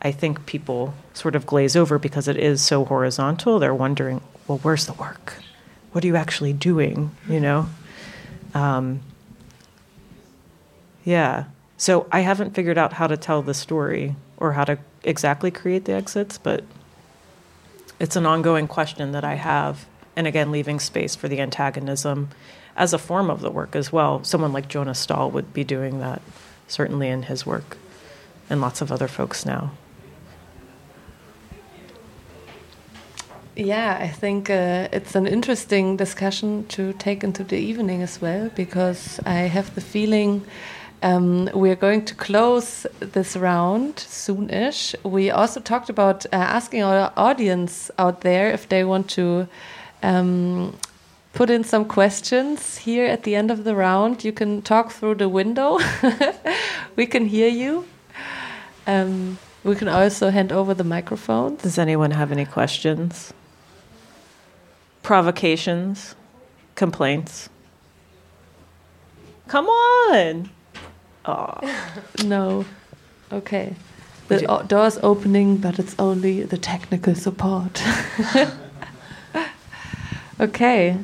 I 0.00 0.12
think 0.12 0.46
people 0.46 0.94
sort 1.14 1.36
of 1.36 1.46
glaze 1.46 1.76
over 1.76 1.98
because 1.98 2.28
it 2.28 2.36
is 2.36 2.60
so 2.60 2.84
horizontal. 2.84 3.58
They're 3.58 3.74
wondering, 3.74 4.20
well, 4.46 4.58
where's 4.58 4.86
the 4.86 4.92
work? 4.94 5.34
What 5.92 6.04
are 6.04 6.06
you 6.06 6.16
actually 6.16 6.52
doing? 6.52 7.10
You 7.28 7.40
know? 7.40 7.68
Um, 8.54 9.00
yeah. 11.04 11.44
So 11.82 12.06
I 12.12 12.20
haven't 12.20 12.54
figured 12.54 12.78
out 12.78 12.92
how 12.92 13.08
to 13.08 13.16
tell 13.16 13.42
the 13.42 13.54
story 13.54 14.14
or 14.36 14.52
how 14.52 14.62
to 14.62 14.78
exactly 15.02 15.50
create 15.50 15.84
the 15.84 15.94
exits, 15.94 16.38
but 16.38 16.62
it's 17.98 18.14
an 18.14 18.24
ongoing 18.24 18.68
question 18.68 19.10
that 19.10 19.24
I 19.24 19.34
have. 19.34 19.84
And 20.14 20.28
again, 20.28 20.52
leaving 20.52 20.78
space 20.78 21.16
for 21.16 21.26
the 21.26 21.40
antagonism 21.40 22.28
as 22.76 22.92
a 22.92 22.98
form 22.98 23.30
of 23.30 23.40
the 23.40 23.50
work 23.50 23.74
as 23.74 23.92
well. 23.92 24.22
Someone 24.22 24.52
like 24.52 24.68
Jonas 24.68 25.00
Staal 25.00 25.32
would 25.32 25.52
be 25.52 25.64
doing 25.64 25.98
that, 25.98 26.22
certainly 26.68 27.08
in 27.08 27.24
his 27.24 27.44
work, 27.44 27.76
and 28.48 28.60
lots 28.60 28.80
of 28.80 28.92
other 28.92 29.08
folks 29.08 29.44
now. 29.44 29.72
Yeah, 33.56 33.98
I 34.00 34.06
think 34.06 34.48
uh, 34.48 34.86
it's 34.92 35.16
an 35.16 35.26
interesting 35.26 35.96
discussion 35.96 36.64
to 36.68 36.92
take 36.92 37.24
into 37.24 37.42
the 37.42 37.58
evening 37.58 38.02
as 38.02 38.20
well, 38.20 38.50
because 38.54 39.18
I 39.26 39.48
have 39.50 39.74
the 39.74 39.80
feeling 39.80 40.44
um, 41.02 41.50
we're 41.52 41.76
going 41.76 42.04
to 42.04 42.14
close 42.14 42.86
this 43.00 43.36
round 43.36 43.96
soonish. 43.96 44.94
We 45.04 45.30
also 45.30 45.60
talked 45.60 45.90
about 45.90 46.24
uh, 46.26 46.36
asking 46.36 46.82
our 46.84 47.12
audience 47.16 47.90
out 47.98 48.20
there 48.20 48.52
if 48.52 48.68
they 48.68 48.84
want 48.84 49.10
to 49.10 49.48
um, 50.02 50.78
put 51.32 51.50
in 51.50 51.64
some 51.64 51.84
questions 51.84 52.78
here 52.78 53.06
at 53.06 53.24
the 53.24 53.34
end 53.34 53.50
of 53.50 53.64
the 53.64 53.74
round. 53.74 54.24
You 54.24 54.32
can 54.32 54.62
talk 54.62 54.92
through 54.92 55.16
the 55.16 55.28
window. 55.28 55.80
we 56.96 57.06
can 57.06 57.26
hear 57.26 57.48
you. 57.48 57.84
Um, 58.86 59.38
we 59.64 59.74
can 59.74 59.88
also 59.88 60.30
hand 60.30 60.52
over 60.52 60.72
the 60.72 60.84
microphone. 60.84 61.56
Does 61.56 61.78
anyone 61.78 62.12
have 62.12 62.30
any 62.30 62.44
questions? 62.44 63.32
Provocations? 65.02 66.14
Complaints? 66.76 67.48
Come 69.48 69.66
on! 69.66 70.50
Oh. 71.24 71.58
no. 72.24 72.64
Okay. 73.30 73.74
The 74.28 74.64
door's 74.66 74.98
opening, 75.02 75.58
but 75.58 75.78
it's 75.78 75.94
only 75.98 76.42
the 76.42 76.56
technical 76.56 77.14
support. 77.14 77.82
okay. 80.40 80.96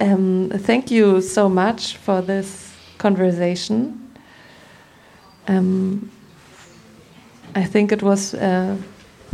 Um, 0.00 0.50
thank 0.50 0.90
you 0.90 1.20
so 1.20 1.48
much 1.48 1.96
for 1.96 2.22
this 2.22 2.74
conversation. 2.98 4.10
Um, 5.46 6.10
I 7.54 7.64
think 7.64 7.92
it 7.92 8.02
was 8.02 8.34
uh, 8.34 8.76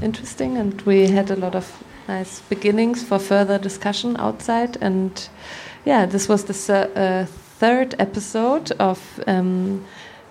interesting, 0.03 0.59
and 0.59 0.81
we 0.83 1.09
had 1.09 1.31
a 1.31 1.37
lot 1.37 1.55
of 1.55 1.83
nice 2.09 2.41
beginnings 2.41 3.03
for 3.03 3.19
further 3.19 3.59
discussion 3.59 4.17
outside. 4.19 4.77
And 4.81 5.29
yeah, 5.85 6.07
this 6.07 6.29
was 6.29 6.45
the 6.45 6.91
uh, 6.97 7.27
third 7.59 7.95
episode 7.99 8.71
of 8.73 9.21
um, 9.27 9.85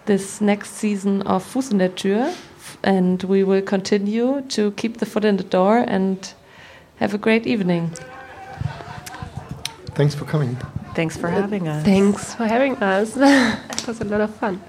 this 0.06 0.42
next 0.42 0.76
season 0.76 1.22
of 1.24 1.44
Fuß 1.44 1.72
in 1.72 1.80
der 1.80 1.90
Tür. 1.90 2.34
And 2.84 3.24
we 3.24 3.44
will 3.44 3.62
continue 3.62 4.42
to 4.50 4.72
keep 4.72 4.98
the 4.98 5.06
foot 5.06 5.26
in 5.26 5.38
the 5.38 5.44
door 5.44 5.84
and 5.88 6.34
have 6.98 7.14
a 7.14 7.18
great 7.18 7.48
evening. 7.48 7.92
Thanks 9.96 10.14
for 10.14 10.26
coming. 10.26 10.58
Thanks 10.94 11.18
for 11.18 11.30
having 11.30 11.68
us. 11.68 11.84
Thanks 11.84 12.36
for 12.36 12.46
having 12.46 12.76
us. 12.78 13.16
it 13.18 13.88
was 13.88 14.02
a 14.02 14.06
lot 14.06 14.22
of 14.22 14.36
fun. 14.36 14.62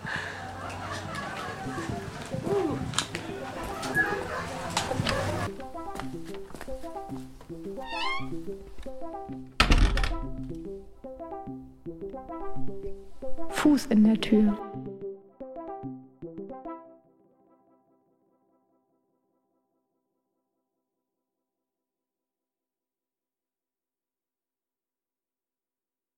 Fuß 13.51 13.87
in 13.87 14.05
der 14.05 14.21
Tür. 14.21 14.57